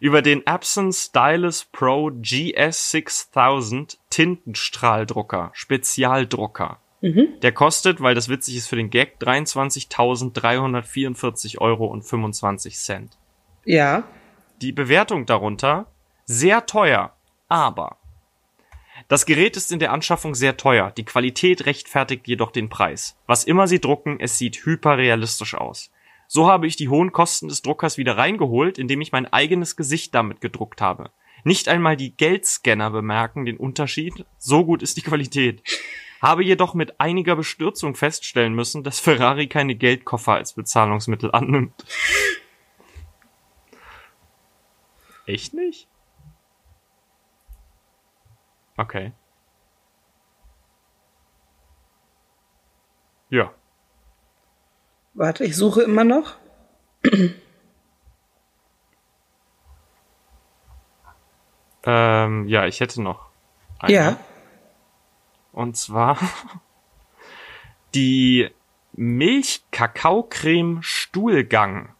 Über 0.00 0.22
den 0.22 0.44
Epson 0.46 0.92
Stylus 0.92 1.64
Pro 1.64 2.08
GS6000 2.08 3.98
Tintenstrahldrucker, 4.10 5.50
Spezialdrucker. 5.54 6.80
Mhm. 7.00 7.38
Der 7.42 7.52
kostet, 7.52 8.00
weil 8.00 8.16
das 8.16 8.28
witzig 8.28 8.56
ist 8.56 8.66
für 8.68 8.76
den 8.76 8.90
Gag, 8.90 9.18
23.344 9.20 11.58
Euro 11.58 11.86
und 11.86 12.02
25 12.02 12.76
Cent. 12.76 13.16
Ja. 13.64 14.02
Die 14.60 14.72
Bewertung 14.72 15.24
darunter, 15.26 15.86
sehr 16.24 16.66
teuer, 16.66 17.14
aber 17.48 17.98
Das 19.06 19.26
Gerät 19.26 19.56
ist 19.56 19.70
in 19.70 19.78
der 19.78 19.92
Anschaffung 19.92 20.34
sehr 20.34 20.56
teuer, 20.56 20.90
die 20.90 21.04
Qualität 21.04 21.66
rechtfertigt 21.66 22.26
jedoch 22.26 22.50
den 22.50 22.68
Preis. 22.68 23.16
Was 23.26 23.44
immer 23.44 23.68
sie 23.68 23.80
drucken, 23.80 24.18
es 24.18 24.38
sieht 24.38 24.66
hyperrealistisch 24.66 25.54
aus. 25.54 25.92
So 26.30 26.46
habe 26.46 26.66
ich 26.66 26.76
die 26.76 26.90
hohen 26.90 27.10
Kosten 27.10 27.48
des 27.48 27.62
Druckers 27.62 27.96
wieder 27.96 28.18
reingeholt, 28.18 28.78
indem 28.78 29.00
ich 29.00 29.12
mein 29.12 29.26
eigenes 29.32 29.76
Gesicht 29.76 30.14
damit 30.14 30.42
gedruckt 30.42 30.82
habe. 30.82 31.10
Nicht 31.42 31.68
einmal 31.68 31.96
die 31.96 32.14
Geldscanner 32.14 32.90
bemerken 32.90 33.46
den 33.46 33.56
Unterschied, 33.56 34.26
so 34.36 34.64
gut 34.66 34.82
ist 34.82 34.98
die 34.98 35.02
Qualität. 35.02 35.62
Habe 36.20 36.44
jedoch 36.44 36.74
mit 36.74 37.00
einiger 37.00 37.34
Bestürzung 37.34 37.94
feststellen 37.94 38.52
müssen, 38.52 38.84
dass 38.84 39.00
Ferrari 39.00 39.46
keine 39.46 39.74
Geldkoffer 39.74 40.34
als 40.34 40.52
Bezahlungsmittel 40.52 41.30
annimmt. 41.32 41.84
Echt 45.24 45.54
nicht? 45.54 45.88
Okay. 48.76 49.12
Ja. 53.30 53.54
Warte, 55.18 55.44
ich 55.44 55.56
suche 55.56 55.82
immer 55.82 56.04
noch. 56.04 56.36
ähm, 61.82 62.46
ja, 62.46 62.66
ich 62.66 62.78
hätte 62.78 63.02
noch. 63.02 63.26
Eine. 63.80 63.92
Ja. 63.92 64.16
Und 65.50 65.76
zwar 65.76 66.18
die 67.96 68.48
Milch-Kakao-Creme 68.92 70.84
Stuhlgang. 70.84 71.96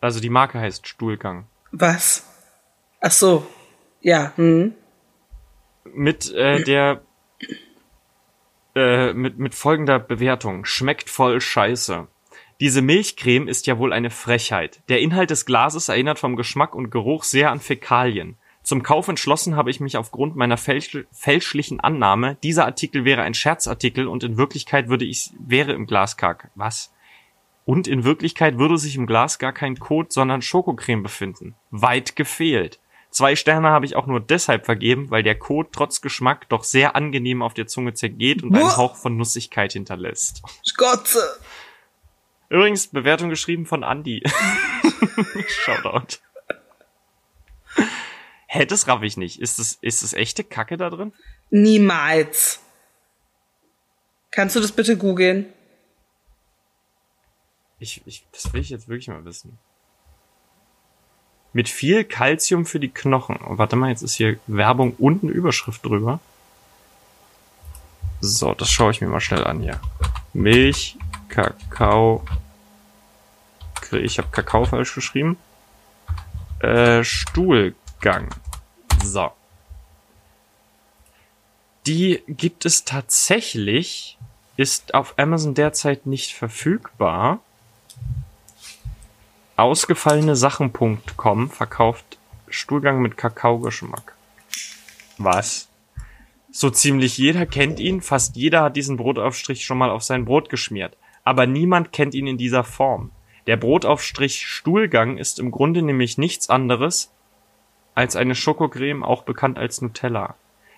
Also 0.00 0.18
die 0.18 0.30
Marke 0.30 0.58
heißt 0.58 0.88
Stuhlgang. 0.88 1.46
Was? 1.70 2.28
Ach 3.00 3.12
so. 3.12 3.46
Ja. 4.00 4.32
Hm. 4.34 4.74
Mit 5.84 6.32
äh, 6.34 6.64
der 6.64 7.02
äh, 8.74 9.12
mit, 9.12 9.38
mit 9.38 9.54
folgender 9.54 9.98
Bewertung. 9.98 10.64
Schmeckt 10.64 11.10
voll 11.10 11.40
scheiße. 11.40 12.06
Diese 12.60 12.82
Milchcreme 12.82 13.48
ist 13.48 13.66
ja 13.66 13.78
wohl 13.78 13.92
eine 13.92 14.10
Frechheit. 14.10 14.82
Der 14.88 15.00
Inhalt 15.00 15.30
des 15.30 15.44
Glases 15.44 15.88
erinnert 15.88 16.18
vom 16.18 16.36
Geschmack 16.36 16.74
und 16.74 16.90
Geruch 16.90 17.24
sehr 17.24 17.50
an 17.50 17.60
Fäkalien. 17.60 18.36
Zum 18.62 18.82
Kauf 18.82 19.08
entschlossen 19.08 19.56
habe 19.56 19.70
ich 19.70 19.80
mich 19.80 19.98
aufgrund 19.98 20.36
meiner 20.36 20.56
fälsch 20.56 20.96
fälschlichen 21.12 21.80
Annahme, 21.80 22.38
dieser 22.42 22.64
Artikel 22.64 23.04
wäre 23.04 23.20
ein 23.20 23.34
Scherzartikel 23.34 24.08
und 24.08 24.24
in 24.24 24.38
Wirklichkeit 24.38 24.88
würde 24.88 25.04
ich, 25.04 25.32
wäre 25.38 25.72
im 25.72 25.86
Glas 25.86 26.16
gar, 26.16 26.38
was? 26.54 26.90
Und 27.66 27.86
in 27.86 28.04
Wirklichkeit 28.04 28.58
würde 28.58 28.78
sich 28.78 28.96
im 28.96 29.06
Glas 29.06 29.38
gar 29.38 29.52
kein 29.52 29.78
Kot, 29.78 30.12
sondern 30.12 30.40
Schokocreme 30.40 31.02
befinden. 31.02 31.54
Weit 31.70 32.16
gefehlt. 32.16 32.78
Zwei 33.14 33.36
Sterne 33.36 33.68
habe 33.68 33.86
ich 33.86 33.94
auch 33.94 34.08
nur 34.08 34.18
deshalb 34.18 34.64
vergeben, 34.64 35.08
weil 35.08 35.22
der 35.22 35.38
Kot 35.38 35.68
trotz 35.70 36.00
Geschmack 36.00 36.48
doch 36.48 36.64
sehr 36.64 36.96
angenehm 36.96 37.42
auf 37.42 37.54
der 37.54 37.68
Zunge 37.68 37.94
zergeht 37.94 38.42
und 38.42 38.52
einen 38.52 38.76
Hauch 38.76 38.96
von 38.96 39.16
Nussigkeit 39.16 39.72
hinterlässt. 39.72 40.42
Gott. 40.76 41.16
Übrigens, 42.48 42.88
Bewertung 42.88 43.30
geschrieben 43.30 43.66
von 43.66 43.84
Andy. 43.84 44.20
Shoutout. 45.46 46.18
Hä, 48.48 48.66
das 48.66 48.88
raff 48.88 49.02
ich 49.02 49.16
nicht. 49.16 49.40
Ist 49.40 49.60
das, 49.60 49.78
ist 49.80 50.02
das 50.02 50.12
echte 50.12 50.42
Kacke 50.42 50.76
da 50.76 50.90
drin? 50.90 51.12
Niemals. 51.50 52.58
Kannst 54.32 54.56
du 54.56 54.60
das 54.60 54.72
bitte 54.72 54.98
googeln? 54.98 55.52
Ich, 57.78 58.02
ich, 58.06 58.26
das 58.32 58.52
will 58.52 58.60
ich 58.60 58.70
jetzt 58.70 58.88
wirklich 58.88 59.06
mal 59.06 59.24
wissen. 59.24 59.56
Mit 61.54 61.68
viel 61.68 62.04
Kalzium 62.04 62.66
für 62.66 62.80
die 62.80 62.90
Knochen. 62.90 63.38
Oh, 63.46 63.56
warte 63.58 63.76
mal, 63.76 63.88
jetzt 63.88 64.02
ist 64.02 64.14
hier 64.14 64.38
Werbung 64.48 64.94
und 64.98 65.22
eine 65.22 65.32
Überschrift 65.32 65.86
drüber. 65.86 66.18
So, 68.20 68.54
das 68.54 68.70
schaue 68.70 68.90
ich 68.90 69.00
mir 69.00 69.06
mal 69.06 69.20
schnell 69.20 69.44
an 69.44 69.60
hier. 69.60 69.80
Milch, 70.32 70.98
Kakao. 71.28 72.24
Ich 73.92 74.18
habe 74.18 74.28
Kakao 74.32 74.64
falsch 74.64 74.94
geschrieben. 74.94 75.36
Äh, 76.58 77.04
Stuhlgang. 77.04 78.34
So. 79.04 79.30
Die 81.86 82.22
gibt 82.26 82.64
es 82.64 82.84
tatsächlich, 82.84 84.18
ist 84.56 84.94
auf 84.94 85.14
Amazon 85.18 85.54
derzeit 85.54 86.06
nicht 86.06 86.32
verfügbar. 86.32 87.38
Ausgefallene 89.56 90.34
Sachen.com 90.34 91.48
verkauft 91.48 92.18
Stuhlgang 92.48 93.00
mit 93.00 93.16
Kakaogeschmack. 93.16 94.16
Was? 95.16 95.68
So 96.50 96.70
ziemlich 96.70 97.18
jeder 97.18 97.46
kennt 97.46 97.78
ihn, 97.78 98.00
fast 98.00 98.34
jeder 98.34 98.62
hat 98.62 98.74
diesen 98.74 98.96
Brotaufstrich 98.96 99.64
schon 99.64 99.78
mal 99.78 99.90
auf 99.90 100.02
sein 100.02 100.24
Brot 100.24 100.48
geschmiert. 100.48 100.96
Aber 101.22 101.46
niemand 101.46 101.92
kennt 101.92 102.14
ihn 102.14 102.26
in 102.26 102.36
dieser 102.36 102.64
Form. 102.64 103.12
Der 103.46 103.56
Brotaufstrich 103.56 104.44
Stuhlgang 104.44 105.18
ist 105.18 105.38
im 105.38 105.52
Grunde 105.52 105.82
nämlich 105.82 106.18
nichts 106.18 106.50
anderes 106.50 107.12
als 107.94 108.16
eine 108.16 108.34
Schokocreme, 108.34 109.04
auch 109.04 109.22
bekannt 109.22 109.56
als 109.56 109.80
Nutella. 109.80 110.34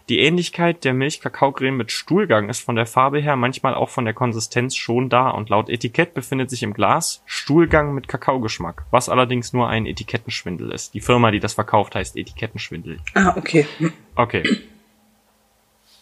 Die 0.09 0.20
Ähnlichkeit 0.20 0.84
der 0.84 0.94
Milch-Kakaocreme 0.94 1.76
mit 1.76 1.90
Stuhlgang 1.90 2.48
ist 2.48 2.61
von 2.61 2.76
der 2.76 2.86
Farbe 2.86 3.18
her, 3.18 3.34
manchmal 3.34 3.74
auch 3.74 3.88
von 3.88 4.04
der 4.04 4.14
Konsistenz 4.14 4.76
schon 4.76 5.09
da 5.09 5.30
und 5.30 5.48
laut 5.48 5.68
Etikett 5.68 6.14
befindet 6.14 6.48
sich 6.48 6.62
im 6.62 6.74
Glas 6.74 7.22
Stuhlgang 7.26 7.92
mit 7.92 8.07
Kakaogeschmack, 8.07 8.84
was 8.92 9.09
allerdings 9.09 9.52
nur 9.52 9.68
ein 9.68 9.84
Etikettenschwindel 9.84 10.70
ist. 10.70 10.94
Die 10.94 11.00
Firma, 11.00 11.32
die 11.32 11.40
das 11.40 11.54
verkauft, 11.54 11.96
heißt 11.96 12.16
Etikettenschwindel. 12.16 13.00
Ah, 13.14 13.34
okay. 13.36 13.66
Okay. 14.14 14.44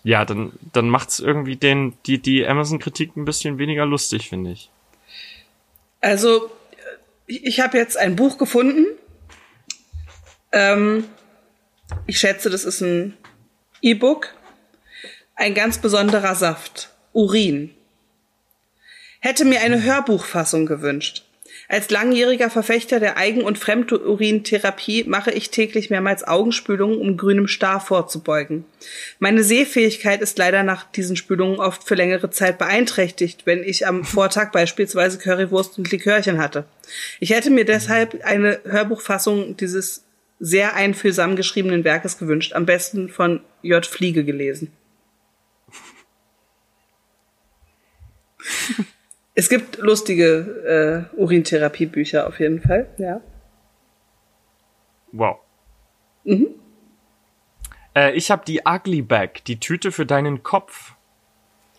Ja, 0.02 0.26
dann, 0.26 0.52
dann 0.74 0.90
macht's 0.90 1.18
irgendwie 1.18 1.56
den, 1.56 1.94
die, 2.04 2.20
die 2.20 2.46
Amazon-Kritik 2.46 3.16
ein 3.16 3.24
bisschen 3.24 3.56
weniger 3.56 3.86
lustig, 3.86 4.28
finde 4.28 4.52
ich. 4.52 4.70
Also, 6.02 6.50
ich, 7.26 7.60
habe 7.60 7.78
jetzt 7.78 7.96
ein 7.96 8.14
Buch 8.14 8.36
gefunden. 8.36 8.84
Ähm, 10.52 11.04
ich 12.06 12.18
schätze, 12.18 12.50
das 12.50 12.66
ist 12.66 12.82
ein 12.82 13.16
E-Book. 13.84 14.30
Ein 15.34 15.52
ganz 15.52 15.76
besonderer 15.76 16.34
Saft. 16.34 16.88
Urin. 17.12 17.68
Hätte 19.20 19.44
mir 19.44 19.60
eine 19.60 19.82
Hörbuchfassung 19.82 20.64
gewünscht. 20.64 21.26
Als 21.68 21.90
langjähriger 21.90 22.48
Verfechter 22.48 22.98
der 22.98 23.18
Eigen- 23.18 23.42
und 23.42 23.58
Fremdurintherapie 23.58 25.04
mache 25.04 25.32
ich 25.32 25.50
täglich 25.50 25.90
mehrmals 25.90 26.26
Augenspülungen, 26.26 26.98
um 26.98 27.18
grünem 27.18 27.46
Star 27.46 27.78
vorzubeugen. 27.78 28.64
Meine 29.18 29.44
Sehfähigkeit 29.44 30.22
ist 30.22 30.38
leider 30.38 30.62
nach 30.62 30.90
diesen 30.90 31.16
Spülungen 31.16 31.60
oft 31.60 31.84
für 31.84 31.94
längere 31.94 32.30
Zeit 32.30 32.56
beeinträchtigt, 32.56 33.44
wenn 33.44 33.62
ich 33.62 33.86
am 33.86 34.02
Vortag 34.04 34.50
beispielsweise 34.50 35.18
Currywurst 35.18 35.76
und 35.76 35.92
Likörchen 35.92 36.38
hatte. 36.38 36.64
Ich 37.20 37.30
hätte 37.30 37.50
mir 37.50 37.66
deshalb 37.66 38.24
eine 38.24 38.60
Hörbuchfassung 38.64 39.58
dieses 39.58 40.04
sehr 40.40 40.74
einfühlsam 40.74 41.36
geschriebenen 41.36 41.84
Werkes 41.84 42.18
gewünscht, 42.18 42.52
am 42.52 42.66
besten 42.66 43.08
von 43.08 43.40
J. 43.62 43.84
Fliege 43.84 44.24
gelesen. 44.24 44.72
Es 49.36 49.48
gibt 49.48 49.78
lustige 49.78 51.08
äh, 51.12 51.16
Urintherapie-Bücher 51.16 52.28
auf 52.28 52.38
jeden 52.38 52.62
Fall, 52.62 52.86
ja. 52.98 53.20
Wow. 55.10 55.38
Mhm. 56.22 56.54
Äh, 57.96 58.12
ich 58.12 58.30
habe 58.30 58.44
die 58.44 58.60
Ugly 58.64 59.02
Bag, 59.02 59.44
die 59.48 59.58
Tüte 59.58 59.90
für 59.90 60.06
deinen 60.06 60.44
Kopf. 60.44 60.92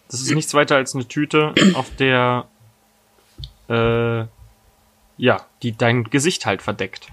Das 0.10 0.20
ist 0.20 0.32
nichts 0.36 0.53
weiter 0.53 0.76
als 0.76 0.95
eine 0.95 1.08
Tüte, 1.08 1.56
auf 1.76 1.95
der 1.95 2.49
äh, 3.70 4.26
ja, 5.18 5.45
die 5.64 5.72
dein 5.78 6.03
Gesicht 6.06 6.45
halt 6.45 6.62
verdeckt. 6.62 7.08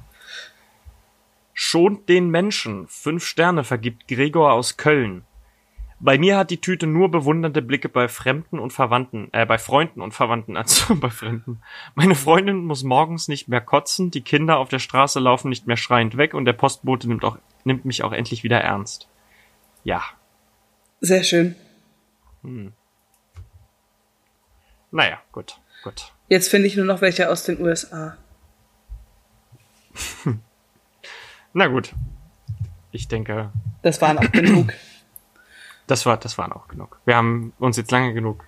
Schont 1.54 2.08
den 2.08 2.30
Menschen. 2.30 2.86
Fünf 2.88 3.24
Sterne 3.24 3.64
vergibt 3.64 4.08
Gregor 4.08 4.52
aus 4.52 4.76
Köln. 4.76 5.24
Bei 6.00 6.18
mir 6.18 6.36
hat 6.36 6.50
die 6.50 6.60
Tüte 6.60 6.88
nur 6.88 7.12
bewundernde 7.12 7.62
Blicke 7.62 7.88
bei 7.88 8.08
Fremden 8.08 8.58
und 8.58 8.72
Verwandten, 8.72 9.28
äh, 9.32 9.46
bei 9.46 9.56
Freunden 9.56 10.00
und 10.00 10.12
Verwandten, 10.12 10.56
also 10.58 10.96
bei 10.96 11.10
Fremden. 11.10 11.62
Meine 11.94 12.16
Freundin 12.16 12.64
muss 12.64 12.82
morgens 12.82 13.28
nicht 13.28 13.46
mehr 13.46 13.60
kotzen, 13.60 14.10
die 14.10 14.22
Kinder 14.22 14.58
auf 14.58 14.68
der 14.68 14.80
Straße 14.80 15.20
laufen 15.20 15.48
nicht 15.48 15.68
mehr 15.68 15.76
schreiend 15.76 16.16
weg 16.16 16.34
und 16.34 16.44
der 16.44 16.54
Postbote 16.54 17.06
nimmt 17.06 17.24
auch, 17.24 17.38
nimmt 17.62 17.84
mich 17.84 18.02
auch 18.02 18.10
endlich 18.10 18.42
wieder 18.42 18.60
ernst. 18.60 19.08
Ja. 19.84 20.02
Sehr 21.00 21.22
schön. 21.22 21.54
Hm. 22.42 22.72
Naja, 24.90 25.20
gut, 25.30 25.60
gut. 25.84 26.12
Jetzt 26.28 26.48
finde 26.48 26.66
ich 26.66 26.76
nur 26.76 26.84
noch 26.84 27.00
welche 27.00 27.30
aus 27.30 27.44
den 27.44 27.60
USA. 27.60 28.16
Na 31.52 31.66
gut. 31.66 31.92
Ich 32.90 33.08
denke. 33.08 33.50
Das 33.82 34.00
waren 34.00 34.18
auch 34.18 34.30
genug. 34.32 34.72
Das 35.88 36.06
war, 36.06 36.16
das 36.16 36.38
waren 36.38 36.52
auch 36.52 36.68
genug. 36.68 37.00
Wir 37.04 37.16
haben 37.16 37.52
uns 37.58 37.76
jetzt 37.76 37.90
lange 37.90 38.14
genug 38.14 38.46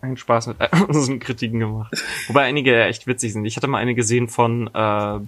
einen 0.00 0.16
Spaß 0.16 0.48
mit 0.48 0.56
unseren 0.88 1.18
Kritiken 1.18 1.60
gemacht. 1.60 1.92
Wobei 2.26 2.44
einige 2.44 2.84
echt 2.84 3.06
witzig 3.06 3.32
sind. 3.32 3.44
Ich 3.44 3.56
hatte 3.56 3.66
mal 3.66 3.78
eine 3.78 3.94
gesehen 3.94 4.28
von 4.28 4.68
äh, 4.74 5.20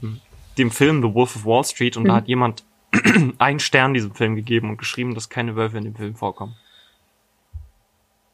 dem 0.59 0.71
Film 0.71 1.03
The 1.03 1.15
Wolf 1.15 1.37
of 1.37 1.45
Wall 1.45 1.65
Street 1.65 1.97
und 1.97 2.05
mhm. 2.05 2.09
da 2.09 2.15
hat 2.17 2.29
jemand 2.29 2.65
einen 3.39 3.61
Stern 3.61 3.95
diesem 3.95 4.15
Film 4.15 4.37
gegeben 4.37 4.71
und 4.71 4.79
geschrieben, 4.79 5.15
dass 5.15 5.29
keine 5.29 5.57
Wölfe 5.57 5.79
in 5.79 5.85
dem 5.85 5.95
Film 5.95 6.15
vorkommen. 6.15 6.57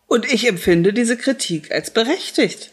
Und 0.06 0.32
ich 0.32 0.48
empfinde 0.48 0.92
diese 0.92 1.16
Kritik 1.16 1.72
als 1.72 1.92
berechtigt. 1.92 2.70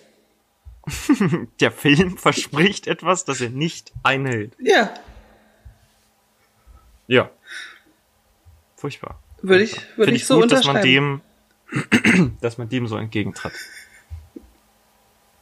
Der 1.60 1.72
Film 1.72 2.18
verspricht 2.18 2.88
etwas, 2.88 3.26
das 3.26 3.42
er 3.42 3.50
nicht 3.50 3.94
einhält. 4.04 4.56
Ja. 4.60 4.94
Ja. 7.08 7.30
Furchtbar. 8.76 9.20
Würde 9.42 9.64
ich, 9.64 9.76
würde 9.98 10.12
Finde 10.12 10.16
ich 10.16 10.26
so 10.26 10.40
gut, 10.40 10.52
dass 10.52 10.66
man 10.66 10.78
unterschreiben. 10.78 11.22
dem, 12.02 12.38
dass 12.42 12.58
man 12.58 12.70
dem 12.70 12.88
so 12.88 12.98
entgegentritt. 12.98 13.54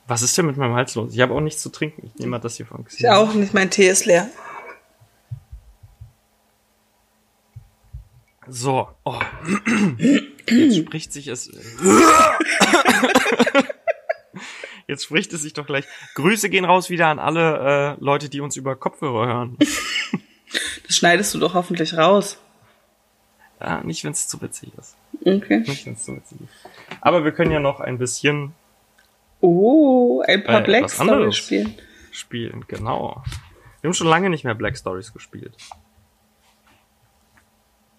Was 0.08 0.22
ist 0.22 0.38
denn 0.38 0.46
mit 0.46 0.58
meinem 0.58 0.76
Hals 0.76 0.96
los? 0.96 1.14
Ich 1.14 1.22
habe 1.22 1.34
auch 1.34 1.40
nichts 1.40 1.62
zu 1.62 1.70
trinken. 1.70 2.08
Ich 2.08 2.16
nehme 2.16 2.32
mal 2.32 2.40
das 2.40 2.58
hier 2.58 2.66
von 2.66 2.86
Ich 2.90 3.10
auch 3.10 3.34
nicht, 3.34 3.54
mein 3.54 3.70
Tee 3.70 3.88
ist 3.88 4.06
leer. 4.06 4.30
So. 8.48 8.90
Oh. 9.06 9.20
Jetzt 10.50 10.78
spricht 10.78 11.14
sich 11.14 11.28
es. 11.28 11.50
Jetzt 14.92 15.06
spricht 15.06 15.32
es 15.32 15.42
sich 15.42 15.54
doch 15.54 15.66
gleich. 15.66 15.86
Grüße 16.16 16.50
gehen 16.50 16.66
raus 16.66 16.90
wieder 16.90 17.08
an 17.08 17.18
alle 17.18 17.96
äh, 17.98 18.04
Leute, 18.04 18.28
die 18.28 18.42
uns 18.42 18.58
über 18.58 18.76
Kopfhörer 18.76 19.26
hören. 19.26 19.58
Das 20.86 20.98
schneidest 20.98 21.34
du 21.34 21.40
doch 21.40 21.54
hoffentlich 21.54 21.98
raus. 21.98 22.38
Ja, 23.62 23.82
nicht, 23.86 24.04
wenn 24.04 24.12
es 24.12 24.28
zu 24.28 24.42
witzig 24.42 24.74
ist. 24.78 24.98
Okay. 25.24 25.60
Nicht, 25.60 25.86
wenn 25.86 25.94
es 25.94 26.04
zu 26.04 26.14
witzig 26.18 26.42
ist. 26.42 26.50
Aber 27.00 27.24
wir 27.24 27.32
können 27.32 27.52
ja 27.52 27.62
noch 27.62 27.80
ein 27.80 27.98
bisschen 27.98 28.54
Oh, 29.40 30.22
ein 30.28 30.44
paar 30.44 30.60
Äh, 30.60 30.64
Black 30.66 30.92
Stories 30.92 31.38
spielen. 31.38 31.74
spielen. 32.12 32.66
Genau. 32.68 33.24
Wir 33.80 33.88
haben 33.88 33.94
schon 33.94 34.08
lange 34.08 34.30
nicht 34.30 34.44
mehr 34.44 34.56
Black 34.56 34.78
Stories 34.78 35.14
gespielt. 35.14 35.54
Das 35.56 35.68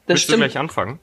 Willst 0.08 0.24
du 0.24 0.32
stimmt. 0.34 0.40
gleich 0.44 0.58
anfangen? 0.58 1.00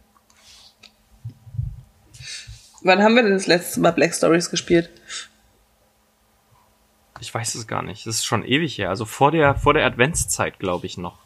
Wann 2.84 3.02
haben 3.02 3.16
wir 3.16 3.24
denn 3.24 3.34
das 3.34 3.48
letzte 3.48 3.80
Mal 3.80 3.92
Black 3.92 4.14
Stories 4.14 4.52
gespielt? 4.52 4.92
Ich 7.20 7.34
weiß 7.34 7.56
es 7.56 7.68
gar 7.68 7.82
nicht. 7.84 8.06
Das 8.06 8.16
ist 8.16 8.26
schon 8.26 8.44
ewig 8.46 8.78
her. 8.78 8.90
Also 8.90 9.06
vor 9.06 9.32
der, 9.32 9.56
vor 9.56 9.74
der 9.74 9.86
Adventszeit, 9.86 10.60
glaube 10.60 10.86
ich 10.86 10.98
noch. 10.98 11.18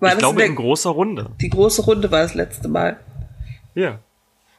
War 0.00 0.12
ich 0.12 0.18
glaube 0.18 0.38
der, 0.38 0.46
in 0.46 0.56
großer 0.56 0.90
Runde. 0.90 1.30
die 1.40 1.48
große 1.48 1.82
Runde 1.82 2.10
war 2.10 2.22
das 2.22 2.34
letzte 2.34 2.68
Mal. 2.68 2.98
Hier. 3.74 4.00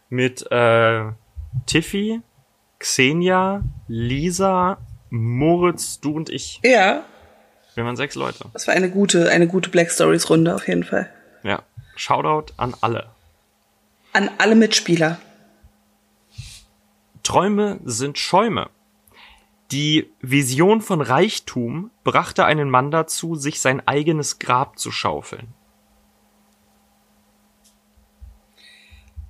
Mit 0.10 0.50
äh, 0.52 1.04
Tiffy, 1.66 2.22
Xenia, 2.80 3.62
Lisa, 3.88 4.78
Moritz, 5.10 6.00
du 6.00 6.16
und 6.16 6.30
ich. 6.30 6.60
Ja, 6.64 7.04
Wir 7.76 7.86
waren 7.86 7.96
sechs 7.96 8.16
Leute. 8.16 8.46
das 8.54 8.68
war 8.68 8.74
eine 8.74 8.90
gute, 8.90 9.30
eine 9.30 9.48
gute 9.48 9.70
Black 9.70 9.92
Stories 9.92 10.30
Runde 10.30 10.54
auf 10.56 10.68
jeden 10.68 10.84
Fall. 10.84 11.10
Ja. 11.44 11.62
Shoutout 11.96 12.54
an 12.58 12.74
alle. 12.82 13.08
An 14.14 14.30
alle 14.38 14.56
Mitspieler. 14.56 15.20
Träume 17.24 17.80
sind 17.86 18.18
Schäume. 18.18 18.70
Die 19.74 20.14
Vision 20.22 20.82
von 20.82 21.02
Reichtum 21.02 21.90
brachte 22.04 22.46
einen 22.46 22.70
Mann 22.70 22.92
dazu, 22.92 23.34
sich 23.34 23.60
sein 23.60 23.82
eigenes 23.88 24.38
Grab 24.38 24.78
zu 24.78 24.92
schaufeln. 24.92 25.48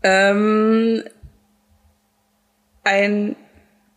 Ähm, 0.03 1.01
ein 2.83 3.37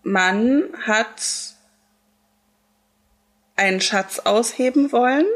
Mann 0.04 0.62
hat 0.86 1.56
einen 3.56 3.80
Schatz 3.80 4.20
ausheben 4.20 4.92
wollen 4.92 5.26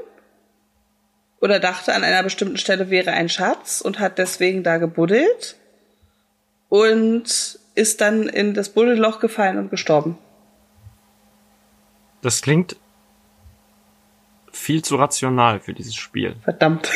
oder 1.40 1.58
dachte, 1.58 1.92
an 1.92 2.04
einer 2.04 2.22
bestimmten 2.22 2.56
Stelle 2.56 2.88
wäre 2.88 3.10
ein 3.10 3.28
Schatz 3.28 3.80
und 3.80 3.98
hat 3.98 4.18
deswegen 4.18 4.62
da 4.62 4.78
gebuddelt 4.78 5.56
und 6.68 7.58
ist 7.74 8.00
dann 8.00 8.28
in 8.28 8.54
das 8.54 8.68
Buddelloch 8.68 9.18
gefallen 9.18 9.58
und 9.58 9.72
gestorben. 9.72 10.16
Das 12.22 12.42
klingt 12.42 12.76
viel 14.52 14.82
zu 14.82 14.96
rational 14.96 15.60
für 15.60 15.72
dieses 15.74 15.94
Spiel. 15.94 16.36
Verdammt. 16.42 16.90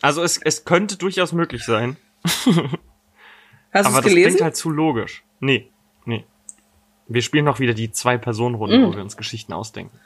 Also 0.00 0.22
es, 0.22 0.36
es 0.38 0.64
könnte 0.64 0.96
durchaus 0.96 1.32
möglich 1.32 1.64
sein, 1.64 1.96
Hast 3.72 3.86
aber 3.86 3.96
das 3.96 4.04
gelesen? 4.04 4.28
klingt 4.28 4.40
halt 4.42 4.56
zu 4.56 4.70
logisch. 4.70 5.24
Nee, 5.40 5.70
nee. 6.04 6.24
Wir 7.06 7.22
spielen 7.22 7.44
noch 7.44 7.58
wieder 7.58 7.74
die 7.74 7.90
Zwei-Personen-Runde, 7.90 8.86
wo 8.86 8.94
wir 8.94 9.02
uns 9.02 9.16
Geschichten 9.16 9.52
ausdenken. 9.52 9.98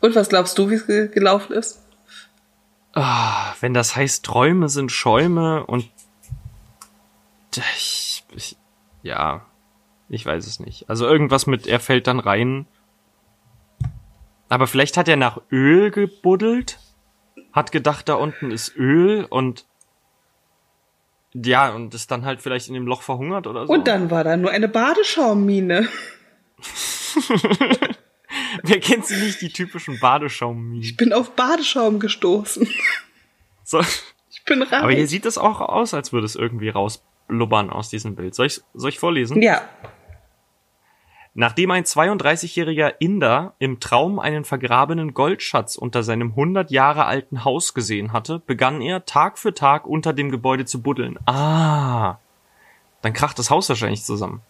Und 0.00 0.14
was 0.14 0.28
glaubst 0.28 0.58
du, 0.58 0.68
wie 0.70 0.74
es 0.74 0.86
ge 0.86 1.08
gelaufen 1.08 1.52
ist? 1.54 1.80
Ah, 2.92 3.54
wenn 3.60 3.74
das 3.74 3.96
heißt, 3.96 4.24
Träume 4.24 4.68
sind 4.68 4.92
Schäume 4.92 5.64
und 5.66 5.88
ich, 7.76 8.24
ich, 8.34 8.56
ja, 9.02 9.46
ich 10.08 10.24
weiß 10.26 10.46
es 10.46 10.60
nicht. 10.60 10.88
Also 10.88 11.06
irgendwas 11.06 11.46
mit, 11.46 11.66
er 11.66 11.80
fällt 11.80 12.06
dann 12.06 12.20
rein. 12.20 12.66
Aber 14.48 14.66
vielleicht 14.66 14.96
hat 14.96 15.08
er 15.08 15.16
nach 15.16 15.40
Öl 15.50 15.90
gebuddelt, 15.90 16.78
hat 17.52 17.72
gedacht, 17.72 18.08
da 18.08 18.14
unten 18.14 18.50
ist 18.50 18.76
Öl 18.76 19.26
und 19.28 19.66
ja, 21.34 21.74
und 21.74 21.92
ist 21.94 22.10
dann 22.12 22.24
halt 22.24 22.40
vielleicht 22.40 22.68
in 22.68 22.74
dem 22.74 22.86
Loch 22.86 23.02
verhungert 23.02 23.48
oder 23.48 23.66
so. 23.66 23.72
Und 23.72 23.88
dann 23.88 24.10
war 24.10 24.22
da 24.22 24.36
nur 24.36 24.52
eine 24.52 24.68
Badeschaumine. 24.68 25.88
Wer 28.62 28.80
kennt 28.80 29.06
sie 29.06 29.16
nicht, 29.16 29.40
die 29.40 29.50
typischen 29.50 29.98
Badeschaum 29.98 30.78
Ich 30.80 30.96
bin 30.96 31.12
auf 31.12 31.32
Badeschaum 31.32 31.98
gestoßen. 31.98 32.68
so. 33.64 33.80
Ich 34.30 34.44
bin 34.44 34.62
rein. 34.62 34.82
Aber 34.82 34.92
hier 34.92 35.08
sieht 35.08 35.26
es 35.26 35.36
auch 35.38 35.60
aus, 35.60 35.92
als 35.94 36.12
würde 36.12 36.26
es 36.26 36.36
irgendwie 36.36 36.68
rausblubbern 36.68 37.70
aus 37.70 37.88
diesem 37.88 38.14
Bild. 38.14 38.34
Soll 38.34 38.46
ich, 38.46 38.60
soll 38.74 38.90
ich 38.90 38.98
vorlesen? 38.98 39.42
ja. 39.42 39.62
Nachdem 41.36 41.72
ein 41.72 41.82
32-jähriger 41.82 42.94
Inder 43.00 43.54
im 43.58 43.80
Traum 43.80 44.20
einen 44.20 44.44
vergrabenen 44.44 45.14
Goldschatz 45.14 45.74
unter 45.74 46.04
seinem 46.04 46.30
100 46.30 46.70
Jahre 46.70 47.06
alten 47.06 47.44
Haus 47.44 47.74
gesehen 47.74 48.12
hatte, 48.12 48.38
begann 48.38 48.80
er 48.80 49.04
Tag 49.04 49.38
für 49.38 49.52
Tag 49.52 49.84
unter 49.84 50.12
dem 50.12 50.30
Gebäude 50.30 50.64
zu 50.64 50.80
buddeln. 50.80 51.18
Ah, 51.26 52.18
dann 53.02 53.12
kracht 53.12 53.36
das 53.40 53.50
Haus 53.50 53.68
wahrscheinlich 53.68 54.04
zusammen. 54.04 54.42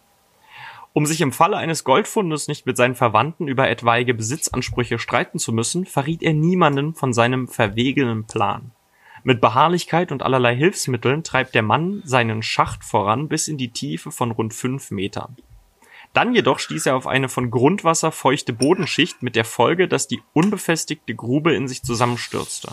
Um 0.93 1.07
sich 1.07 1.21
im 1.21 1.31
Falle 1.31 1.57
eines 1.57 1.83
Goldfundes 1.83 2.47
nicht 2.47 2.67
mit 2.67 2.77
seinen 2.77 2.95
Verwandten 2.95 3.47
über 3.47 3.67
etwaige 3.67 4.13
Besitzansprüche 4.13 4.99
streiten 4.99 5.39
zu 5.39 5.53
müssen, 5.53 5.87
verriet 5.87 6.21
er 6.21 6.33
niemanden 6.33 6.93
von 6.93 7.13
seinem 7.13 7.47
verwegenen 7.47 8.27
Plan. 8.27 8.71
Mit 9.23 9.41
Beharrlichkeit 9.41 10.11
und 10.11 10.21
allerlei 10.21 10.55
Hilfsmitteln 10.55 11.23
treibt 11.23 11.55
der 11.55 11.63
Mann 11.63 12.03
seinen 12.05 12.43
Schacht 12.43 12.83
voran 12.83 13.27
bis 13.27 13.47
in 13.47 13.57
die 13.57 13.71
Tiefe 13.71 14.11
von 14.11 14.29
rund 14.29 14.53
fünf 14.53 14.91
Metern. 14.91 15.35
Dann 16.15 16.33
jedoch 16.33 16.59
stieß 16.59 16.85
er 16.85 16.95
auf 16.95 17.07
eine 17.07 17.27
von 17.27 17.51
Grundwasser 17.51 18.09
feuchte 18.09 18.53
Bodenschicht 18.53 19.21
mit 19.21 19.35
der 19.35 19.43
Folge, 19.43 19.89
dass 19.89 20.07
die 20.07 20.21
unbefestigte 20.31 21.13
Grube 21.13 21.53
in 21.53 21.67
sich 21.67 21.83
zusammenstürzte. 21.83 22.69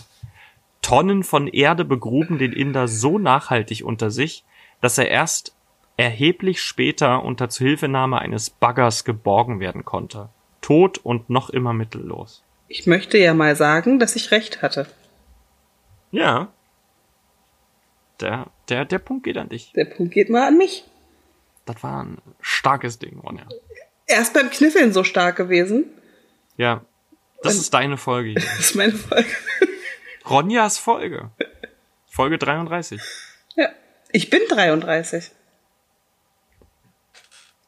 Tonnen 0.80 1.24
von 1.24 1.48
Erde 1.48 1.84
begruben 1.84 2.38
den 2.38 2.52
Inder 2.52 2.86
so 2.86 3.18
nachhaltig 3.18 3.84
unter 3.84 4.12
sich, 4.12 4.44
dass 4.80 4.96
er 4.96 5.08
erst 5.08 5.56
erheblich 5.96 6.62
später 6.62 7.24
unter 7.24 7.48
Zuhilfenahme 7.48 8.20
eines 8.20 8.48
Baggers 8.48 9.04
geborgen 9.04 9.58
werden 9.58 9.84
konnte. 9.84 10.28
Tot 10.60 10.98
und 10.98 11.28
noch 11.28 11.50
immer 11.50 11.72
mittellos. 11.72 12.44
Ich 12.68 12.86
möchte 12.86 13.18
ja 13.18 13.34
mal 13.34 13.56
sagen, 13.56 13.98
dass 13.98 14.14
ich 14.14 14.30
recht 14.30 14.62
hatte. 14.62 14.86
Ja. 16.12 16.52
Der, 18.20 18.46
der, 18.68 18.84
der 18.84 19.00
Punkt 19.00 19.24
geht 19.24 19.36
an 19.36 19.48
dich. 19.48 19.72
Der 19.72 19.86
Punkt 19.86 20.14
geht 20.14 20.30
mal 20.30 20.46
an 20.46 20.56
mich. 20.56 20.84
Das 21.64 21.82
war 21.82 22.02
ein 22.02 22.18
starkes 22.40 22.98
Ding, 22.98 23.20
Ronja. 23.20 23.46
Erst 24.06 24.34
beim 24.34 24.50
Kniffeln 24.50 24.92
so 24.92 25.04
stark 25.04 25.36
gewesen. 25.36 25.86
Ja. 26.56 26.84
Das 27.42 27.56
ist 27.56 27.72
deine 27.74 27.96
Folge 27.96 28.30
hier. 28.30 28.40
Das 28.56 28.60
ist 28.60 28.74
meine 28.74 28.92
Folge. 28.92 29.28
Ronjas 30.28 30.78
Folge. 30.78 31.30
Folge 32.06 32.38
33. 32.38 33.00
ja. 33.56 33.68
Ich 34.12 34.28
bin 34.28 34.42
33. 34.48 35.30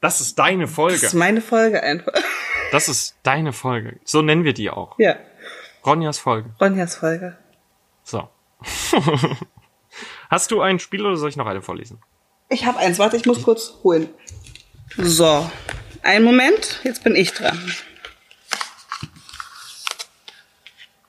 Das 0.01 0.21
ist 0.21 0.39
deine 0.39 0.69
Folge. 0.69 0.97
Das 0.97 1.03
ist 1.05 1.15
meine 1.15 1.41
Folge 1.41 1.83
einfach. 1.83 2.13
Das 2.73 2.89
ist 2.89 3.17
deine 3.23 3.53
Folge. 3.55 3.99
So 4.05 4.21
nennen 4.21 4.45
wir 4.45 4.53
die 4.53 4.69
auch. 4.69 4.99
Ja. 4.99 5.17
Ronjas 5.87 6.19
Folge. 6.19 6.51
Ronjas 6.61 6.97
Folge. 6.97 7.39
So. 8.03 8.29
Hast 10.31 10.51
du 10.51 10.61
ein 10.61 10.79
Spiel 10.79 11.07
oder 11.07 11.17
soll 11.17 11.31
ich 11.31 11.37
noch 11.37 11.47
eine 11.47 11.63
vorlesen? 11.63 12.01
Ich 12.49 12.67
habe 12.67 12.79
eins. 12.79 12.99
Warte, 12.99 13.17
ich 13.17 13.27
muss 13.27 13.43
kurz 13.43 13.75
holen. 13.83 14.09
So. 14.97 15.51
Einen 16.03 16.25
Moment. 16.25 16.81
Jetzt 16.85 17.03
bin 17.03 17.17
ich 17.17 17.33
dran. 17.33 17.59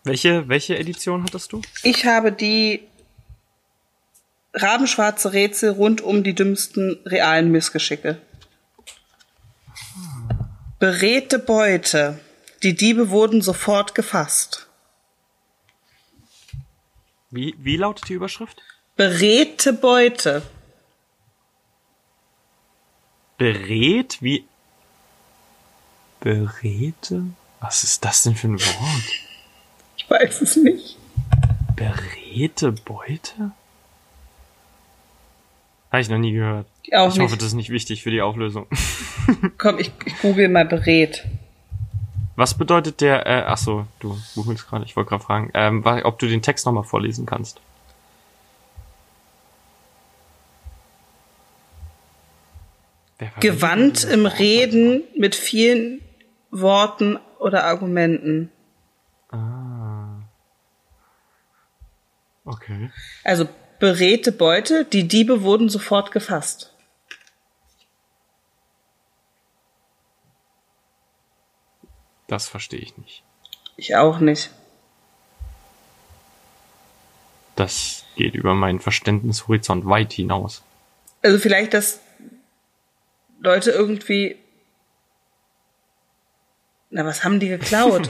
Welche, 0.04 0.48
welche 0.48 0.78
Edition 0.78 1.24
hattest 1.24 1.52
du? 1.52 1.62
Ich 1.84 2.06
habe 2.06 2.32
die 2.32 2.88
rabenschwarze 4.54 5.34
Rätsel 5.34 5.72
rund 5.72 6.02
um 6.02 6.24
die 6.24 6.36
dümmsten 6.36 7.00
realen 7.06 7.52
Missgeschicke. 7.52 8.22
Beredte 10.80 11.40
Beute. 11.40 12.20
Die 12.64 12.76
Diebe 12.76 13.10
wurden 13.10 13.42
sofort 13.42 13.96
gefasst. 13.96 14.68
Wie, 17.32 17.56
wie 17.58 17.76
lautet 17.76 18.08
die 18.08 18.14
Überschrift? 18.14 18.62
Beredte 18.96 19.74
Beute. 19.74 20.44
Berät? 23.38 24.22
Wie? 24.22 24.46
Beredte? 26.20 27.24
Was 27.60 27.84
ist 27.84 28.06
das 28.06 28.24
denn 28.24 28.36
für 28.36 28.48
ein 28.48 28.60
Wort? 28.60 29.04
Ich 29.98 30.10
weiß 30.10 30.42
es 30.42 30.56
nicht. 30.56 30.98
Beredte 31.76 32.72
Beute? 32.72 33.52
Habe 35.92 36.02
ich 36.02 36.10
noch 36.10 36.18
nie 36.18 36.34
gehört. 36.34 36.68
Auch 36.94 37.10
ich 37.10 37.16
nicht. 37.16 37.24
hoffe, 37.24 37.38
das 37.38 37.48
ist 37.48 37.54
nicht 37.54 37.70
wichtig 37.70 38.04
für 38.04 38.12
die 38.12 38.22
Auflösung. 38.22 38.68
Komm, 39.58 39.80
ich, 39.80 39.92
ich 40.06 40.20
google 40.20 40.50
mal 40.50 40.66
berät. 40.66 41.26
Was 42.36 42.54
bedeutet 42.54 43.00
der, 43.02 43.26
äh, 43.26 43.44
ach 43.48 43.58
so, 43.58 43.88
du 44.00 44.18
googelst 44.36 44.68
gerade, 44.68 44.84
ich 44.84 44.96
wollte 44.96 45.10
gerade 45.10 45.24
fragen, 45.24 45.52
ähm, 45.54 45.86
ob 46.04 46.20
du 46.20 46.28
den 46.28 46.42
Text 46.42 46.66
nochmal 46.66 46.84
vorlesen 46.84 47.26
kannst. 47.26 47.62
Wer 52.78 53.05
war 53.05 53.05
Gewandt 53.40 54.04
im 54.04 54.26
Reden 54.26 55.04
mit 55.16 55.36
vielen 55.36 56.02
Worten 56.52 57.18
oder 57.40 57.64
Argumenten. 57.64 58.52
Ah. 59.30 60.22
Okay. 62.44 62.92
Also 63.24 63.48
beredte 63.80 64.32
Beute, 64.32 64.86
die 64.86 65.08
Diebe 65.08 65.44
wurden 65.44 65.70
sofort 65.70 66.12
gefasst. 66.12 66.74
Das 72.28 72.48
verstehe 72.48 72.80
ich 72.80 72.98
nicht. 72.98 73.24
Ich 73.78 73.96
auch 73.96 74.20
nicht. 74.20 74.50
Das 77.56 78.04
geht 78.16 78.36
über 78.36 78.54
meinen 78.54 78.80
Verständnishorizont 78.80 79.86
weit 79.86 80.14
hinaus. 80.14 80.64
Also 81.22 81.40
vielleicht, 81.40 81.74
dass 81.74 82.02
Leute 83.46 83.72
irgendwie. 83.72 84.38
Na, 86.90 87.06
was 87.06 87.24
haben 87.24 87.40
die 87.40 87.48
geklaut? 87.48 88.10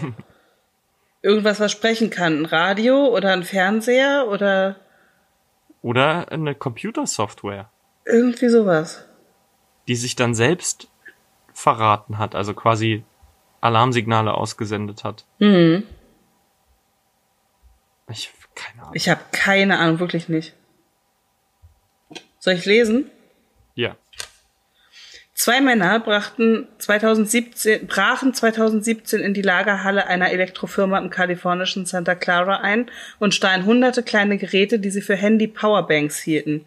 Irgendwas, 1.21 1.59
was 1.59 1.71
sprechen 1.71 2.09
kann. 2.09 2.41
Ein 2.41 2.45
Radio 2.45 3.07
oder 3.07 3.33
ein 3.33 3.43
Fernseher 3.43 4.27
oder 4.29 4.77
Oder 5.81 6.31
eine 6.31 6.55
Computersoftware, 6.55 7.69
irgendwie 8.05 8.49
sowas. 8.49 9.05
die 9.87 9.95
sich 9.95 10.15
dann 10.15 10.33
selbst 10.35 10.87
verraten 11.53 12.17
hat, 12.17 12.35
also 12.35 12.53
quasi 12.53 13.03
Alarmsignale 13.61 14.33
ausgesendet 14.33 15.03
hat. 15.03 15.25
Mhm. 15.39 15.83
Ich, 18.09 18.31
keine 18.53 18.81
Ahnung. 18.83 18.93
Ich 18.95 19.09
habe 19.09 19.21
keine 19.31 19.79
Ahnung, 19.79 19.99
wirklich 19.99 20.29
nicht. 20.29 20.53
Soll 22.37 22.53
ich 22.53 22.65
lesen? 22.65 23.09
Zwei 25.37 25.59
Männer 25.59 25.99
brachten 25.99 26.65
2017, 26.77 27.87
brachen 27.87 28.33
2017 28.33 29.19
in 29.19 29.33
die 29.33 29.41
Lagerhalle 29.41 30.07
einer 30.07 30.31
Elektrofirma 30.31 30.97
im 30.97 31.09
kalifornischen 31.09 31.85
Santa 31.85 32.15
Clara 32.15 32.61
ein 32.61 32.89
und 33.19 33.35
stahlen 33.35 33.65
hunderte 33.65 34.01
kleine 34.01 34.37
Geräte, 34.37 34.79
die 34.79 34.89
sie 34.89 35.01
für 35.01 35.17
Handy-Powerbanks 35.17 36.19
hielten. 36.19 36.65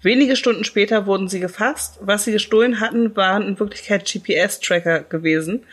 Wenige 0.00 0.34
Stunden 0.34 0.64
später 0.64 1.04
wurden 1.04 1.28
sie 1.28 1.40
gefasst. 1.40 1.98
Was 2.00 2.24
sie 2.24 2.32
gestohlen 2.32 2.80
hatten, 2.80 3.14
waren 3.16 3.46
in 3.46 3.60
Wirklichkeit 3.60 4.10
GPS-Tracker 4.10 5.00
gewesen. 5.00 5.64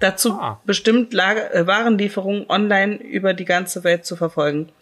Dazu 0.00 0.32
Ah. 0.32 0.60
bestimmt 0.66 1.14
Lager, 1.14 1.54
äh, 1.54 1.68
Warenlieferungen 1.68 2.46
online 2.48 2.96
über 2.96 3.32
die 3.32 3.44
ganze 3.44 3.84
Welt 3.84 4.04
zu 4.04 4.16
verfolgen. 4.16 4.72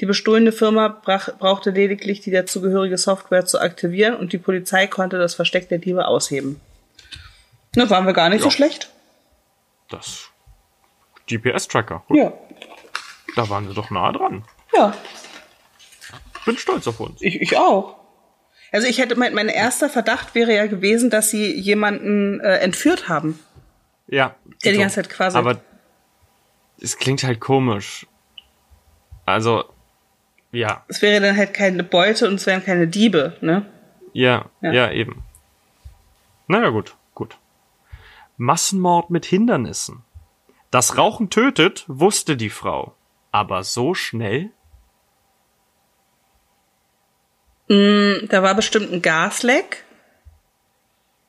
Die 0.00 0.06
bestohlene 0.06 0.52
Firma 0.52 0.88
brach, 0.88 1.28
brauchte 1.38 1.72
lediglich 1.72 2.22
die 2.22 2.30
dazugehörige 2.30 2.96
Software 2.96 3.44
zu 3.44 3.60
aktivieren 3.60 4.16
und 4.16 4.32
die 4.32 4.38
Polizei 4.38 4.86
konnte 4.86 5.18
das 5.18 5.34
Versteck 5.34 5.68
der 5.68 5.76
Diebe 5.76 6.08
ausheben. 6.08 6.58
Na, 7.76 7.88
waren 7.90 8.06
wir 8.06 8.12
gar 8.12 8.28
nicht 8.28 8.40
so 8.42 8.48
Ja. 8.48 8.52
schlecht. 8.52 8.90
Das 9.88 10.28
GPS-Tracker. 11.28 12.02
Ja. 12.10 12.32
Da 13.36 13.48
waren 13.48 13.66
wir 13.68 13.74
doch 13.74 13.90
nah 13.90 14.10
dran. 14.12 14.44
Ja, 14.76 14.94
Bin 16.44 16.56
stolz 16.56 16.86
auf 16.88 16.98
uns. 17.00 17.20
ich, 17.22 17.40
ich 17.40 17.56
auch. 17.56 17.96
Also 18.72 18.86
ich 18.86 18.98
hätte, 18.98 19.16
mein, 19.16 19.34
mein 19.34 19.48
erster 19.48 19.88
Verdacht 19.90 20.34
wäre 20.34 20.54
ja 20.54 20.66
gewesen, 20.66 21.10
dass 21.10 21.30
sie 21.30 21.52
jemanden 21.54 22.40
äh, 22.40 22.58
entführt 22.58 23.08
haben. 23.08 23.38
Ja. 24.06 24.34
Der 24.64 24.72
die 24.72 24.76
so. 24.76 24.80
ganze 24.82 24.96
Zeit 24.96 25.10
quasi- 25.10 25.36
Aber 25.36 25.60
es 26.80 26.96
klingt 26.98 27.22
halt 27.24 27.40
komisch. 27.40 28.06
Also, 29.26 29.64
ja, 30.52 30.84
Es 30.88 31.02
wäre 31.02 31.20
dann 31.20 31.36
halt 31.36 31.52
keine 31.54 31.84
Beute 31.84 32.26
und 32.28 32.34
es 32.36 32.46
wären 32.46 32.64
keine 32.64 32.88
Diebe, 32.88 33.36
ne? 33.40 33.66
ja, 34.12 34.46
Ja. 34.60 34.72
ja, 34.72 34.90
eben. 34.90 35.22
Naja, 36.48 36.70
gut. 36.70 36.96
Massenmord 38.40 39.10
mit 39.10 39.26
Hindernissen. 39.26 40.02
Das 40.70 40.96
Rauchen 40.96 41.28
tötet, 41.28 41.84
wusste 41.88 42.36
die 42.36 42.48
Frau. 42.50 42.94
Aber 43.32 43.62
so 43.64 43.94
schnell? 43.94 44.50
Da 47.68 48.42
war 48.42 48.54
bestimmt 48.54 48.90
ein 48.92 49.02
Gasleck 49.02 49.84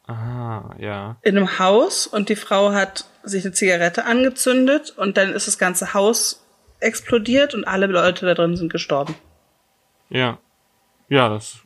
Ah, 0.08 0.74
ja. 0.80 1.18
in 1.22 1.38
einem 1.38 1.60
Haus 1.60 2.08
und 2.08 2.30
die 2.30 2.36
Frau 2.36 2.72
hat 2.72 3.06
sich 3.24 3.46
eine 3.46 3.54
Zigarette 3.54 4.06
angezündet 4.06 4.92
und 4.98 5.18
dann 5.18 5.34
ist 5.34 5.48
das 5.48 5.58
ganze 5.60 5.94
Haus 5.94 6.44
explodiert 6.80 7.54
und 7.54 7.66
alle 7.66 7.86
Leute 7.88 8.26
da 8.26 8.34
drin 8.34 8.58
sind 8.58 8.72
gestorben. 8.72 9.16
Ja. 10.10 10.40
Ja, 11.10 11.30
das 11.30 11.60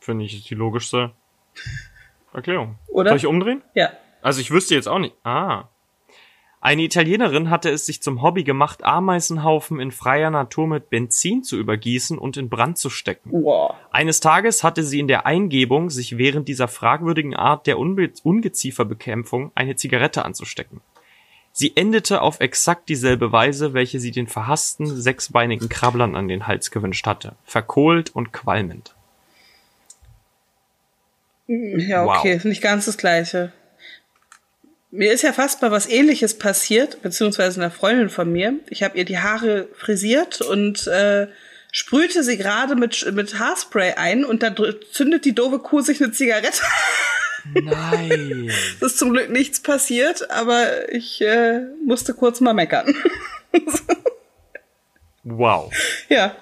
finde 0.00 0.24
ich 0.24 0.34
ist 0.34 0.50
die 0.50 0.54
logischste 0.54 1.12
Erklärung. 2.32 2.76
Oder? 2.88 3.10
Soll 3.10 3.18
ich 3.18 3.26
umdrehen? 3.26 3.62
Ja. 3.74 3.90
Also 4.22 4.40
ich 4.40 4.50
wüsste 4.50 4.74
jetzt 4.74 4.88
auch 4.88 4.98
nicht. 4.98 5.14
Ah. 5.24 5.64
Eine 6.60 6.82
Italienerin 6.82 7.50
hatte 7.50 7.70
es 7.70 7.86
sich 7.86 8.02
zum 8.02 8.22
Hobby 8.22 8.44
gemacht, 8.44 8.84
Ameisenhaufen 8.84 9.80
in 9.80 9.90
freier 9.90 10.30
Natur 10.30 10.68
mit 10.68 10.90
Benzin 10.90 11.42
zu 11.42 11.56
übergießen 11.56 12.18
und 12.18 12.36
in 12.36 12.48
Brand 12.48 12.78
zu 12.78 12.88
stecken. 12.88 13.30
Wow. 13.32 13.74
Eines 13.90 14.20
Tages 14.20 14.62
hatte 14.62 14.84
sie 14.84 15.00
in 15.00 15.08
der 15.08 15.26
Eingebung, 15.26 15.90
sich 15.90 16.18
während 16.18 16.46
dieser 16.46 16.68
fragwürdigen 16.68 17.34
Art 17.34 17.66
der 17.66 17.80
Unbe 17.80 18.12
Ungezieferbekämpfung 18.22 19.50
eine 19.56 19.74
Zigarette 19.74 20.24
anzustecken. 20.24 20.80
Sie 21.50 21.76
endete 21.76 22.22
auf 22.22 22.38
exakt 22.38 22.88
dieselbe 22.88 23.32
Weise, 23.32 23.74
welche 23.74 23.98
sie 23.98 24.12
den 24.12 24.28
verhassten 24.28 24.86
sechsbeinigen 24.86 25.68
Krabblern 25.68 26.14
an 26.14 26.28
den 26.28 26.46
Hals 26.46 26.70
gewünscht 26.70 27.08
hatte. 27.08 27.34
Verkohlt 27.42 28.14
und 28.14 28.32
qualmend. 28.32 28.94
Ja, 31.78 32.04
Wow. 32.06 32.18
okay, 32.18 32.34
ist 32.34 32.44
nicht 32.44 32.62
ganz 32.62 32.86
das 32.86 32.96
Gleiche. 32.96 33.52
Mir 34.90 35.12
ist 35.12 35.22
ja 35.22 35.32
fast 35.32 35.62
mal 35.62 35.70
was 35.70 35.88
ähnliches 35.88 36.38
passiert, 36.38 37.00
beziehungsweise 37.02 37.60
einer 37.60 37.70
Freundin 37.70 38.10
von 38.10 38.30
mir. 38.30 38.54
Ich 38.68 38.82
habe 38.82 38.96
ihr 38.98 39.04
die 39.04 39.18
Haare 39.18 39.68
frisiert 39.74 40.40
und 40.42 40.86
äh, 40.86 41.28
sprühte 41.72 42.22
sie 42.22 42.36
gerade 42.36 42.74
mit, 42.76 43.10
mit 43.14 43.38
Haarspray 43.38 43.94
ein 43.96 44.24
und 44.24 44.42
da 44.42 44.50
dr- 44.50 44.80
zündet 44.90 45.24
die 45.24 45.34
doofe 45.34 45.58
Kuh 45.60 45.80
sich 45.80 46.02
eine 46.02 46.12
Zigarette. 46.12 46.60
Nein. 47.54 48.50
Es 48.76 48.82
ist 48.92 48.98
zum 48.98 49.12
Glück 49.12 49.30
nichts 49.30 49.60
passiert, 49.60 50.30
aber 50.30 50.92
ich 50.92 51.20
äh, 51.22 51.60
musste 51.84 52.12
kurz 52.14 52.40
mal 52.40 52.52
meckern. 52.54 52.94
Wow. 55.24 55.72
ja. 56.08 56.34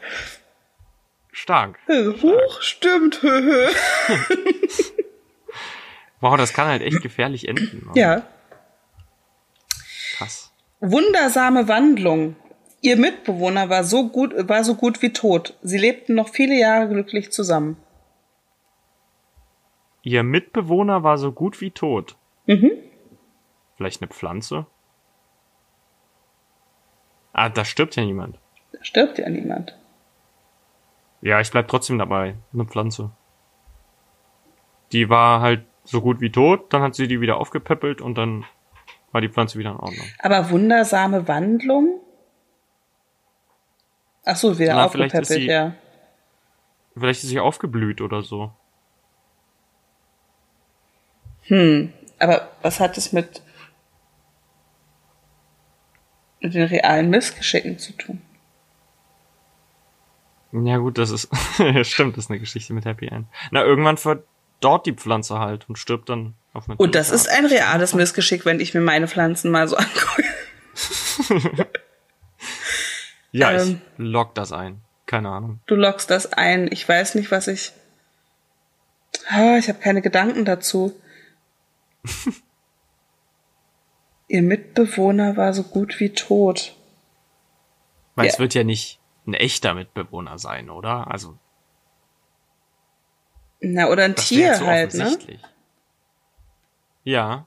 Stark. 1.41 1.79
Huch, 1.89 2.61
stimmt. 2.61 3.23
Wow, 6.23 6.37
das 6.37 6.53
kann 6.53 6.69
halt 6.69 6.83
echt 6.83 7.01
gefährlich 7.01 7.49
enden. 7.49 7.87
ne? 7.87 7.93
ja. 7.99 8.23
Krass. 10.19 10.53
Wundersame 10.81 11.67
Wandlung. 11.67 12.37
Ihr 12.83 12.97
Mitbewohner 12.99 13.71
war 13.71 13.85
so 13.85 14.11
gut, 14.11 14.35
war 14.37 14.63
so 14.63 14.75
gut 14.75 15.01
wie 15.01 15.15
tot. 15.15 15.57
Sie 15.63 15.79
lebten 15.79 16.15
noch 16.15 16.29
viele 16.29 16.59
Jahre 16.59 16.91
glücklich 16.91 17.33
zusammen. 17.33 17.79
Ihr 20.03 20.23
Mitbewohner 20.23 21.05
war 21.05 21.17
so 21.17 21.33
gut 21.33 21.63
wie 21.63 21.71
tot. 21.71 22.17
Mhm. 22.45 22.73
Vielleicht 23.79 24.03
eine 24.03 24.09
Pflanze? 24.11 24.67
Ah, 27.33 27.49
da 27.49 27.65
stirbt 27.65 27.97
ja 27.97 28.05
niemand. 28.05 28.39
Da 28.73 28.85
stirbt 28.85 29.19
ja 29.19 29.27
niemand. 29.31 29.75
Ja, 31.23 31.41
ich 31.41 31.51
bleib 31.51 31.69
trotzdem 31.69 31.99
dabei. 31.99 32.37
Eine 32.53 32.65
Pflanze. 32.65 33.11
Die 34.93 35.09
war 35.09 35.41
halt 35.41 35.65
so 35.85 36.01
gut 36.01 36.21
wie 36.21 36.31
tot, 36.33 36.73
dann 36.73 36.83
hat 36.83 36.95
sie 36.95 37.09
die 37.09 37.21
wieder 37.21 37.37
aufgepäppelt 37.39 38.01
und 38.01 38.17
dann 38.17 38.45
war 39.13 39.21
die 39.21 39.29
Pflanze 39.29 39.59
wieder 39.59 39.71
in 39.71 39.77
Ordnung. 39.77 40.07
Aber 40.19 40.51
wundersame 40.51 41.27
Wandlung? 41.29 42.01
Ach 44.25 44.37
so, 44.37 44.59
wieder 44.59 44.75
Na, 44.75 44.89
vielleicht 44.89 45.15
aufgepäppelt, 45.15 45.41
sie- 45.43 45.47
ja. 45.51 45.75
Vielleicht 46.97 47.23
ist 47.23 47.31
sie 47.31 47.41
aufgeblüht 47.41 48.01
oder 48.01 48.23
so. 48.23 48.53
Hm. 51.45 51.93
Aber 52.19 52.51
was 52.63 52.81
hat 52.81 52.97
es 52.99 53.13
mit, 53.13 53.43
mit 56.41 56.55
den 56.55 56.65
realen 56.67 57.09
Missgeschicken 57.11 57.79
zu 57.79 57.93
tun? 57.95 58.21
Ja 60.53 60.79
gut, 60.79 60.99
das 60.99 61.11
ist 61.11 61.29
stimmt, 61.87 62.17
das 62.17 62.25
ist 62.25 62.31
eine 62.31 62.41
Geschichte 62.41 62.73
mit 62.73 62.85
Happy 62.85 63.07
End. 63.07 63.27
Na, 63.51 63.63
irgendwann 63.65 63.97
verdorrt 63.97 64.87
die 64.87 64.93
Pflanze 64.95 65.39
halt 65.39 65.69
und 65.69 65.77
stirbt 65.77 66.09
dann 66.09 66.35
auf 66.53 66.69
eine 66.69 66.77
Und 66.77 66.95
das 66.95 67.11
ist 67.11 67.29
ein 67.29 67.47
reales 67.47 67.95
Missgeschick, 67.95 68.45
wenn 68.45 68.59
ich 68.61 68.75
mir 68.75 68.81
meine 68.81 69.07
Pflanzen 69.09 69.51
mal 69.51 69.69
so 69.69 69.77
angucke. 69.79 70.25
ja, 73.33 73.53
Ähm. 73.53 73.81
ich 73.97 73.99
log 73.99 74.35
das 74.35 74.53
ein. 74.53 74.81
Keine 75.07 75.29
Ahnung. 75.31 75.61
Du 75.67 75.75
loggst 75.75 76.11
das 76.11 76.33
ein. 76.33 76.69
Ich 76.71 76.89
weiß 76.89 77.15
nicht, 77.17 77.31
was 77.31 77.49
ich. 77.49 77.73
Ah, 79.29 79.57
ich 79.59 79.69
habe 79.69 79.79
keine 79.81 80.03
Gedanken 80.03 80.45
dazu. 80.45 80.95
Ihr 84.29 84.43
Mitbewohner 84.43 85.37
war 85.37 85.53
so 85.53 85.65
gut 85.65 85.99
wie 85.99 86.11
tot. 86.11 86.77
Weil 88.15 88.27
Ja. 88.27 88.33
es 88.33 88.39
wird 88.39 88.55
ja 88.55 88.63
nicht 88.63 89.00
ein 89.31 89.35
echter 89.35 89.75
Mitbewohner 89.75 90.39
sein, 90.39 90.71
oder? 90.71 91.11
Also 91.11 91.39
Na, 93.61 93.89
oder 93.89 94.05
ein 94.05 94.17
Tier 94.17 94.55
so 94.57 94.67
halt, 94.67 94.95
ne? 94.95 95.17
Ja. 97.05 97.47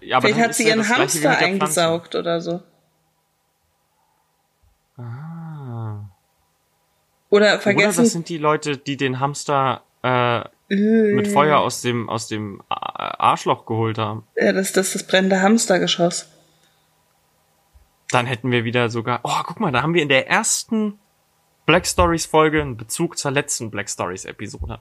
Ja 0.00 0.20
Vielleicht 0.20 0.38
hat 0.38 0.54
sie 0.54 0.64
ja 0.68 0.76
ihren 0.76 0.88
Hamster 0.88 1.38
eingesaugt 1.38 2.14
oder 2.14 2.40
so. 2.40 2.62
Ah. 4.96 5.02
Oder 7.30 7.46
Oder 7.46 7.50
das 7.54 7.62
vergessen. 7.62 8.06
sind 8.06 8.28
die 8.28 8.38
Leute, 8.38 8.76
die 8.76 8.96
den 8.96 9.18
Hamster 9.20 9.82
äh, 10.02 10.42
Äh, 10.72 11.12
mit 11.12 11.28
Feuer 11.28 11.58
aus 11.58 11.82
dem 11.82 12.08
aus 12.08 12.28
dem 12.28 12.62
Arschloch 12.68 13.66
geholt 13.66 13.98
haben. 13.98 14.26
Ja, 14.36 14.52
das, 14.52 14.72
das 14.72 14.86
ist 14.86 14.94
das 14.94 15.06
brennende 15.06 15.42
Hamstergeschoss. 15.42 16.28
Dann 18.08 18.24
hätten 18.26 18.50
wir 18.50 18.64
wieder 18.64 18.88
sogar. 18.88 19.20
Oh, 19.22 19.42
guck 19.44 19.60
mal, 19.60 19.70
da 19.70 19.82
haben 19.82 19.92
wir 19.92 20.02
in 20.02 20.08
der 20.08 20.28
ersten 20.28 20.98
Black 21.72 21.86
Stories 21.86 22.26
Folge 22.26 22.60
einen 22.60 22.76
Bezug 22.76 23.16
zur 23.16 23.30
letzten 23.30 23.70
Black 23.70 23.88
Stories 23.88 24.26
Episode. 24.26 24.78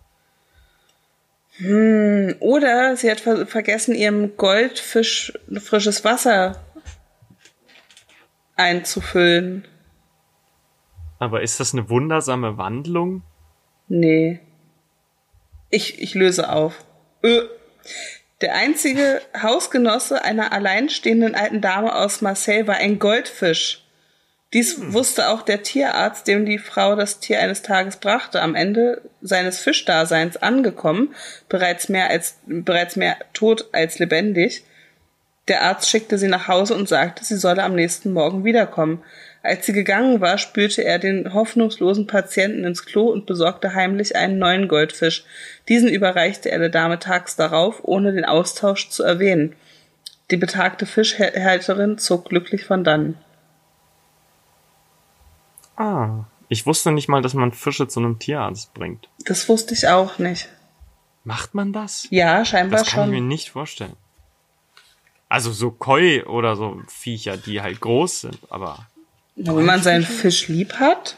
Oder 2.41 2.97
sie 2.97 3.09
hat 3.09 3.21
ver 3.21 3.47
vergessen, 3.47 3.95
ihrem 3.95 4.35
Goldfisch 4.35 5.31
frisches 5.61 6.03
Wasser 6.03 6.61
einzufüllen. 8.57 9.65
Aber 11.17 11.41
ist 11.41 11.61
das 11.61 11.71
eine 11.71 11.89
wundersame 11.89 12.57
Wandlung? 12.57 13.23
Nee. 13.87 14.41
Ich, 15.69 16.01
ich 16.01 16.13
löse 16.13 16.49
auf. 16.49 16.83
Ö. 17.23 17.47
Der 18.41 18.55
einzige 18.55 19.21
Hausgenosse 19.41 20.25
einer 20.25 20.51
alleinstehenden 20.51 21.35
alten 21.35 21.61
Dame 21.61 21.95
aus 21.95 22.19
Marseille 22.19 22.67
war 22.67 22.75
ein 22.75 22.99
Goldfisch. 22.99 23.81
Dies 24.53 24.91
wusste 24.91 25.29
auch 25.29 25.43
der 25.43 25.63
Tierarzt, 25.63 26.27
dem 26.27 26.45
die 26.45 26.57
Frau 26.57 26.95
das 26.95 27.19
Tier 27.19 27.39
eines 27.39 27.61
Tages 27.61 27.97
brachte. 27.97 28.41
Am 28.41 28.53
Ende 28.53 29.01
seines 29.21 29.59
Fischdaseins 29.59 30.35
angekommen, 30.35 31.15
bereits 31.47 31.87
mehr 31.87 32.09
als, 32.09 32.37
bereits 32.45 32.97
mehr 32.97 33.17
tot 33.33 33.69
als 33.71 33.99
lebendig. 33.99 34.65
Der 35.47 35.63
Arzt 35.63 35.89
schickte 35.89 36.17
sie 36.17 36.27
nach 36.27 36.49
Hause 36.49 36.75
und 36.75 36.89
sagte, 36.89 37.23
sie 37.23 37.37
solle 37.37 37.63
am 37.63 37.75
nächsten 37.75 38.11
Morgen 38.11 38.43
wiederkommen. 38.43 39.01
Als 39.41 39.65
sie 39.65 39.73
gegangen 39.73 40.21
war, 40.21 40.37
spürte 40.37 40.83
er 40.83 40.99
den 40.99 41.33
hoffnungslosen 41.33 42.05
Patienten 42.05 42.63
ins 42.63 42.85
Klo 42.85 43.07
und 43.07 43.25
besorgte 43.25 43.73
heimlich 43.73 44.15
einen 44.15 44.37
neuen 44.37 44.67
Goldfisch. 44.67 45.23
Diesen 45.67 45.89
überreichte 45.89 46.51
er 46.51 46.59
der 46.59 46.69
Dame 46.69 46.99
tags 46.99 47.37
darauf, 47.37 47.79
ohne 47.83 48.11
den 48.11 48.25
Austausch 48.25 48.89
zu 48.89 49.01
erwähnen. 49.03 49.55
Die 50.29 50.37
betagte 50.37 50.85
Fischhälterin 50.85 51.97
zog 51.97 52.29
glücklich 52.29 52.65
von 52.65 52.83
dannen. 52.83 53.17
Ah. 55.81 56.25
Ich 56.49 56.65
wusste 56.65 56.91
nicht 56.91 57.07
mal, 57.07 57.21
dass 57.21 57.33
man 57.33 57.51
Fische 57.53 57.87
zu 57.87 57.99
einem 57.99 58.19
Tierarzt 58.19 58.73
bringt. 58.73 59.07
Das 59.25 59.47
wusste 59.49 59.73
ich 59.73 59.87
auch 59.87 60.19
nicht. 60.19 60.49
Macht 61.23 61.53
man 61.55 61.71
das? 61.71 62.07
Ja, 62.09 62.43
scheinbar 62.45 62.79
Das 62.79 62.89
kann 62.89 63.05
ich 63.05 63.11
mir 63.11 63.17
schon. 63.17 63.27
nicht 63.27 63.51
vorstellen. 63.51 63.95
Also 65.29 65.51
so 65.51 65.71
Koi 65.71 66.25
oder 66.25 66.55
so 66.57 66.81
Viecher, 66.87 67.37
die 67.37 67.61
halt 67.61 67.79
groß 67.79 68.21
sind, 68.21 68.39
aber 68.49 68.85
Na, 69.35 69.55
Wenn 69.55 69.65
man 69.65 69.81
seinen 69.81 70.03
Fisch 70.03 70.49
lieb 70.49 70.73
hat, 70.73 71.15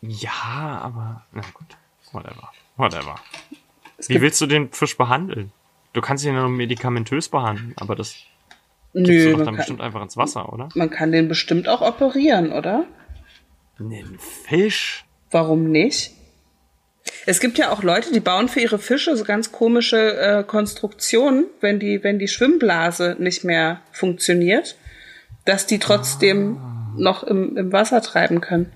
ja, 0.00 0.80
aber 0.82 1.22
na 1.32 1.42
gut, 1.54 1.76
whatever, 2.12 2.52
whatever. 2.76 3.16
Wie 4.06 4.20
willst 4.20 4.40
du 4.40 4.46
den 4.46 4.70
Fisch 4.72 4.96
behandeln? 4.96 5.52
Du 5.92 6.00
kannst 6.00 6.24
ihn 6.24 6.34
ja 6.34 6.40
nur 6.40 6.48
medikamentös 6.50 7.28
behandeln, 7.28 7.74
aber 7.76 7.96
das 7.96 8.16
nö, 9.02 9.36
man 9.36 9.46
dann 9.46 9.56
bestimmt 9.56 9.78
kann, 9.78 9.86
einfach 9.86 10.02
ins 10.02 10.16
Wasser, 10.16 10.52
oder? 10.52 10.68
man 10.74 10.90
kann 10.90 11.12
den 11.12 11.28
bestimmt 11.28 11.68
auch 11.68 11.80
operieren, 11.80 12.52
oder? 12.52 12.84
Einen 13.78 14.18
Fisch? 14.18 15.04
Warum 15.30 15.70
nicht? 15.70 16.12
Es 17.26 17.40
gibt 17.40 17.58
ja 17.58 17.70
auch 17.70 17.82
Leute, 17.82 18.12
die 18.12 18.20
bauen 18.20 18.48
für 18.48 18.60
ihre 18.60 18.78
Fische 18.78 19.16
so 19.16 19.24
ganz 19.24 19.52
komische 19.52 20.16
äh, 20.16 20.44
Konstruktionen, 20.44 21.46
wenn 21.60 21.78
die, 21.78 22.02
wenn 22.02 22.18
die 22.18 22.28
Schwimmblase 22.28 23.16
nicht 23.18 23.44
mehr 23.44 23.80
funktioniert, 23.92 24.76
dass 25.44 25.66
die 25.66 25.78
trotzdem 25.78 26.58
noch 26.96 27.22
im, 27.22 27.56
im 27.56 27.72
Wasser 27.72 28.02
treiben 28.02 28.40
können. 28.40 28.72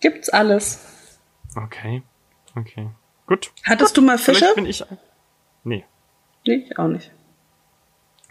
Gibt's 0.00 0.28
alles. 0.30 1.18
Okay, 1.54 2.02
okay. 2.56 2.88
Gut. 3.26 3.52
Hattest 3.64 3.96
du 3.96 4.02
mal 4.02 4.18
Fische? 4.18 4.38
Vielleicht 4.38 4.54
bin 4.56 4.66
ich. 4.66 4.84
Nee. 5.64 5.84
Nee, 6.46 6.66
ich 6.68 6.78
auch 6.78 6.88
nicht. 6.88 7.12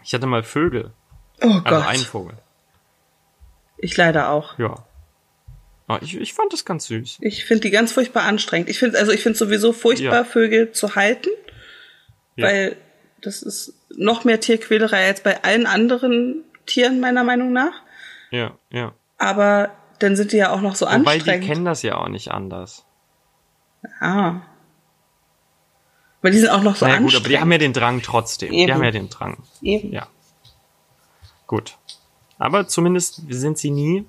Ich 0.04 0.12
hatte 0.14 0.26
mal 0.26 0.42
Vögel. 0.42 0.92
Oh 1.42 1.46
Also 1.48 1.62
Gott. 1.64 1.86
einen 1.86 2.02
Vogel. 2.04 2.36
Ich 3.78 3.96
leider 3.96 4.30
auch. 4.30 4.58
Ja. 4.58 4.84
Aber 5.88 6.02
ich, 6.02 6.16
ich 6.16 6.32
fand 6.34 6.52
das 6.52 6.64
ganz 6.64 6.86
süß. 6.86 7.18
Ich 7.20 7.44
finde 7.44 7.62
die 7.62 7.70
ganz 7.70 7.92
furchtbar 7.92 8.22
anstrengend. 8.24 8.68
Ich 8.68 8.78
finde 8.78 8.98
also 8.98 9.12
ich 9.12 9.22
finde 9.22 9.38
sowieso 9.38 9.72
furchtbar 9.72 10.18
Ja. 10.18 10.24
Vögel 10.24 10.72
zu 10.72 10.94
halten, 10.94 11.30
Ja. 12.36 12.46
weil 12.46 12.76
das 13.20 13.42
ist 13.42 13.74
noch 13.96 14.24
mehr 14.24 14.40
Tierquälerei 14.40 15.06
als 15.08 15.20
bei 15.22 15.42
allen 15.44 15.66
anderen 15.66 16.44
Tieren 16.66 17.00
meiner 17.00 17.24
Meinung 17.24 17.52
nach. 17.52 17.72
Ja, 18.30 18.56
ja. 18.70 18.94
Aber 19.18 19.70
dann 19.98 20.16
sind 20.16 20.32
die 20.32 20.38
ja 20.38 20.50
auch 20.50 20.60
noch 20.60 20.74
so 20.76 20.86
Wobei 20.86 20.98
die 21.00 21.06
anstrengend. 21.08 21.46
kennen 21.46 21.64
das 21.64 21.82
ja 21.82 21.96
auch 21.96 22.08
nicht 22.08 22.30
anders. 22.30 22.84
ah. 24.00 24.40
Weil 26.22 26.30
die 26.30 26.38
sind 26.38 26.50
auch 26.50 26.62
noch 26.62 26.76
so 26.76 26.86
Na 26.86 26.94
ja, 26.94 26.98
gut, 27.00 27.14
aber 27.16 27.28
die 27.28 27.38
haben 27.38 27.50
ja 27.50 27.58
den 27.58 27.72
Drang 27.72 28.00
trotzdem. 28.00 28.52
Eben. 28.52 28.66
Die 28.66 28.72
haben 28.72 28.84
ja 28.84 28.90
den 28.92 29.10
Drang. 29.10 29.42
Eben. 29.60 29.92
Ja. 29.92 30.06
Gut. 31.48 31.76
Aber 32.38 32.66
zumindest 32.68 33.22
sind 33.28 33.58
sie 33.58 33.70
nie 33.70 34.06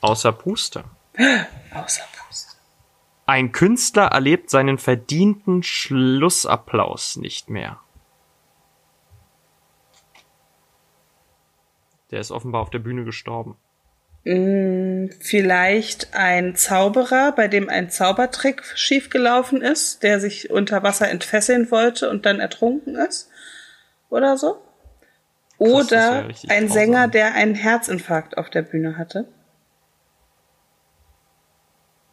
außer 0.00 0.32
Puste. 0.32 0.84
Außer 1.74 2.04
Pust. 2.16 2.58
Ein 3.26 3.52
Künstler 3.52 4.06
erlebt 4.06 4.50
seinen 4.50 4.78
verdienten 4.78 5.62
Schlussapplaus 5.62 7.16
nicht 7.16 7.50
mehr. 7.50 7.80
Der 12.10 12.20
ist 12.20 12.30
offenbar 12.30 12.62
auf 12.62 12.70
der 12.70 12.78
Bühne 12.78 13.04
gestorben. 13.04 13.56
Mm, 14.26 15.06
Vielleicht 15.20 16.12
ein 16.14 16.56
Zauberer, 16.56 17.30
bei 17.30 17.46
dem 17.46 17.68
ein 17.68 17.90
Zaubertrick 17.90 18.64
schiefgelaufen 18.74 19.62
ist, 19.62 20.02
der 20.02 20.18
sich 20.18 20.50
unter 20.50 20.82
Wasser 20.82 21.08
entfesseln 21.08 21.70
wollte 21.70 22.10
und 22.10 22.26
dann 22.26 22.40
ertrunken 22.40 22.96
ist. 22.96 23.30
Oder 24.10 24.36
so. 24.36 24.60
Oder 25.58 26.26
richtig 26.26 26.50
ein 26.50 26.66
grausam. 26.66 26.74
Sänger, 26.74 27.08
der 27.08 27.34
einen 27.34 27.54
Herzinfarkt 27.54 28.36
auf 28.36 28.50
der 28.50 28.62
Bühne 28.62 28.98
hatte. 28.98 29.28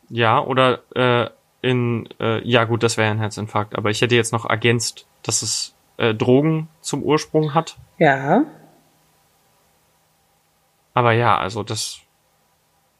Ja, 0.09 0.39
oder 0.39 0.83
äh, 0.95 1.29
in, 1.67 2.07
äh, 2.19 2.47
ja 2.47 2.65
gut, 2.65 2.83
das 2.83 2.97
wäre 2.97 3.09
ein 3.09 3.17
Herzinfarkt, 3.19 3.75
aber 3.75 3.89
ich 3.89 4.01
hätte 4.01 4.13
jetzt 4.15 4.33
noch 4.33 4.47
ergänzt, 4.47 5.07
dass 5.23 5.41
es 5.41 5.73
äh, 5.97 6.13
Drogen 6.13 6.69
zum 6.81 7.01
Ursprung 7.01 7.55
hat. 7.55 7.77
Ja. 7.97 8.43
Aber 10.93 11.13
ja, 11.13 11.35
also 11.37 11.63
das, 11.63 12.02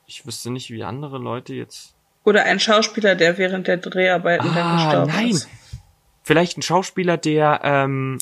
ich 0.06 0.26
wüsste 0.26 0.52
nicht, 0.52 0.70
wie 0.72 0.84
andere 0.84 1.18
Leute 1.18 1.54
jetzt. 1.54 1.96
Oder 2.24 2.44
ein 2.44 2.60
Schauspieler, 2.60 3.16
der 3.16 3.38
während 3.38 3.68
der 3.68 3.78
Dreharbeiten 3.78 4.48
dann 4.54 4.58
Ah, 4.68 4.86
gestorben 4.86 5.12
nein. 5.12 5.30
ist. 5.30 5.50
Vielleicht 6.24 6.58
ein 6.58 6.62
Schauspieler, 6.62 7.18
der, 7.18 7.60
ähm, 7.64 8.18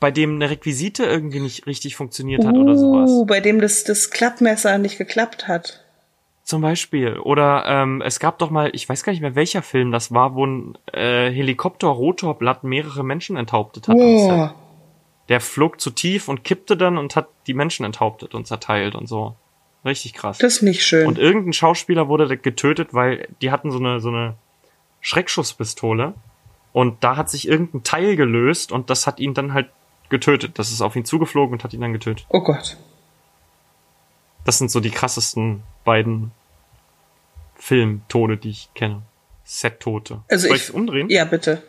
bei 0.00 0.12
dem 0.12 0.36
eine 0.36 0.48
Requisite 0.50 1.04
irgendwie 1.04 1.40
nicht 1.40 1.66
richtig 1.66 1.96
funktioniert 1.96 2.44
hat 2.44 2.56
oder 2.56 2.72
Uh, 2.72 2.76
sowas. 2.76 3.26
bei 3.26 3.40
dem 3.40 3.60
das, 3.60 3.82
das 3.82 4.10
Klappmesser 4.10 4.78
nicht 4.78 4.96
geklappt 4.96 5.48
hat. 5.48 5.84
Zum 6.44 6.62
Beispiel. 6.62 7.18
Oder 7.18 7.64
ähm, 7.66 8.00
es 8.00 8.20
gab 8.20 8.38
doch 8.38 8.50
mal, 8.50 8.70
ich 8.72 8.88
weiß 8.88 9.02
gar 9.02 9.12
nicht 9.12 9.20
mehr 9.20 9.34
welcher 9.34 9.60
Film 9.62 9.90
das 9.90 10.12
war, 10.12 10.34
wo 10.36 10.46
ein 10.46 10.78
äh, 10.92 11.30
Helikopter-Rotorblatt 11.32 12.62
mehrere 12.64 13.02
Menschen 13.04 13.36
enthauptet 13.36 13.88
hat. 13.88 13.96
Boah. 13.96 14.54
Der 15.28 15.40
flog 15.40 15.80
zu 15.80 15.90
tief 15.90 16.28
und 16.28 16.44
kippte 16.44 16.76
dann 16.76 16.96
und 16.96 17.16
hat 17.16 17.28
die 17.48 17.52
Menschen 17.54 17.84
enthauptet 17.84 18.34
und 18.34 18.46
zerteilt 18.46 18.94
und 18.94 19.08
so. 19.08 19.34
Richtig 19.84 20.12
krass. 20.14 20.38
Das 20.38 20.56
ist 20.56 20.62
nicht 20.62 20.84
schön. 20.84 21.06
Und 21.06 21.18
irgendein 21.18 21.52
Schauspieler 21.52 22.08
wurde 22.08 22.36
getötet, 22.36 22.92
weil 22.94 23.28
die 23.40 23.50
hatten 23.50 23.70
so 23.70 23.78
eine, 23.78 24.00
so 24.00 24.08
eine 24.08 24.34
Schreckschusspistole. 25.00 26.14
Und 26.72 27.02
da 27.04 27.16
hat 27.16 27.30
sich 27.30 27.48
irgendein 27.48 27.82
Teil 27.84 28.16
gelöst 28.16 28.72
und 28.72 28.90
das 28.90 29.06
hat 29.06 29.20
ihn 29.20 29.34
dann 29.34 29.54
halt 29.54 29.70
getötet. 30.10 30.58
Das 30.58 30.70
ist 30.70 30.80
auf 30.82 30.96
ihn 30.96 31.04
zugeflogen 31.04 31.54
und 31.54 31.64
hat 31.64 31.72
ihn 31.74 31.80
dann 31.80 31.92
getötet. 31.92 32.26
oh 32.28 32.40
Gott. 32.40 32.76
Das 34.44 34.58
sind 34.58 34.70
so 34.70 34.80
die 34.80 34.90
krassesten 34.90 35.62
beiden 35.84 36.30
Filmtode, 37.56 38.36
die 38.36 38.50
ich 38.50 38.70
kenne. 38.74 39.02
Set-Tote. 39.44 40.22
Also 40.28 40.46
Soll 40.48 40.56
ich- 40.56 40.62
ich's 40.62 40.70
umdrehen? 40.70 41.08
Ja, 41.10 41.24
bitte. 41.24 41.62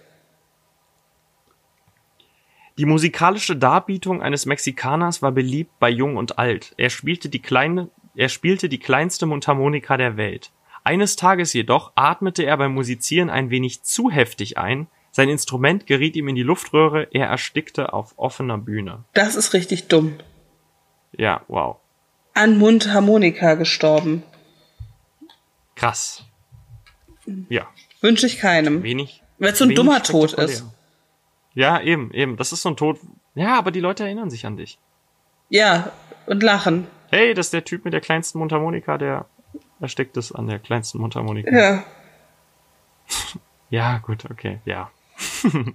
Die 2.77 2.85
musikalische 2.85 3.57
Darbietung 3.57 4.21
eines 4.21 4.45
Mexikaners 4.45 5.21
war 5.21 5.31
beliebt 5.33 5.71
bei 5.79 5.89
Jung 5.89 6.15
und 6.15 6.39
Alt. 6.39 6.73
Er 6.77 6.89
spielte 6.89 7.27
die 7.27 7.41
kleine, 7.41 7.89
er 8.19 8.27
spielte 8.27 8.67
die 8.67 8.79
kleinste 8.79 9.25
Mundharmonika 9.25 9.95
der 9.95 10.17
Welt. 10.17 10.51
Eines 10.83 11.15
Tages 11.15 11.53
jedoch 11.53 11.93
atmete 11.95 12.43
er 12.43 12.57
beim 12.57 12.73
Musizieren 12.73 13.29
ein 13.29 13.49
wenig 13.49 13.83
zu 13.83 14.11
heftig 14.11 14.57
ein. 14.57 14.87
Sein 15.11 15.29
Instrument 15.29 15.87
geriet 15.87 16.17
ihm 16.17 16.27
in 16.27 16.35
die 16.35 16.43
Luftröhre, 16.43 17.07
er 17.11 17.27
erstickte 17.27 17.93
auf 17.93 18.13
offener 18.17 18.57
Bühne. 18.57 19.05
Das 19.13 19.35
ist 19.35 19.53
richtig 19.53 19.87
dumm. 19.87 20.15
Ja, 21.17 21.43
wow. 21.47 21.77
An 22.33 22.57
Mundharmonika 22.57 23.53
gestorben. 23.53 24.23
Krass. 25.75 26.25
Ja, 27.47 27.67
Wünsche 28.01 28.25
ich 28.27 28.39
keinem. 28.39 28.83
wenig. 28.83 29.23
Weil 29.37 29.53
es 29.53 29.59
so 29.59 29.63
ein 29.63 29.75
dummer 29.75 30.03
Tod 30.03 30.33
ist. 30.33 30.65
Ja, 31.53 31.79
eben, 31.79 32.11
eben. 32.11 32.35
Das 32.35 32.51
ist 32.51 32.63
so 32.63 32.69
ein 32.69 32.75
Tod. 32.75 32.99
Ja, 33.33 33.57
aber 33.57 33.71
die 33.71 33.79
Leute 33.79 34.03
erinnern 34.03 34.29
sich 34.29 34.45
an 34.45 34.57
dich. 34.57 34.77
Ja, 35.47 35.93
und 36.25 36.43
lachen. 36.43 36.87
Hey, 37.11 37.33
das 37.33 37.47
ist 37.47 37.53
der 37.53 37.65
Typ 37.65 37.85
mit 37.85 37.93
der 37.93 38.01
kleinsten 38.01 38.39
Mundharmonika, 38.39 38.97
der 38.97 39.25
erstickt 39.79 40.15
ist 40.17 40.31
an 40.31 40.47
der 40.47 40.59
kleinsten 40.59 40.99
Mundharmonika. 40.99 41.51
Ja. 41.51 41.83
Ja, 43.71 43.99
gut, 43.99 44.25
okay, 44.31 44.57
ja. 44.65 44.89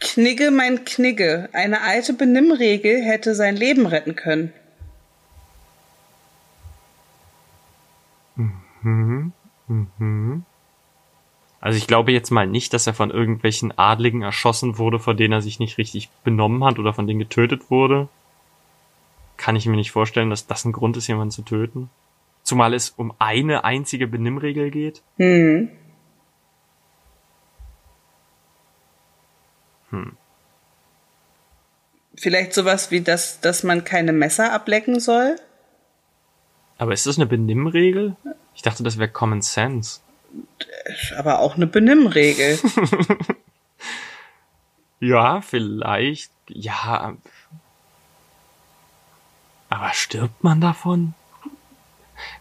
Knigge, 0.00 0.50
mein 0.50 0.84
Knigge. 0.84 1.48
Eine 1.52 1.82
alte 1.82 2.14
Benimmregel 2.14 3.00
hätte 3.00 3.36
sein 3.36 3.54
Leben 3.54 3.86
retten 3.86 4.16
können. 4.16 4.52
Also 11.60 11.78
ich 11.78 11.86
glaube 11.86 12.10
jetzt 12.10 12.30
mal 12.30 12.48
nicht, 12.48 12.74
dass 12.74 12.88
er 12.88 12.94
von 12.94 13.10
irgendwelchen 13.10 13.76
Adligen 13.78 14.22
erschossen 14.22 14.78
wurde, 14.78 14.98
vor 14.98 15.14
denen 15.14 15.32
er 15.32 15.42
sich 15.42 15.60
nicht 15.60 15.78
richtig 15.78 16.10
benommen 16.24 16.64
hat 16.64 16.80
oder 16.80 16.92
von 16.92 17.06
denen 17.06 17.20
getötet 17.20 17.70
wurde. 17.70 18.08
Kann 19.36 19.56
ich 19.56 19.66
mir 19.66 19.76
nicht 19.76 19.90
vorstellen, 19.90 20.30
dass 20.30 20.46
das 20.46 20.64
ein 20.64 20.72
Grund 20.72 20.96
ist, 20.96 21.06
jemanden 21.08 21.32
zu 21.32 21.42
töten. 21.42 21.90
Zumal 22.42 22.74
es 22.74 22.90
um 22.90 23.14
eine 23.18 23.64
einzige 23.64 24.06
Benimmregel 24.06 24.70
geht. 24.70 25.02
Hm. 25.16 25.70
Vielleicht 32.16 32.54
sowas 32.54 32.90
wie 32.90 33.00
das, 33.00 33.40
dass 33.40 33.62
man 33.62 33.84
keine 33.84 34.12
Messer 34.12 34.52
ablecken 34.52 35.00
soll? 35.00 35.36
Aber 36.78 36.92
ist 36.92 37.06
das 37.06 37.16
eine 37.16 37.26
Benimmregel? 37.26 38.16
Ich 38.54 38.62
dachte, 38.62 38.82
das 38.82 38.98
wäre 38.98 39.10
Common 39.10 39.42
Sense. 39.42 40.00
Aber 41.16 41.40
auch 41.40 41.56
eine 41.56 41.66
Benimmregel. 41.66 42.58
Ja, 45.02 45.40
vielleicht. 45.40 46.30
Ja. 46.48 47.16
Aber 49.72 49.94
stirbt 49.94 50.44
man 50.44 50.60
davon? 50.60 51.14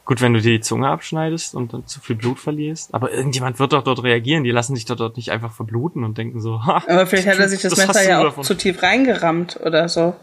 Gut, 0.04 0.20
wenn 0.20 0.34
du 0.34 0.42
dir 0.42 0.52
die 0.52 0.60
Zunge 0.60 0.90
abschneidest 0.90 1.56
und 1.56 1.72
dann 1.72 1.88
zu 1.88 2.02
viel 2.02 2.18
Blut 2.18 2.40
verlierst. 2.40 2.94
Aber 2.94 3.10
irgendjemand 3.14 3.58
wird 3.58 3.72
doch 3.72 3.86
dort 3.86 4.04
reagieren. 4.04 4.44
Die 4.44 4.52
lassen 4.52 4.76
sich 4.76 4.84
doch 4.84 4.98
dort 4.98 5.16
nicht 5.16 5.32
einfach 5.32 5.54
verbluten 5.54 6.04
und 6.04 6.18
denken 6.18 6.42
so, 6.42 6.66
ha. 6.66 6.84
Aber 6.90 7.08
vielleicht 7.08 7.30
hat 7.30 7.40
er 7.40 7.48
sich 7.48 7.62
das, 7.62 7.74
Das 7.74 7.88
Messer 7.88 8.04
ja 8.10 8.20
auch 8.20 8.24
davon. 8.26 8.44
zu 8.44 8.56
tief 8.56 8.84
reingerammt 8.84 9.58
oder 9.64 9.88
so. 9.88 10.14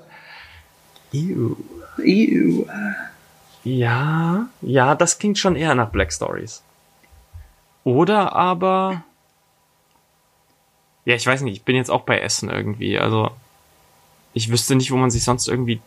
Ew. 1.14 1.56
Iu. 1.96 2.66
Ja, 3.64 4.46
ja, 4.61 4.94
das 4.94 5.18
klingt 5.18 5.38
schon 5.38 5.56
eher 5.56 5.74
nach 5.74 5.88
Black 5.88 6.12
Stories. 6.12 6.62
Oder 7.84 8.36
aber. 8.36 9.02
Ja, 11.06 11.14
ich 11.14 11.26
weiß 11.26 11.40
nicht, 11.40 11.54
ich 11.56 11.62
bin 11.62 11.74
jetzt 11.74 11.90
auch 11.90 12.02
bei 12.02 12.20
Essen 12.20 12.50
irgendwie. 12.50 12.98
Also, 12.98 13.30
ich 14.34 14.50
wüsste 14.50 14.74
nicht, 14.74 14.90
wo 14.90 14.96
man 14.98 15.11
sich 15.11 15.24
sonst 15.24 15.48
irgendwie. 15.48 15.80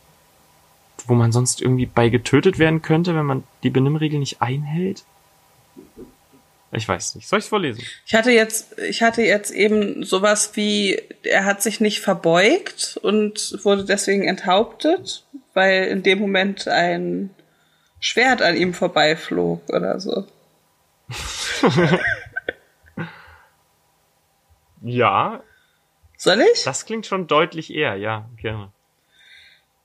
Wo 1.08 1.14
man 1.14 1.32
sonst 1.32 1.62
irgendwie 1.62 1.86
bei 1.86 2.10
getötet 2.10 2.60
werden 2.60 2.82
könnte, 2.82 3.16
wenn 3.16 3.26
man 3.26 3.44
die 3.64 3.70
Benimmregel 3.70 4.20
nicht 4.20 4.42
einhält. 4.42 5.04
Ich 6.74 6.88
weiß 6.88 7.16
nicht. 7.16 7.28
Soll 7.28 7.40
ich's 7.40 7.50
vorlesen? 7.50 7.84
Ich 8.06 8.16
hatte 8.16 8.32
jetzt, 8.32 8.80
ich 8.80 9.02
hatte 9.02 9.22
jetzt 9.24 9.52
eben 9.52 10.04
sowas 10.04 10.52
wie, 10.56 11.02
er 11.24 11.44
hat 11.46 11.62
sich 11.62 11.82
nicht 11.82 12.00
verbeugt 12.00 12.98
und 13.02 13.60
wurde 13.64 13.84
deswegen 13.84 14.28
enthauptet, 14.28 15.26
weil 15.54 15.86
in 15.86 16.02
dem 16.04 16.20
Moment 16.20 16.68
ein 16.68 17.30
Schwert 18.00 18.42
an 18.42 18.56
ihm 18.56 18.74
vorbeiflog 18.74 19.62
oder 19.70 20.00
so. 20.00 20.26
Ja, 24.82 25.44
Soll 26.18 26.42
ich? 26.54 26.64
das 26.64 26.86
klingt 26.86 27.06
schon 27.06 27.28
deutlich 27.28 27.74
eher, 27.74 27.96
ja, 27.96 28.28
gerne. 28.38 28.72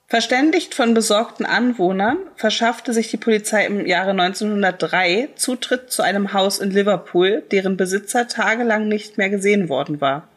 Verständigt 0.09 0.75
von 0.77 0.95
besorgten 0.95 1.45
Anwohnern 1.45 2.19
verschaffte 2.37 2.93
sich 2.93 3.11
die 3.11 3.17
Polizei 3.17 3.67
im 3.67 3.87
Jahre 3.87 4.11
1903 4.11 5.31
Zutritt 5.35 5.91
zu 5.91 6.03
einem 6.03 6.33
Haus 6.33 6.61
in 6.61 6.71
Liverpool, 6.71 7.43
deren 7.51 7.77
Besitzer 7.77 8.29
tagelang 8.29 8.87
nicht 8.87 9.19
mehr 9.19 9.31
gesehen 9.31 9.69
worden 9.69 10.01
war. 10.01 10.29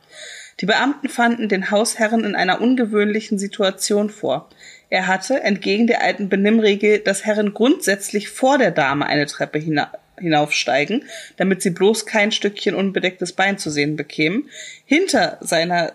Die 0.60 0.66
Beamten 0.66 1.08
fanden 1.08 1.50
den 1.50 1.70
Hausherren 1.70 2.24
in 2.24 2.36
einer 2.36 2.62
ungewöhnlichen 2.62 3.38
Situation 3.38 4.10
vor. 4.10 4.50
Er 4.90 5.06
hatte, 5.06 5.42
entgegen 5.42 5.86
der 5.86 6.02
alten 6.02 6.30
Benimmregel, 6.30 7.00
dass 7.00 7.24
Herren 7.24 7.54
grundsätzlich 7.54 8.30
vor 8.30 8.58
der 8.58 8.72
Dame 8.72 9.06
eine 9.06 9.28
Treppe 9.28 9.60
hina 9.60 9.92
hinaufsteigen, 10.18 11.06
damit 11.38 11.62
sie 11.62 11.70
bloß 11.70 12.06
kein 12.06 12.34
Stückchen 12.34 12.76
unbedecktes 12.76 13.32
Bein 13.32 13.58
zu 13.58 13.70
sehen 13.70 13.96
bekämen, 13.96 14.50
hinter 14.84 15.38
seiner 15.40 15.94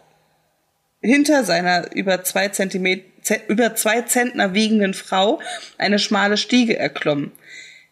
hinter 1.03 1.45
seiner 1.45 1.95
über 1.95 2.25
zwei 2.25 2.49
Zentimeter, 2.49 3.05
über 3.49 3.75
zwei 3.75 4.03
Zentner 4.03 4.55
wiegenden 4.55 4.95
Frau 4.95 5.41
eine 5.79 5.99
schmale 5.99 6.37
Stiege 6.37 6.79
erklommen. 6.79 7.33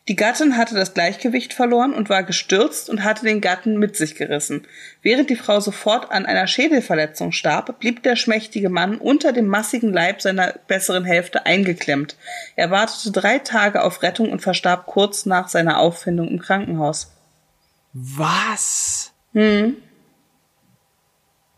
Die 0.09 0.17
Gattin 0.17 0.57
hatte 0.57 0.75
das 0.75 0.95
Gleichgewicht 0.95 1.53
verloren 1.53 1.95
und 1.95 2.11
war 2.11 2.25
gestürzt 2.25 2.91
und 2.91 3.05
hatte 3.05 3.25
den 3.25 3.41
Gatten 3.41 3.79
mit 3.79 3.95
sich 3.95 4.17
gerissen. 4.17 4.67
Während 5.01 5.31
die 5.31 5.37
Frau 5.37 5.61
sofort 5.61 6.11
an 6.11 6.27
einer 6.27 6.49
Schädelverletzung 6.49 7.31
starb, 7.31 7.79
blieb 7.79 8.03
der 8.03 8.17
schmächtige 8.17 8.69
Mann 8.69 8.99
unter 8.99 9.33
dem 9.33 9.47
massigen 9.47 9.93
Leib 9.93 10.21
seiner 10.21 10.55
besseren 10.67 11.05
Hälfte 11.05 11.47
eingeklemmt. 11.47 12.17
Er 12.57 12.73
wartete 12.73 13.13
drei 13.13 13.39
Tage 13.39 13.83
auf 13.85 14.03
Rettung 14.03 14.33
und 14.33 14.41
verstarb 14.41 14.87
kurz 14.87 15.25
nach 15.25 15.49
seiner 15.49 15.79
Auffindung 15.79 16.27
im 16.29 16.41
Krankenhaus. 16.41 17.13
Was? 17.93 19.13
Hm. 19.35 19.77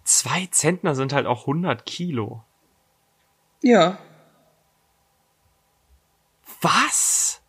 Zwei 0.05 0.49
Zentner 0.51 0.95
sind 0.95 1.15
halt 1.15 1.27
auch 1.27 1.43
100 1.43 1.87
Kilo. 1.87 2.45
Ja. 3.65 3.97
Was? 6.61 7.41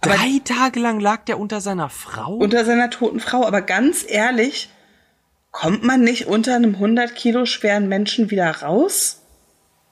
Aber- 0.00 0.14
Drei 0.14 0.40
Tage 0.42 0.80
lang 0.80 1.00
lag 1.00 1.24
der 1.26 1.38
unter 1.38 1.60
seiner 1.60 1.90
Frau? 1.90 2.34
unter 2.36 2.64
seiner 2.64 2.88
toten 2.90 3.20
Frau. 3.20 3.46
Aber 3.46 3.60
ganz 3.60 4.04
ehrlich, 4.08 4.70
kommt 5.50 5.84
man 5.84 6.00
nicht 6.02 6.26
unter 6.26 6.56
einem 6.56 6.74
100 6.76 7.14
Kilo 7.14 7.44
schweren 7.44 7.88
Menschen 7.88 8.30
wieder 8.30 8.50
raus? 8.62 9.18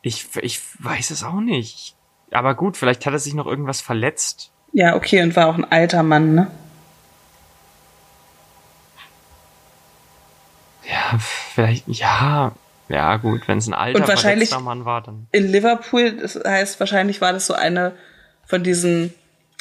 ich, 0.02 0.34
ich 0.36 0.60
weiß 0.82 1.10
es 1.10 1.22
auch 1.22 1.40
nicht. 1.40 1.94
Aber 2.30 2.54
gut, 2.54 2.78
vielleicht 2.78 3.04
hat 3.04 3.12
er 3.12 3.18
sich 3.18 3.34
noch 3.34 3.46
irgendwas 3.46 3.82
verletzt. 3.82 4.50
Ja, 4.72 4.94
okay, 4.96 5.22
und 5.22 5.36
war 5.36 5.48
auch 5.48 5.56
ein 5.56 5.70
alter 5.70 6.02
Mann, 6.02 6.34
ne? 6.34 6.50
Ja, 10.88 11.18
vielleicht, 11.18 11.86
ja. 11.88 12.52
Ja, 12.90 13.16
gut, 13.18 13.46
wenn 13.48 13.58
es 13.58 13.66
ein 13.68 13.74
alter, 13.74 14.00
Und 14.00 14.08
wahrscheinlich- 14.08 14.48
verletzter 14.50 14.60
Mann 14.64 14.84
war, 14.84 15.00
dann. 15.02 15.26
In 15.32 15.46
Liverpool, 15.46 16.12
das 16.12 16.38
heißt, 16.44 16.80
wahrscheinlich 16.80 17.20
war 17.20 17.32
das 17.32 17.46
so 17.46 17.54
eine 17.54 17.92
von 18.46 18.62
diesen 18.64 19.14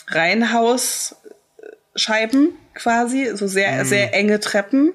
Reihenhausscheiben 0.08 2.50
quasi, 2.74 3.36
so 3.36 3.48
sehr, 3.48 3.86
sehr 3.86 4.14
enge 4.14 4.40
Treppen 4.40 4.94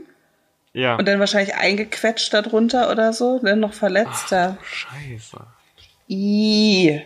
Ja. 0.73 0.97
und 0.97 1.07
dann 1.07 1.21
wahrscheinlich 1.21 1.55
eingequetscht 1.55 2.33
darunter 2.35 2.91
oder 2.91 3.13
so, 3.13 3.39
dann 3.43 3.61
noch 3.61 3.75
verletzt. 3.75 4.31
Ja. 4.31 4.57
Scheiße. 4.63 5.39
Ih. 6.09 7.03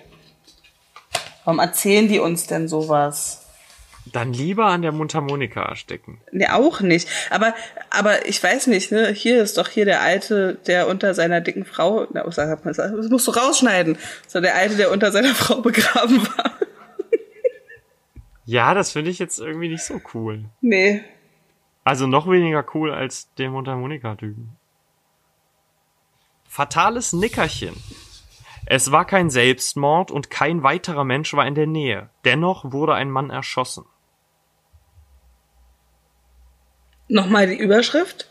Warum 1.45 1.59
erzählen 1.61 2.09
die 2.09 2.19
uns 2.21 2.47
denn 2.47 2.69
sowas? 2.69 3.38
Dann 4.13 4.33
lieber 4.33 4.67
an 4.67 4.83
der 4.83 4.93
Mundharmonika 4.93 5.63
ersticken. 5.63 6.21
Ne, 6.33 6.55
auch 6.55 6.81
nicht. 6.81 7.09
Aber, 7.31 7.55
aber 7.91 8.27
ich 8.27 8.43
weiß 8.43 8.69
nicht, 8.69 8.93
ne? 8.93 9.09
Hier 9.13 9.43
ist 9.43 9.59
doch 9.59 9.69
hier 9.69 9.85
der 9.85 10.01
Alte, 10.01 10.59
der 10.67 10.89
unter 10.89 11.15
seiner 11.15 11.41
dicken 11.41 11.65
Frau, 11.65 12.07
na, 12.13 12.23
das 12.23 13.11
musst 13.11 13.27
du 13.27 13.33
rausschneiden. 13.33 13.99
So 14.27 14.41
der 14.41 14.55
Alte, 14.55 14.77
der 14.77 14.91
unter 14.91 15.13
seiner 15.13 15.35
Frau 15.35 15.61
begraben 15.61 16.27
war. 16.37 16.53
Ja, 18.51 18.73
das 18.73 18.93
finde 18.93 19.11
ich 19.11 19.19
jetzt 19.19 19.39
irgendwie 19.41 19.69
nicht 19.69 19.85
so 19.85 20.01
cool. 20.15 20.47
Nee. 20.63 21.05
Also 21.85 22.07
noch 22.07 22.31
weniger 22.31 22.65
cool 22.73 22.91
als 22.91 23.31
den 23.35 23.51
Mundharmonika-Typen. 23.51 24.57
Fatales 26.47 27.13
Nickerchen. 27.13 27.77
Es 28.65 28.91
war 28.91 29.05
kein 29.05 29.29
Selbstmord 29.29 30.11
und 30.11 30.31
kein 30.31 30.63
weiterer 30.63 31.05
Mensch 31.05 31.33
war 31.35 31.47
in 31.47 31.55
der 31.55 31.67
Nähe. 31.67 32.09
Dennoch 32.25 32.73
wurde 32.73 32.95
ein 32.95 33.11
Mann 33.11 33.29
erschossen. 33.29 33.85
Nochmal 37.09 37.47
die 37.47 37.59
Überschrift? 37.59 38.29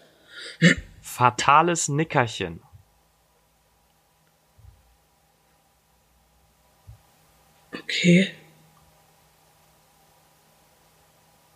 Fatales 1.02 1.90
Nickerchen. 1.90 2.62
Okay. 7.74 8.32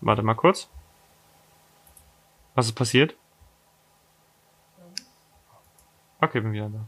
Warte 0.02 0.24
mal 0.24 0.34
kurz. 0.34 0.68
Was 2.56 2.66
ist 2.66 2.74
passiert? 2.74 3.16
Okay, 6.20 6.42
bin 6.42 6.54
wieder 6.54 6.70
da. 6.70 6.86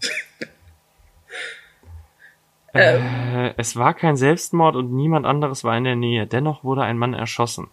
äh, 2.79 3.53
es 3.57 3.75
war 3.75 3.93
kein 3.93 4.15
Selbstmord 4.15 4.75
und 4.75 4.93
niemand 4.93 5.25
anderes 5.25 5.63
war 5.63 5.77
in 5.77 5.83
der 5.83 5.95
Nähe. 5.95 6.25
Dennoch 6.27 6.63
wurde 6.63 6.83
ein 6.83 6.97
Mann 6.97 7.13
erschossen. 7.13 7.69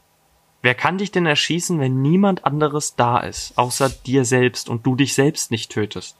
Wer 0.63 0.75
kann 0.75 0.99
dich 0.99 1.11
denn 1.11 1.25
erschießen, 1.27 1.81
wenn 1.81 2.03
niemand 2.03 2.45
anderes 2.45 2.95
da 2.97 3.19
ist, 3.19 3.57
außer 3.57 3.89
dir 3.89 4.25
selbst 4.25 4.69
und 4.69 4.85
du 4.87 4.95
dich 4.95 5.15
selbst 5.15 5.51
nicht 5.51 5.71
tötest? 5.73 6.17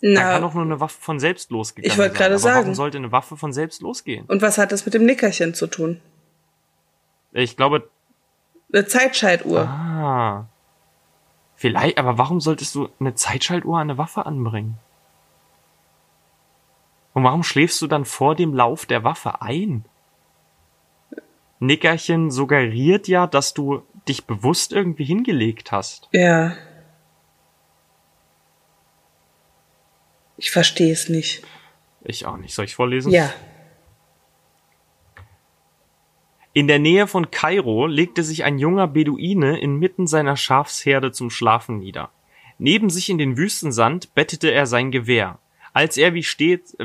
Na, 0.00 0.20
Da 0.20 0.32
kann 0.32 0.42
doch 0.42 0.54
nur 0.54 0.62
eine 0.64 0.80
Waffe 0.80 1.00
von 1.00 1.20
selbst 1.20 1.50
losgegangen 1.50 1.90
Ich 1.92 1.98
wollte 1.98 2.14
gerade 2.16 2.34
Aber 2.34 2.44
Warum 2.44 2.62
sagen. 2.62 2.74
sollte 2.74 2.98
eine 2.98 3.12
Waffe 3.12 3.36
von 3.36 3.52
selbst 3.52 3.82
losgehen? 3.82 4.24
und 4.26 4.40
was 4.42 4.56
hat 4.58 4.72
das 4.72 4.84
mit 4.86 4.94
dem 4.94 5.04
Nickerchen 5.04 5.54
zu 5.54 5.66
tun? 5.66 6.00
Ich 7.32 7.56
glaube, 7.56 7.88
Eine 8.72 8.86
Zeitschaltuhr. 8.86 9.60
ah. 9.68 10.46
Vielleicht, 11.56 11.98
aber 11.98 12.18
warum 12.18 12.40
solltest 12.40 12.74
du 12.74 12.88
eine 12.98 13.14
Zeitschaltuhr 13.14 13.76
an 13.76 13.82
eine 13.90 13.98
Waffe 13.98 14.26
anbringen? 14.26 14.76
Und 17.12 17.22
warum 17.24 17.42
schläfst 17.44 17.80
du 17.80 17.86
dann 17.86 18.04
vor 18.04 18.34
dem 18.34 18.52
Lauf 18.54 18.86
der 18.86 19.04
Waffe 19.04 19.40
ein? 19.40 19.84
Nickerchen 21.60 22.30
suggeriert 22.30 23.08
ja, 23.08 23.26
dass 23.26 23.54
du 23.54 23.82
dich 24.08 24.26
bewusst 24.26 24.72
irgendwie 24.72 25.04
hingelegt 25.04 25.72
hast. 25.72 26.08
Ja. 26.12 26.56
Ich 30.36 30.50
verstehe 30.50 30.92
es 30.92 31.08
nicht. 31.08 31.42
Ich 32.02 32.26
auch 32.26 32.36
nicht. 32.36 32.54
Soll 32.54 32.66
ich 32.66 32.74
vorlesen? 32.74 33.12
Ja. 33.12 33.32
In 36.52 36.68
der 36.68 36.78
Nähe 36.78 37.06
von 37.06 37.30
Kairo 37.30 37.86
legte 37.86 38.22
sich 38.22 38.44
ein 38.44 38.58
junger 38.58 38.86
Beduine 38.86 39.58
inmitten 39.58 40.06
seiner 40.06 40.36
Schafsherde 40.36 41.10
zum 41.10 41.30
Schlafen 41.30 41.78
nieder. 41.78 42.10
Neben 42.58 42.90
sich 42.90 43.10
in 43.10 43.18
den 43.18 43.36
Wüstensand 43.36 44.14
bettete 44.14 44.52
er 44.52 44.66
sein 44.66 44.92
Gewehr, 44.92 45.40
als 45.72 45.96
er 45.96 46.14
wie 46.14 46.22
stets, 46.22 46.76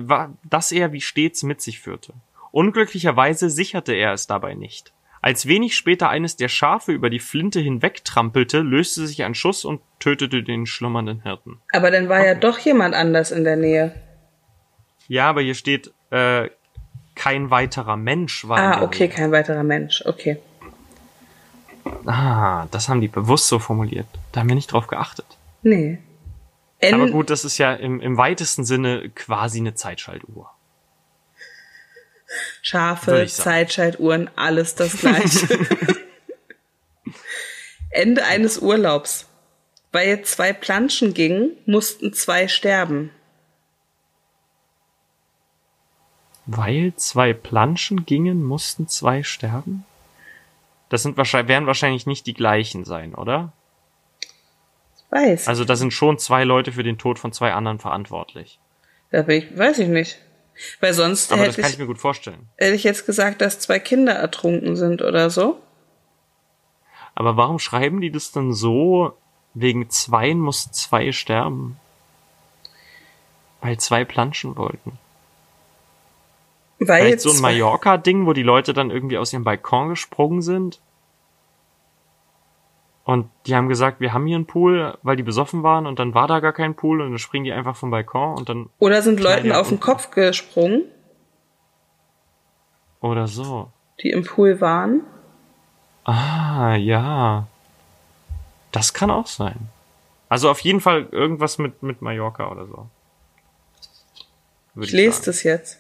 das 0.44 0.72
er 0.72 0.92
wie 0.92 1.02
stets 1.02 1.44
mit 1.44 1.62
sich 1.62 1.80
führte. 1.80 2.14
Unglücklicherweise 2.52 3.50
sicherte 3.50 3.94
er 3.94 4.14
es 4.14 4.28
dabei 4.28 4.54
nicht. 4.56 4.94
Als 5.22 5.46
wenig 5.48 5.76
später 5.76 6.10
eines 6.10 6.38
der 6.38 6.48
Schafe 6.48 6.94
über 6.94 7.10
die 7.10 7.20
Flinte 7.20 7.60
hinwegtrampelte, 7.60 8.60
löste 8.60 9.06
sich 9.06 9.24
ein 9.24 9.36
Schuss 9.36 9.66
und 9.66 9.82
tötete 10.00 10.44
den 10.44 10.66
schlummernden 10.66 11.24
Hirten. 11.24 11.60
Aber 11.74 11.92
dann 11.92 12.08
war 12.08 12.26
ja 12.26 12.36
doch 12.36 12.58
jemand 12.60 12.96
anders 12.96 13.32
in 13.32 13.44
der 13.44 13.58
Nähe. 13.58 13.94
Ja, 15.10 15.30
aber 15.30 15.42
hier 15.42 15.56
steht, 15.56 15.92
äh, 16.12 16.50
kein 17.16 17.50
weiterer 17.50 17.98
Mensch 17.98 18.48
war 18.48 18.58
Ah, 18.60 18.82
okay, 18.82 19.08
Nähe. 19.08 19.10
kein 19.16 19.32
weiterer 19.34 19.64
Mensch. 19.64 20.04
Okay. 20.06 20.38
Ah, 22.06 22.68
das 22.72 22.88
haben 22.88 23.02
die 23.02 23.08
bewusst 23.10 23.48
so 23.48 23.60
formuliert. 23.60 24.08
Da 24.32 24.40
haben 24.42 24.48
wir 24.48 24.56
nicht 24.56 24.72
drauf 24.72 24.88
geachtet. 24.88 25.26
Nee. 25.64 26.00
En 26.80 26.94
Aber 26.94 27.10
gut, 27.10 27.30
das 27.30 27.44
ist 27.44 27.58
ja 27.58 27.74
im, 27.74 28.00
im 28.00 28.16
weitesten 28.16 28.64
Sinne 28.64 29.10
quasi 29.10 29.60
eine 29.60 29.74
Zeitschaltuhr. 29.74 30.50
Schafe, 32.62 33.24
ich. 33.24 33.34
Zeitschaltuhren, 33.34 34.30
alles 34.36 34.76
das 34.76 34.98
gleiche. 34.98 35.48
Ende 37.90 38.24
eines 38.26 38.60
Urlaubs. 38.60 39.26
Weil 39.92 40.22
zwei 40.22 40.54
Planschen 40.54 41.16
gingen, 41.16 41.58
mussten 41.66 42.14
zwei 42.14 42.48
sterben. 42.48 43.12
Weil 46.46 46.94
zwei 46.96 47.34
Planschen 47.34 48.06
gingen, 48.06 48.44
mussten 48.44 48.88
zwei 48.88 49.24
sterben? 49.24 49.86
Das 50.90 51.04
sind 51.04 51.18
wahrscheinlich, 51.18 51.50
werden 51.50 51.68
wahrscheinlich 51.68 52.06
nicht 52.06 52.28
die 52.28 52.34
gleichen 52.34 52.86
sein, 52.86 53.16
oder? 53.16 53.52
Weiß. 55.10 55.48
Also 55.48 55.66
da 55.66 55.76
sind 55.76 55.92
schon 55.92 56.20
zwei 56.20 56.44
Leute 56.44 56.72
für 56.72 56.84
den 56.84 56.98
Tod 56.98 57.18
von 57.18 57.32
zwei 57.34 57.54
anderen 57.54 57.80
verantwortlich. 57.80 58.60
da 59.12 59.24
bin 59.24 59.40
ich, 59.40 59.58
weiß 59.58 59.80
ich 59.80 59.88
nicht. 59.88 60.20
Weil 60.80 60.94
sonst 60.94 61.32
Aber 61.32 61.46
das 61.46 61.54
hätte 61.54 61.62
kann 61.62 61.70
ich, 61.70 61.76
ich 61.76 61.80
mir 61.80 61.88
gut 61.88 62.00
vorstellen. 62.00 62.50
hätte 62.58 62.76
ich 62.76 62.84
jetzt 62.84 63.06
gesagt, 63.06 63.42
dass 63.42 63.60
zwei 63.60 63.80
Kinder 63.80 64.14
ertrunken 64.14 64.76
sind 64.76 65.02
oder 65.02 65.30
so. 65.30 65.60
Aber 67.16 67.38
warum 67.38 67.60
schreiben 67.60 68.02
die 68.02 68.12
das 68.12 68.32
dann 68.32 68.54
so? 68.54 69.18
Wegen 69.54 69.90
zweien 69.90 70.40
muss 70.40 70.72
zwei 70.72 71.12
sterben. 71.12 71.78
Weil 73.62 73.78
zwei 73.78 74.06
planschen 74.06 74.56
wollten. 74.56 74.98
Weil 76.80 77.04
Vielleicht 77.04 77.22
so 77.22 77.32
ein 77.32 77.42
Mallorca-Ding, 77.42 78.26
wo 78.26 78.34
die 78.34 78.44
Leute 78.44 78.74
dann 78.74 78.90
irgendwie 78.90 79.18
aus 79.18 79.34
ihrem 79.34 79.44
Balkon 79.44 79.90
gesprungen 79.90 80.42
sind. 80.42 80.80
Und 83.10 83.28
die 83.48 83.56
haben 83.56 83.70
gesagt, 83.70 84.02
wir 84.02 84.14
haben 84.14 84.28
hier 84.28 84.36
einen 84.36 84.46
Pool, 84.46 84.96
weil 85.02 85.16
die 85.16 85.24
besoffen 85.24 85.64
waren 85.64 85.88
und 85.88 85.98
dann 85.98 86.14
war 86.14 86.28
da 86.28 86.42
gar 86.42 86.54
kein 86.54 86.76
Pool 86.76 87.02
und 87.02 87.10
dann 87.10 87.18
springen 87.18 87.44
die 87.44 87.52
einfach 87.52 87.76
vom 87.76 87.90
Balkon 87.90 88.38
und 88.38 88.50
dann 88.50 88.70
Oder 88.78 89.02
sind 89.02 89.20
Leuten 89.20 89.48
ja 89.48 89.60
auf 89.60 89.70
den. 89.70 89.80
Kopf 89.80 90.12
gesprungen, 90.12 90.84
oder 93.02 93.26
so. 93.26 93.72
die 94.04 94.12
im 94.12 94.24
Pool 94.24 94.62
waren. 94.62 95.02
Ah, 96.04 96.76
ja. 96.76 97.48
Das 98.72 98.94
kann 98.94 99.10
auch 99.10 99.26
sein. 99.26 99.58
Also 100.28 100.48
auf 100.52 100.60
jeden 100.60 100.80
Fall 100.80 101.08
irgendwas 101.10 101.58
mit, 101.58 101.82
mit 101.82 102.04
Mallorca 102.04 102.52
oder 102.52 102.68
so. 102.68 102.90
Würde 104.76 104.86
Ich 104.86 104.92
lese 104.92 105.26
das 105.26 105.42
jetzt. 105.42 105.80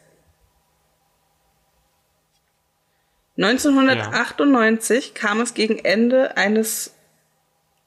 1998 3.37 5.13
kam 5.13 5.41
es 5.41 5.53
gegen 5.53 5.77
Ende 5.77 6.35
eines 6.35 6.95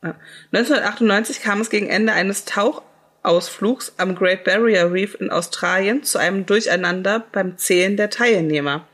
1998 0.03 1.43
kam 1.43 1.61
es 1.61 1.71
gegen 1.71 1.89
Ende 1.89 2.13
eines 2.13 2.45
Tauchausflugs 2.45 3.95
am 3.99 4.15
Great 4.17 4.45
Barrier 4.45 4.93
Reef 4.93 5.17
in 5.21 5.31
Australien 5.31 6.03
zu 6.03 6.19
einem 6.19 6.45
Durcheinander 6.45 7.25
beim 7.33 7.57
Zählen 7.57 7.97
der 7.97 8.11
Teilnehmer. 8.11 8.87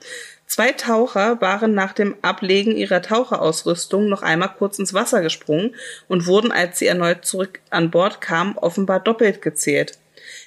Zwei 0.47 0.73
Taucher 0.73 1.41
waren 1.41 1.75
nach 1.75 1.93
dem 1.93 2.17
Ablegen 2.23 2.77
ihrer 2.77 3.03
Taucherausrüstung 3.03 4.09
noch 4.09 4.23
einmal 4.23 4.55
kurz 4.57 4.79
ins 4.79 4.95
Wasser 4.95 5.21
gesprungen 5.21 5.75
und 6.09 6.27
wurden, 6.27 6.53
als 6.53 6.79
sie 6.79 6.87
erneut 6.87 7.25
zurück 7.25 7.61
an 7.69 7.91
Bord 7.91 8.21
kamen, 8.21 8.57
offenbar 8.57 9.01
doppelt 9.01 9.43
gezählt. 9.43 9.99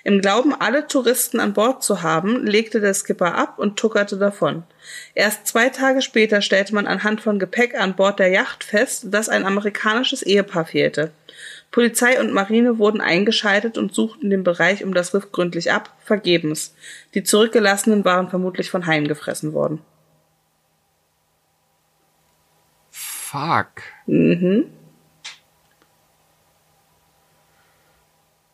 Im 0.03 0.21
Glauben, 0.21 0.53
alle 0.53 0.87
Touristen 0.87 1.39
an 1.39 1.53
Bord 1.53 1.83
zu 1.83 2.01
haben, 2.01 2.45
legte 2.45 2.81
der 2.81 2.93
Skipper 2.93 3.35
ab 3.35 3.59
und 3.59 3.77
tuckerte 3.77 4.17
davon. 4.17 4.63
Erst 5.13 5.45
zwei 5.47 5.69
Tage 5.69 6.01
später 6.01 6.41
stellte 6.41 6.73
man 6.73 6.87
anhand 6.87 7.21
von 7.21 7.37
Gepäck 7.37 7.79
an 7.79 7.95
Bord 7.95 8.19
der 8.19 8.29
Yacht 8.29 8.63
fest, 8.63 9.05
dass 9.09 9.29
ein 9.29 9.45
amerikanisches 9.45 10.23
Ehepaar 10.23 10.65
fehlte. 10.65 11.11
Polizei 11.69 12.19
und 12.19 12.33
Marine 12.33 12.79
wurden 12.79 12.99
eingeschaltet 12.99 13.77
und 13.77 13.93
suchten 13.93 14.29
den 14.29 14.43
Bereich 14.43 14.83
um 14.83 14.93
das 14.93 15.13
Riff 15.13 15.31
gründlich 15.31 15.71
ab, 15.71 15.95
vergebens. 16.03 16.75
Die 17.13 17.23
Zurückgelassenen 17.23 18.03
waren 18.03 18.29
vermutlich 18.29 18.69
von 18.69 18.87
Haien 18.87 19.07
gefressen 19.07 19.53
worden. 19.53 19.79
Fuck. 22.89 23.83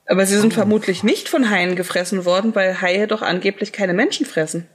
Aber 0.07 0.25
sie 0.25 0.37
sind 0.37 0.53
vermutlich 0.53 1.03
nicht 1.03 1.27
von 1.27 1.49
Haien 1.49 1.75
gefressen 1.75 2.23
worden, 2.23 2.55
weil 2.55 2.81
Haie 2.81 3.07
doch 3.07 3.21
angeblich 3.21 3.73
keine 3.73 3.93
Menschen 3.93 4.25
fressen. 4.25 4.67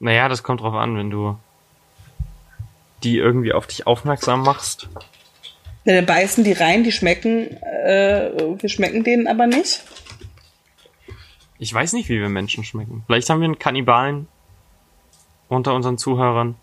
Naja, 0.00 0.28
das 0.28 0.42
kommt 0.42 0.60
drauf 0.60 0.74
an, 0.74 0.96
wenn 0.96 1.10
du 1.10 1.38
die 3.02 3.18
irgendwie 3.18 3.52
auf 3.52 3.66
dich 3.66 3.86
aufmerksam 3.86 4.42
machst. 4.42 4.88
Ja, 5.84 5.94
dann 5.94 6.06
beißen 6.06 6.42
die 6.42 6.52
rein, 6.52 6.84
die 6.84 6.92
schmecken, 6.92 7.56
äh, 7.62 8.30
wir 8.58 8.68
schmecken 8.68 9.04
denen 9.04 9.26
aber 9.26 9.46
nicht. 9.46 9.84
Ich 11.58 11.72
weiß 11.72 11.92
nicht, 11.92 12.08
wie 12.08 12.20
wir 12.20 12.28
Menschen 12.28 12.64
schmecken. 12.64 13.02
Vielleicht 13.06 13.28
haben 13.30 13.40
wir 13.40 13.46
einen 13.46 13.58
Kannibalen 13.58 14.28
unter 15.48 15.74
unseren 15.74 15.98
Zuhörern. 15.98 16.56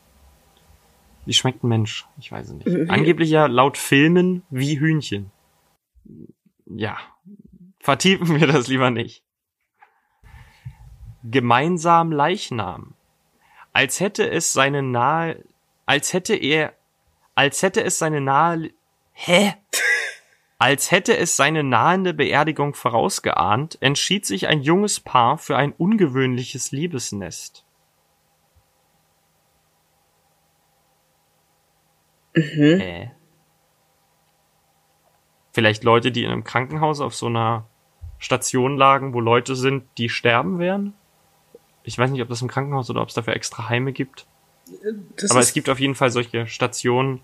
Wie 1.26 1.34
schmeckt 1.34 1.64
ein 1.64 1.70
Mensch? 1.70 2.06
Ich 2.20 2.32
weiß 2.32 2.48
es 2.48 2.54
nicht. 2.54 2.90
Angeblich 2.90 3.30
ja 3.30 3.48
laut 3.48 3.78
Filmen 3.78 4.44
wie 4.50 4.80
Hühnchen. 4.80 5.32
Ja. 6.66 6.98
Vertiefen 7.80 8.40
wir 8.40 8.48
das 8.48 8.68
lieber 8.68 8.90
nicht. 8.90 9.24
Gemeinsam 11.24 12.12
Leichnam. 12.12 12.96
Als 13.74 14.00
hätte 14.00 14.30
es 14.30 14.54
seine 14.54 14.82
nahe, 14.82 15.44
als 15.86 16.14
hätte 16.14 16.36
er, 16.36 16.74
als 17.36 17.62
hätte 17.62 17.84
es 17.84 18.00
seine 18.00 18.22
nahe, 18.22 18.72
hä? 19.14 19.54
Als 20.58 20.90
hätte 20.90 21.18
es 21.18 21.36
seine 21.36 21.64
nahende 21.64 22.14
Beerdigung 22.14 22.74
vorausgeahnt, 22.74 23.78
entschied 23.82 24.26
sich 24.26 24.48
ein 24.48 24.62
junges 24.62 25.02
Paar 25.02 25.38
für 25.38 25.58
ein 25.58 25.74
ungewöhnliches 25.74 26.72
Liebesnest. 26.72 27.66
Mhm. 32.34 32.80
Äh. 32.80 33.15
Vielleicht 35.56 35.86
Leute, 35.86 36.12
die 36.12 36.26
in 36.26 36.32
einem 36.32 36.44
Krankenhaus 36.44 37.00
auf 37.00 37.16
so 37.16 37.28
einer 37.28 37.66
Station 38.20 38.76
lagen, 38.76 39.14
wo 39.14 39.22
Leute 39.22 39.56
sind, 39.56 39.86
die 39.98 40.10
sterben 40.10 40.60
werden? 40.60 40.94
Ich 41.84 41.98
weiß 41.98 42.12
nicht, 42.12 42.22
ob 42.22 42.28
das 42.28 42.42
im 42.42 42.50
Krankenhaus 42.50 42.90
oder 42.90 43.02
ob 43.02 43.08
es 43.08 43.14
dafür 43.14 43.38
extra 43.38 43.70
Heime 43.70 43.94
gibt. 43.94 44.26
Das 45.16 45.32
Aber 45.32 45.40
es 45.40 45.54
gibt 45.54 45.70
auf 45.70 45.80
jeden 45.80 45.96
Fall 45.96 46.12
solche 46.12 46.46
Stationen, 46.48 47.22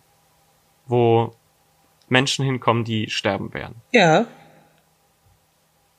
wo 0.85 1.35
Menschen 2.07 2.45
hinkommen, 2.45 2.85
die 2.85 3.09
sterben 3.09 3.53
werden. 3.53 3.75
Ja. 3.91 4.25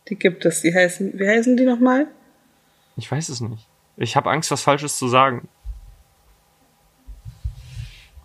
Die 0.08 0.16
gibt 0.16 0.46
es. 0.46 0.62
Die 0.62 0.74
heißen, 0.74 1.18
wie 1.18 1.28
heißen 1.28 1.58
die 1.58 1.66
nochmal? 1.66 2.06
Ich 2.96 3.12
weiß 3.12 3.28
es 3.28 3.42
nicht. 3.42 3.68
Ich 3.98 4.16
habe 4.16 4.30
Angst, 4.30 4.50
was 4.50 4.62
Falsches 4.62 4.96
zu 4.96 5.06
sagen. 5.06 5.50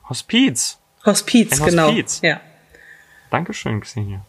Hospiz. 0.07 0.79
Hospiz, 1.05 1.59
Ein 1.59 1.67
genau. 1.67 1.87
Hospiz. 1.87 2.21
Ja. 2.23 2.39
Dankeschön, 3.29 3.81
Xenia. 3.81 4.25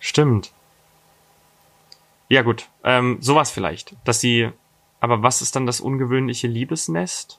Stimmt. 0.00 0.52
Ja 2.28 2.42
gut, 2.42 2.68
ähm, 2.82 3.18
sowas 3.20 3.50
vielleicht, 3.50 3.94
dass 4.04 4.20
sie. 4.20 4.50
Aber 5.00 5.22
was 5.22 5.42
ist 5.42 5.54
dann 5.54 5.66
das 5.66 5.80
ungewöhnliche 5.80 6.46
Liebesnest? 6.46 7.38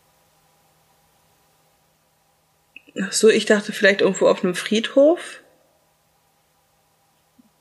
Ach 3.01 3.11
so, 3.11 3.29
ich 3.29 3.45
dachte 3.45 3.73
vielleicht 3.73 4.01
irgendwo 4.01 4.27
auf 4.27 4.43
einem 4.43 4.55
Friedhof. 4.55 5.41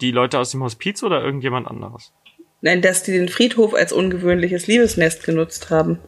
Die 0.00 0.10
Leute 0.10 0.38
aus 0.38 0.50
dem 0.50 0.62
Hospiz 0.62 1.02
oder 1.02 1.22
irgendjemand 1.22 1.66
anderes? 1.66 2.12
Nein, 2.60 2.82
dass 2.82 3.02
die 3.02 3.12
den 3.12 3.28
Friedhof 3.28 3.74
als 3.74 3.92
ungewöhnliches 3.92 4.66
Liebesnest 4.66 5.24
genutzt 5.24 5.70
haben. 5.70 5.98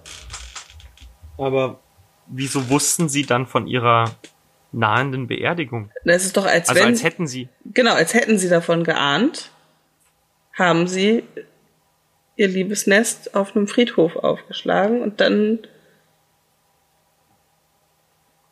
Aber 1.38 1.80
wieso 2.26 2.68
wussten 2.70 3.08
sie 3.08 3.24
dann 3.24 3.46
von 3.46 3.66
ihrer 3.66 4.14
nahenden 4.72 5.26
Beerdigung? 5.26 5.90
Das 6.04 6.24
ist 6.24 6.36
doch 6.36 6.46
als 6.46 6.68
Also 6.68 6.80
wenn 6.80 6.88
als 6.88 7.02
hätten 7.02 7.26
sie. 7.26 7.48
genau, 7.66 7.94
als 7.94 8.14
hätten 8.14 8.38
sie 8.38 8.48
davon 8.48 8.84
geahnt, 8.84 9.50
haben 10.52 10.86
sie 10.88 11.24
ihr 12.36 12.48
Liebesnest 12.48 13.34
auf 13.34 13.56
einem 13.56 13.66
Friedhof 13.68 14.16
aufgeschlagen 14.16 15.02
und 15.02 15.20
dann 15.20 15.60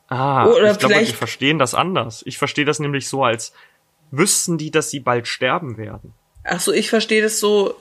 Ah, 0.08 0.46
Oder 0.46 0.72
ich 0.72 0.78
glaube, 0.78 1.04
die 1.04 1.12
verstehen 1.12 1.58
das 1.58 1.74
anders. 1.74 2.22
Ich 2.26 2.38
verstehe 2.38 2.64
das 2.64 2.78
nämlich 2.78 3.08
so, 3.08 3.24
als 3.24 3.52
wüssten 4.10 4.58
die, 4.58 4.70
dass 4.70 4.90
sie 4.90 5.00
bald 5.00 5.26
sterben 5.26 5.76
werden. 5.76 6.14
ach 6.44 6.60
so, 6.60 6.72
ich 6.72 6.90
verstehe 6.90 7.22
das 7.22 7.40
so, 7.40 7.74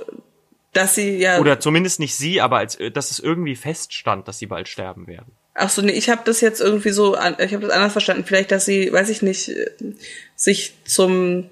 dass 0.72 0.96
sie 0.96 1.18
ja 1.18 1.40
Oder 1.40 1.60
zumindest 1.60 2.00
nicht 2.00 2.16
sie, 2.16 2.42
aber 2.42 2.58
als 2.58 2.80
dass 2.94 3.12
es 3.12 3.20
irgendwie 3.20 3.56
feststand, 3.56 4.28
dass 4.28 4.40
sie 4.40 4.48
bald 4.48 4.68
sterben 4.68 5.06
werden. 5.06 5.34
Ach 5.56 5.70
so, 5.70 5.82
nee, 5.82 5.92
ich 5.92 6.10
habe 6.10 6.22
das 6.26 6.42
jetzt 6.42 6.62
irgendwie 6.62 6.90
so, 6.90 7.16
ich 7.16 7.22
habe 7.54 7.60
das 7.60 7.70
anders 7.70 7.92
verstanden. 7.92 8.24
Vielleicht, 8.26 8.52
dass 8.52 8.66
sie, 8.66 8.92
weiß 8.92 9.10
ich 9.10 9.22
nicht, 9.22 9.50
äh, 9.50 9.70
sich 10.36 10.74
zum 10.86 11.50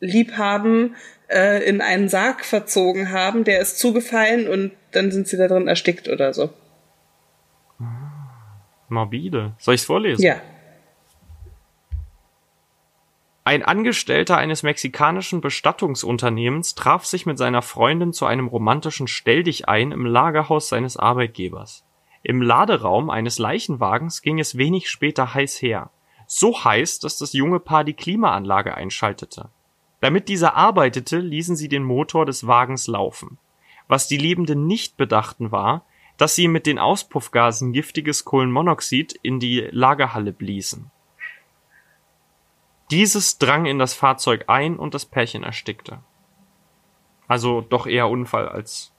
Liebhaben 0.00 0.96
äh, 1.28 1.62
in 1.68 1.80
einen 1.80 2.08
Sarg 2.08 2.44
verzogen 2.44 3.10
haben, 3.10 3.44
der 3.44 3.60
ist 3.60 3.78
zugefallen 3.78 4.48
und 4.48 4.72
dann 4.92 5.10
sind 5.10 5.28
sie 5.28 5.36
da 5.36 5.48
drin 5.48 5.68
erstickt 5.68 6.08
oder 6.08 6.32
so. 6.32 6.50
Morbide. 8.88 9.52
Soll 9.58 9.74
ich's 9.74 9.84
vorlesen? 9.84 10.22
Ja. 10.22 10.40
Ein 13.48 13.62
Angestellter 13.62 14.36
eines 14.36 14.62
mexikanischen 14.62 15.40
Bestattungsunternehmens 15.40 16.74
traf 16.74 17.06
sich 17.06 17.24
mit 17.24 17.38
seiner 17.38 17.62
Freundin 17.62 18.12
zu 18.12 18.26
einem 18.26 18.46
romantischen 18.46 19.08
Stelldichein 19.08 19.90
im 19.90 20.04
Lagerhaus 20.04 20.68
seines 20.68 20.98
Arbeitgebers. 20.98 21.82
Im 22.22 22.42
Laderaum 22.42 23.08
eines 23.08 23.38
Leichenwagens 23.38 24.20
ging 24.20 24.38
es 24.38 24.58
wenig 24.58 24.90
später 24.90 25.32
heiß 25.32 25.62
her. 25.62 25.88
So 26.26 26.62
heiß, 26.62 26.98
dass 26.98 27.16
das 27.16 27.32
junge 27.32 27.58
Paar 27.58 27.84
die 27.84 27.94
Klimaanlage 27.94 28.74
einschaltete. 28.74 29.48
Damit 30.02 30.28
dieser 30.28 30.54
arbeitete, 30.54 31.16
ließen 31.16 31.56
sie 31.56 31.70
den 31.70 31.84
Motor 31.84 32.26
des 32.26 32.46
Wagens 32.46 32.86
laufen. 32.86 33.38
Was 33.86 34.08
die 34.08 34.18
Liebenden 34.18 34.66
nicht 34.66 34.98
bedachten 34.98 35.52
war, 35.52 35.86
dass 36.18 36.34
sie 36.34 36.48
mit 36.48 36.66
den 36.66 36.78
Auspuffgasen 36.78 37.72
giftiges 37.72 38.26
Kohlenmonoxid 38.26 39.18
in 39.22 39.40
die 39.40 39.66
Lagerhalle 39.70 40.34
bliesen. 40.34 40.90
Dieses 42.90 43.38
drang 43.38 43.66
in 43.66 43.78
das 43.78 43.94
Fahrzeug 43.94 44.44
ein 44.48 44.76
und 44.76 44.94
das 44.94 45.04
Pärchen 45.04 45.42
erstickte. 45.44 45.98
Also 47.26 47.60
doch 47.60 47.86
eher 47.86 48.08
Unfall 48.08 48.48
als 48.48 48.92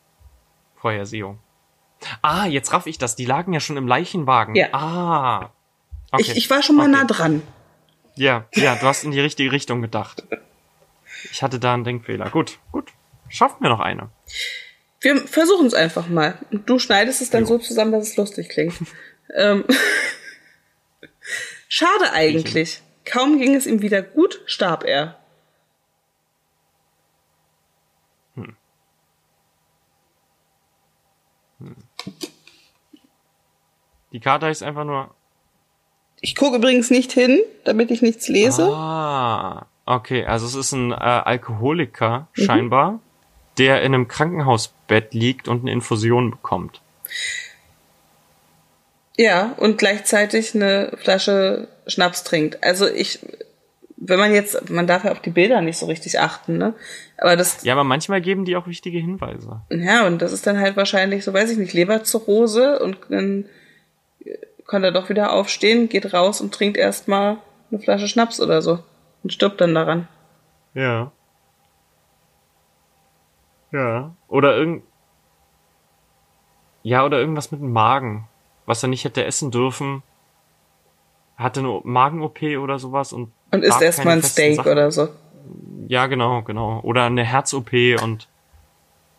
Vorhersehung. 0.75 1.39
Ah, 2.21 2.45
jetzt 2.45 2.71
raff 2.71 2.85
ich 2.85 2.97
das. 2.97 3.15
Die 3.15 3.25
lagen 3.25 3.51
ja 3.53 3.59
schon 3.59 3.77
im 3.77 3.87
Leichenwagen. 3.87 4.55
Ja. 4.55 4.67
Ah. 4.73 5.49
Okay. 6.11 6.21
Ich, 6.23 6.37
ich 6.37 6.49
war 6.49 6.61
schon 6.61 6.75
mal 6.75 6.83
Okay. 6.83 6.91
nah 6.91 7.03
dran. 7.05 7.41
Ja, 8.15 8.45
ja, 8.53 8.75
du 8.75 8.83
hast 8.85 9.03
in 9.03 9.11
die 9.11 9.19
richtige 9.19 9.51
Richtung 9.51 9.81
gedacht. 9.81 10.23
Ich 11.31 11.41
hatte 11.43 11.59
da 11.59 11.73
einen 11.73 11.83
Denkfehler. 11.83 12.29
Gut, 12.29 12.59
gut. 12.71 12.91
Schaffen 13.27 13.61
wir 13.61 13.69
noch 13.69 13.79
eine. 13.79 14.09
Wir 15.01 15.17
versuchen 15.27 15.65
es 15.67 15.73
einfach 15.73 16.07
mal. 16.07 16.37
Und 16.51 16.69
du 16.69 16.79
schneidest 16.79 17.21
es 17.21 17.29
dann 17.29 17.41
Jo. 17.43 17.47
so 17.47 17.57
zusammen, 17.59 17.91
dass 17.91 18.09
es 18.09 18.17
lustig 18.17 18.49
klingt. 18.49 18.75
ähm. 19.35 19.65
Schade 21.67 22.11
eigentlich. 22.13 22.81
Kaum 23.05 23.39
ging 23.39 23.55
es 23.55 23.65
ihm 23.65 23.81
wieder 23.81 24.01
gut, 24.01 24.41
starb 24.45 24.83
er. 24.83 25.17
Die 34.11 34.19
Karte 34.19 34.47
heißt 34.47 34.63
einfach 34.63 34.83
nur. 34.85 35.13
Ich 36.21 36.35
gucke 36.35 36.57
übrigens 36.57 36.89
nicht 36.89 37.11
hin, 37.11 37.39
damit 37.63 37.91
ich 37.91 38.01
nichts 38.01 38.27
lese. 38.27 38.63
Ah, 38.73 39.67
okay. 39.85 40.25
Also 40.25 40.47
es 40.47 40.55
ist 40.55 40.71
ein 40.73 40.91
äh, 40.91 40.95
Alkoholiker 40.95 42.27
Mhm. 42.35 42.41
scheinbar, 42.43 42.99
der 43.57 43.81
in 43.81 43.93
einem 43.93 44.07
Krankenhausbett 44.07 45.13
liegt 45.13 45.47
und 45.47 45.61
eine 45.61 45.71
Infusion 45.71 46.31
bekommt. 46.31 46.81
Ja, 49.17 49.53
und 49.57 49.77
gleichzeitig 49.77 50.55
eine 50.55 50.97
Flasche 50.97 51.67
Schnaps 51.89 52.23
trinkt. 52.23 52.63
Also 52.63 52.87
ich, 52.87 53.19
wenn 53.97 54.19
man 54.19 54.33
jetzt, 54.33 54.69
man 54.69 54.87
darf 54.87 55.03
ja 55.03 55.11
auf 55.11 55.21
die 55.21 55.29
Bilder 55.29 55.61
nicht 55.61 55.77
so 55.77 55.85
richtig 55.85 56.19
achten, 56.19 56.57
ne? 56.57 56.73
Aber 57.17 57.35
das, 57.35 57.63
Ja, 57.63 57.73
aber 57.73 57.83
manchmal 57.83 58.21
geben 58.21 58.45
die 58.45 58.55
auch 58.55 58.67
wichtige 58.67 58.99
Hinweise. 58.99 59.61
ja, 59.69 60.07
und 60.07 60.21
das 60.21 60.31
ist 60.31 60.47
dann 60.47 60.59
halt 60.59 60.77
wahrscheinlich, 60.77 61.23
so 61.23 61.34
weiß 61.34 61.51
ich 61.51 61.57
nicht, 61.57 61.73
Leberzirrhose 61.73 62.80
und 62.80 62.97
dann 63.09 63.45
kann 64.68 64.84
er 64.84 64.91
doch 64.91 65.09
wieder 65.09 65.34
aufstehen, 65.34 65.89
geht 65.89 66.14
raus 66.14 66.41
und 66.41 66.53
trinkt 66.53 66.77
erstmal 66.77 67.38
eine 67.72 67.80
Flasche 67.80 68.07
Schnaps 68.07 68.39
oder 68.39 68.61
so 68.61 68.80
und 69.23 69.34
stirbt 69.34 69.59
dann 69.61 69.73
daran. 69.73 70.07
Ja. 70.73 71.11
Ja. 73.72 74.15
Oder 74.27 74.55
irgend. 74.57 74.84
Ja, 76.84 77.03
oder 77.05 77.19
irgendwas 77.19 77.51
mit 77.51 77.61
dem 77.61 77.72
Magen, 77.73 78.27
was 78.65 78.81
er 78.84 78.89
nicht 78.89 79.03
hätte 79.03 79.26
essen 79.26 79.51
dürfen. 79.51 80.01
Hatte 81.40 81.61
eine 81.61 81.82
Magen-OP 81.84 82.41
oder 82.61 82.80
sowas 82.80 83.14
und. 83.14 83.32
Und 83.52 83.64
isst 83.64 83.82
erstmal 83.82 84.18
ein 84.18 84.24
Steak 84.24 84.57
Sachen- 84.57 84.72
oder 84.72 84.91
so. 84.91 85.10
Ja, 85.88 86.06
genau, 86.07 86.44
genau. 86.44 86.82
Oder 86.82 87.06
eine 87.06 87.24
Herz-OP 87.24 87.72
und 88.03 88.28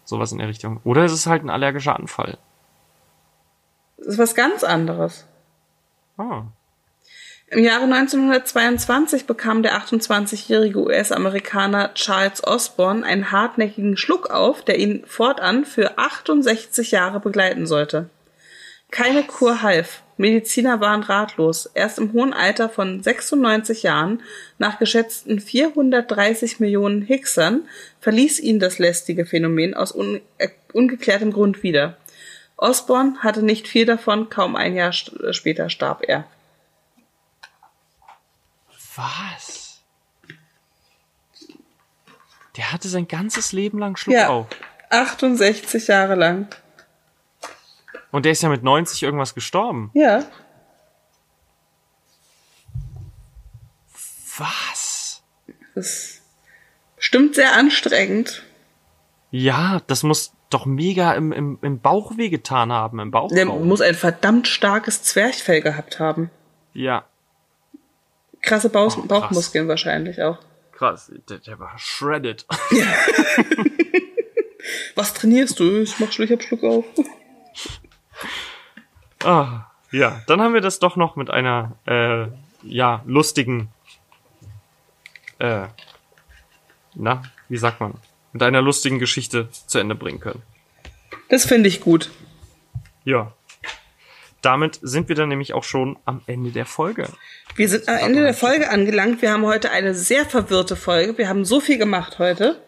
sowas 0.05 0.31
in 0.31 0.39
der 0.39 0.49
Richtung. 0.49 0.81
Oder 0.85 1.05
es 1.05 1.13
ist 1.13 1.27
halt 1.27 1.43
ein 1.43 1.51
allergischer 1.51 1.97
Anfall. 1.97 2.39
Das 3.97 4.09
ist 4.09 4.19
was 4.19 4.35
ganz 4.35 4.63
anderes. 4.63 5.27
Ah. 6.17 6.45
Im 7.49 7.65
Jahre 7.65 7.85
1922 7.85 9.27
bekam 9.27 9.65
der 9.65 9.77
28-jährige 9.79 10.79
US-Amerikaner 10.79 11.95
Charles 11.95 12.45
Osborne 12.47 13.05
einen 13.05 13.33
hartnäckigen 13.33 13.97
Schluck 13.97 14.31
auf, 14.31 14.63
der 14.63 14.79
ihn 14.79 15.05
fortan 15.07 15.65
für 15.65 15.99
68 15.99 16.93
Jahre 16.93 17.19
begleiten 17.19 17.67
sollte. 17.67 18.09
Keine 18.93 19.25
Kur 19.25 19.63
half. 19.63 20.03
Mediziner 20.21 20.81
waren 20.81 21.03
ratlos. 21.03 21.67
Erst 21.73 21.99
im 21.99 22.13
hohen 22.13 22.33
Alter 22.35 22.69
von 22.69 23.03
96 23.03 23.83
Jahren, 23.83 24.23
nach 24.59 24.79
geschätzten 24.79 25.41
430 25.41 26.61
Millionen 26.61 27.03
Hicksern, 27.03 27.67
verließ 28.01 28.39
ihn 28.41 28.61
das 28.61 28.79
lästige 28.79 29.25
Phänomen 29.25 29.75
aus 29.75 29.93
un 29.93 30.21
äh, 30.39 30.49
ungeklärtem 30.75 31.33
Grund 31.33 31.63
wieder. 31.63 31.97
Osborne 32.57 33.15
hatte 33.21 33.43
nicht 33.43 33.67
viel 33.67 33.87
davon, 33.87 34.29
kaum 34.29 34.57
ein 34.57 34.75
Jahr 34.75 34.93
st 34.93 35.13
später 35.31 35.71
starb 35.71 36.03
er. 36.07 36.25
Was? 38.97 39.81
Der 42.59 42.73
hatte 42.73 42.89
sein 42.89 43.09
ganzes 43.09 43.53
Leben 43.53 43.79
lang 43.79 43.97
Schluck 43.97 44.15
Ja. 44.15 44.29
auf. 44.29 44.47
68 44.91 45.87
Jahre 45.87 46.15
lang. 46.17 46.49
Und 48.13 48.25
der 48.25 48.33
ist 48.33 48.43
ja 48.43 48.49
mit 48.49 48.63
90 48.63 49.03
irgendwas 49.03 49.35
gestorben. 49.35 49.91
Ja. 49.95 50.25
Was? 54.37 55.23
Das 55.75 55.87
ist 55.87 56.23
bestimmt 56.97 57.35
sehr 57.35 57.55
anstrengend. 57.55 58.43
Ja, 59.31 59.81
das 59.87 60.03
muss 60.03 60.33
doch 60.51 60.67
mega 60.67 61.13
im, 61.13 61.31
im, 61.33 61.59
im 61.63 61.81
Bauch 61.81 62.17
wehgetan 62.17 62.73
haben, 62.73 62.99
im 62.99 63.11
Bauch. 63.13 63.29
Der 63.29 63.47
muss 63.47 63.81
ein 63.81 63.95
verdammt 63.95 64.49
starkes 64.49 65.03
Zwerchfell 65.03 65.61
gehabt 65.61 66.01
haben. 66.01 66.31
Ja. 66.73 67.05
Krasse 68.43 68.69
Bauch 68.71 68.97
Oh, 68.97 69.03
krass. 69.03 69.09
Bauchmuskeln 69.09 69.69
wahrscheinlich 69.69 70.21
auch. 70.23 70.39
Krass, 70.73 71.13
der, 71.29 71.39
der 71.39 71.61
war 71.61 71.79
shredded. 71.79 72.47
Was 74.95 75.15
trainierst 75.15 75.61
du? 75.61 75.83
Ich 75.83 75.99
mach 76.01 76.11
Schluck, 76.11 76.31
ich 76.31 76.33
hab 76.33 76.43
Schluck 76.43 76.65
auf. 76.65 76.85
Ah, 79.25 79.67
ja, 79.91 80.23
dann 80.27 80.41
haben 80.41 80.55
wir 80.55 80.61
das 80.61 80.79
doch 80.79 80.97
noch 80.97 81.17
mit 81.17 81.31
einer, 81.31 81.73
äh, 81.87 82.27
ja, 82.63 83.03
lustigen, 83.07 83.71
äh, 85.39 85.67
na, 86.95 87.23
wie 87.49 87.57
sagt 87.57 87.81
man, 87.81 87.95
mit 88.33 88.43
einer 88.43 88.63
lustigen 88.63 88.99
Geschichte 88.99 89.49
zu 89.51 89.79
Ende 89.79 89.95
bringen 89.95 90.21
können. 90.21 90.43
Das 91.29 91.45
finde 91.45 91.69
ich 91.69 91.81
gut. 91.81 92.11
Ja. 93.05 93.33
Damit 94.43 94.79
sind 94.83 95.09
wir 95.09 95.17
dann 95.17 95.29
nämlich 95.29 95.53
auch 95.53 95.65
schon 95.65 95.99
am 96.05 96.23
Ende 96.27 96.51
der 96.51 96.65
Folge. 96.65 97.09
Wir 97.57 97.69
sind 97.69 97.89
am 97.89 97.97
Ende 97.99 98.23
der 98.23 98.35
Folge 98.35 98.71
angelangt. 98.71 99.21
Wir 99.21 99.33
haben 99.33 99.45
heute 99.45 99.71
eine 99.71 99.95
sehr 99.95 100.25
verwirrte 100.25 100.77
Folge. 100.77 101.19
Wir 101.19 101.29
haben 101.29 101.45
so 101.45 101.61
viel 101.61 101.77
gemacht 101.77 102.19
heute. 102.19 102.63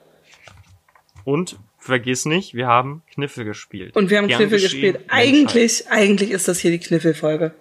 Und 1.25 1.57
vergiss 1.83 2.25
nicht, 2.27 2.55
wir 2.55 2.67
haben 2.69 3.03
Kniffel 3.13 3.45
gespielt. 3.45 3.97
Und 3.97 4.09
wir 4.11 4.19
haben 4.19 4.29
Gern 4.29 4.39
Kniffel 4.39 4.61
gespielt. 4.61 5.01
Menschheit. 5.01 5.13
Eigentlich, 5.13 5.89
eigentlich 5.91 6.31
ist 6.31 6.49
das 6.49 6.59
hier 6.61 6.71
die 6.71 6.79
Kniffelfolge. 6.79 7.55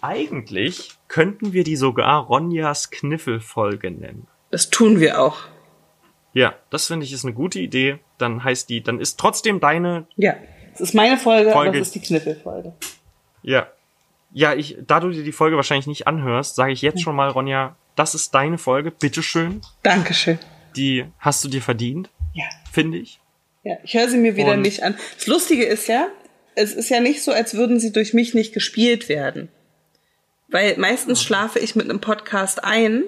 Eigentlich 0.00 0.90
könnten 1.08 1.52
wir 1.52 1.62
die 1.64 1.76
sogar 1.76 2.24
Ronjas 2.24 2.90
Kniffelfolge 2.90 3.90
nennen. 3.90 4.26
Das 4.50 4.68
tun 4.70 4.98
wir 4.98 5.20
auch. 5.20 5.38
Ja, 6.32 6.54
das 6.70 6.88
finde 6.88 7.04
ich 7.06 7.12
ist 7.12 7.24
eine 7.24 7.34
gute 7.34 7.60
Idee. 7.60 7.98
Dann 8.18 8.42
heißt 8.42 8.68
die, 8.68 8.82
dann 8.82 8.98
ist 8.98 9.18
trotzdem 9.20 9.60
deine, 9.60 10.06
Ja. 10.16 10.34
Es 10.74 10.80
ist 10.80 10.94
meine 10.94 11.18
Folge, 11.18 11.52
Folge. 11.52 11.68
aber 11.68 11.78
es 11.78 11.88
ist 11.88 11.94
die 11.94 12.00
Kniffelfolge. 12.00 12.72
ja. 13.42 13.68
Ja, 14.34 14.54
ich, 14.54 14.78
da 14.86 14.98
du 14.98 15.10
dir 15.10 15.24
die 15.24 15.30
Folge 15.30 15.56
wahrscheinlich 15.56 15.86
nicht 15.86 16.06
anhörst, 16.06 16.54
sage 16.54 16.72
ich 16.72 16.80
jetzt 16.80 17.02
schon 17.02 17.14
mal, 17.14 17.28
Ronja, 17.28 17.76
das 17.96 18.14
ist 18.14 18.34
deine 18.34 18.56
Folge, 18.56 18.90
bitteschön. 18.90 19.60
Dankeschön. 19.82 20.38
Die 20.76 21.04
hast 21.18 21.42
du 21.44 21.48
dir 21.48 21.62
verdient, 21.62 22.10
Ja. 22.34 22.44
finde 22.72 22.98
ich. 22.98 23.20
Ja, 23.64 23.76
ich 23.84 23.94
höre 23.94 24.08
sie 24.08 24.18
mir 24.18 24.36
wieder 24.36 24.52
Und- 24.52 24.62
nicht 24.62 24.82
an. 24.82 24.96
Das 25.16 25.26
Lustige 25.26 25.64
ist 25.64 25.86
ja, 25.88 26.08
es 26.54 26.72
ist 26.72 26.88
ja 26.88 27.00
nicht 27.00 27.22
so, 27.22 27.32
als 27.32 27.54
würden 27.54 27.78
sie 27.80 27.92
durch 27.92 28.12
mich 28.14 28.34
nicht 28.34 28.52
gespielt 28.52 29.08
werden. 29.08 29.48
Weil 30.48 30.76
meistens 30.78 31.22
schlafe 31.22 31.58
ich 31.58 31.76
mit 31.76 31.88
einem 31.88 32.00
Podcast 32.00 32.62
ein 32.64 33.04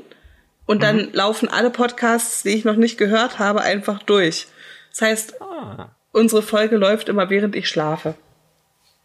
und 0.66 0.82
dann 0.82 1.12
laufen 1.12 1.48
alle 1.48 1.70
Podcasts, 1.70 2.42
die 2.42 2.50
ich 2.50 2.64
noch 2.64 2.76
nicht 2.76 2.96
gehört 2.96 3.38
habe, 3.38 3.60
einfach 3.62 4.02
durch. 4.02 4.46
Das 4.90 5.02
heißt, 5.02 5.42
Ah. 5.42 5.94
unsere 6.12 6.42
Folge 6.42 6.76
läuft 6.76 7.08
immer 7.08 7.28
während 7.30 7.54
ich 7.56 7.68
schlafe. 7.68 8.14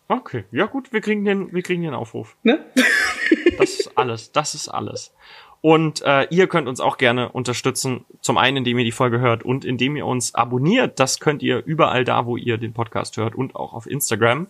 Okay, 0.07 0.45
ja 0.52 0.65
gut, 0.68 0.94
wir 0.94 1.02
kriegen 1.02 1.26
den, 1.26 1.52
wir 1.53 1.61
kriegen 1.61 1.84
den 1.84 1.94
Aufruf. 1.94 2.36
Ne? 2.44 2.64
Das 3.57 3.72
ist 3.72 3.98
alles, 3.98 4.31
das 4.31 4.56
ist 4.56 4.69
alles. 4.69 5.11
Und 5.61 6.02
äh, 6.03 6.27
ihr 6.30 6.48
könnt 6.48 6.68
uns 6.68 6.80
auch 6.80 6.98
gerne 6.98 7.30
unterstützen, 7.30 8.06
zum 8.22 8.38
einen, 8.38 8.57
indem 8.57 8.80
ihr 8.80 8.86
die 8.86 8.91
Folge 8.91 9.19
hört 9.19 9.44
und 9.44 9.65
indem 9.65 9.98
ihr 9.98 10.06
uns 10.06 10.34
abonniert. 10.34 10.99
Das 10.99 11.19
könnt 11.19 11.44
ihr 11.44 11.64
überall 11.65 12.06
da, 12.06 12.26
wo 12.26 12.38
ihr 12.38 12.57
den 12.57 12.73
Podcast 12.73 13.18
hört 13.18 13.36
und 13.36 13.56
auch 13.56 13.73
auf 13.73 13.86
Instagram. 13.86 14.48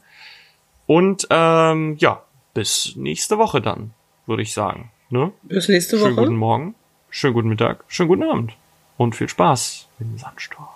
Und 0.86 1.28
ähm, 1.30 1.96
ja, 1.98 2.24
bis 2.54 2.96
nächste 2.96 3.38
Woche 3.38 3.62
dann, 3.62 3.92
würde 4.28 4.44
ich 4.44 4.54
sagen. 4.54 4.92
Ne? 5.10 5.32
Bis 5.44 5.68
nächste 5.68 5.98
Schönen 5.98 6.16
Woche. 6.16 6.26
guten 6.26 6.38
Morgen, 6.38 6.76
schönen 7.10 7.34
guten 7.34 7.50
Mittag, 7.50 7.84
schönen 7.88 8.10
guten 8.10 8.24
Abend 8.24 8.54
und 8.98 9.16
viel 9.16 9.30
Spaß 9.30 9.88
im 10.00 10.18
Sandsturm. 10.18 10.68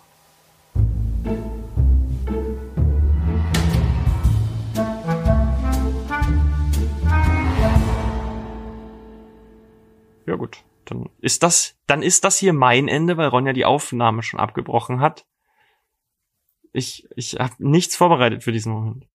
Ja 10.26 10.36
gut, 10.36 10.64
dann 10.86 11.10
ist 11.20 11.44
das, 11.44 11.78
dann 11.88 12.02
ist 12.02 12.24
das 12.24 12.38
hier 12.38 12.54
mein 12.54 12.88
Ende, 12.88 13.18
weil 13.18 13.28
Ronja 13.28 13.54
die 13.54 13.66
Aufnahme 13.66 14.24
schon 14.24 14.40
abgebrochen 14.40 15.00
hat. 15.00 15.26
Ich, 16.72 17.08
ich 17.16 17.36
habe 17.36 17.54
nichts 17.60 17.96
vorbereitet 17.96 18.44
für 18.44 18.52
diesen 18.52 18.74
Moment. 18.74 19.08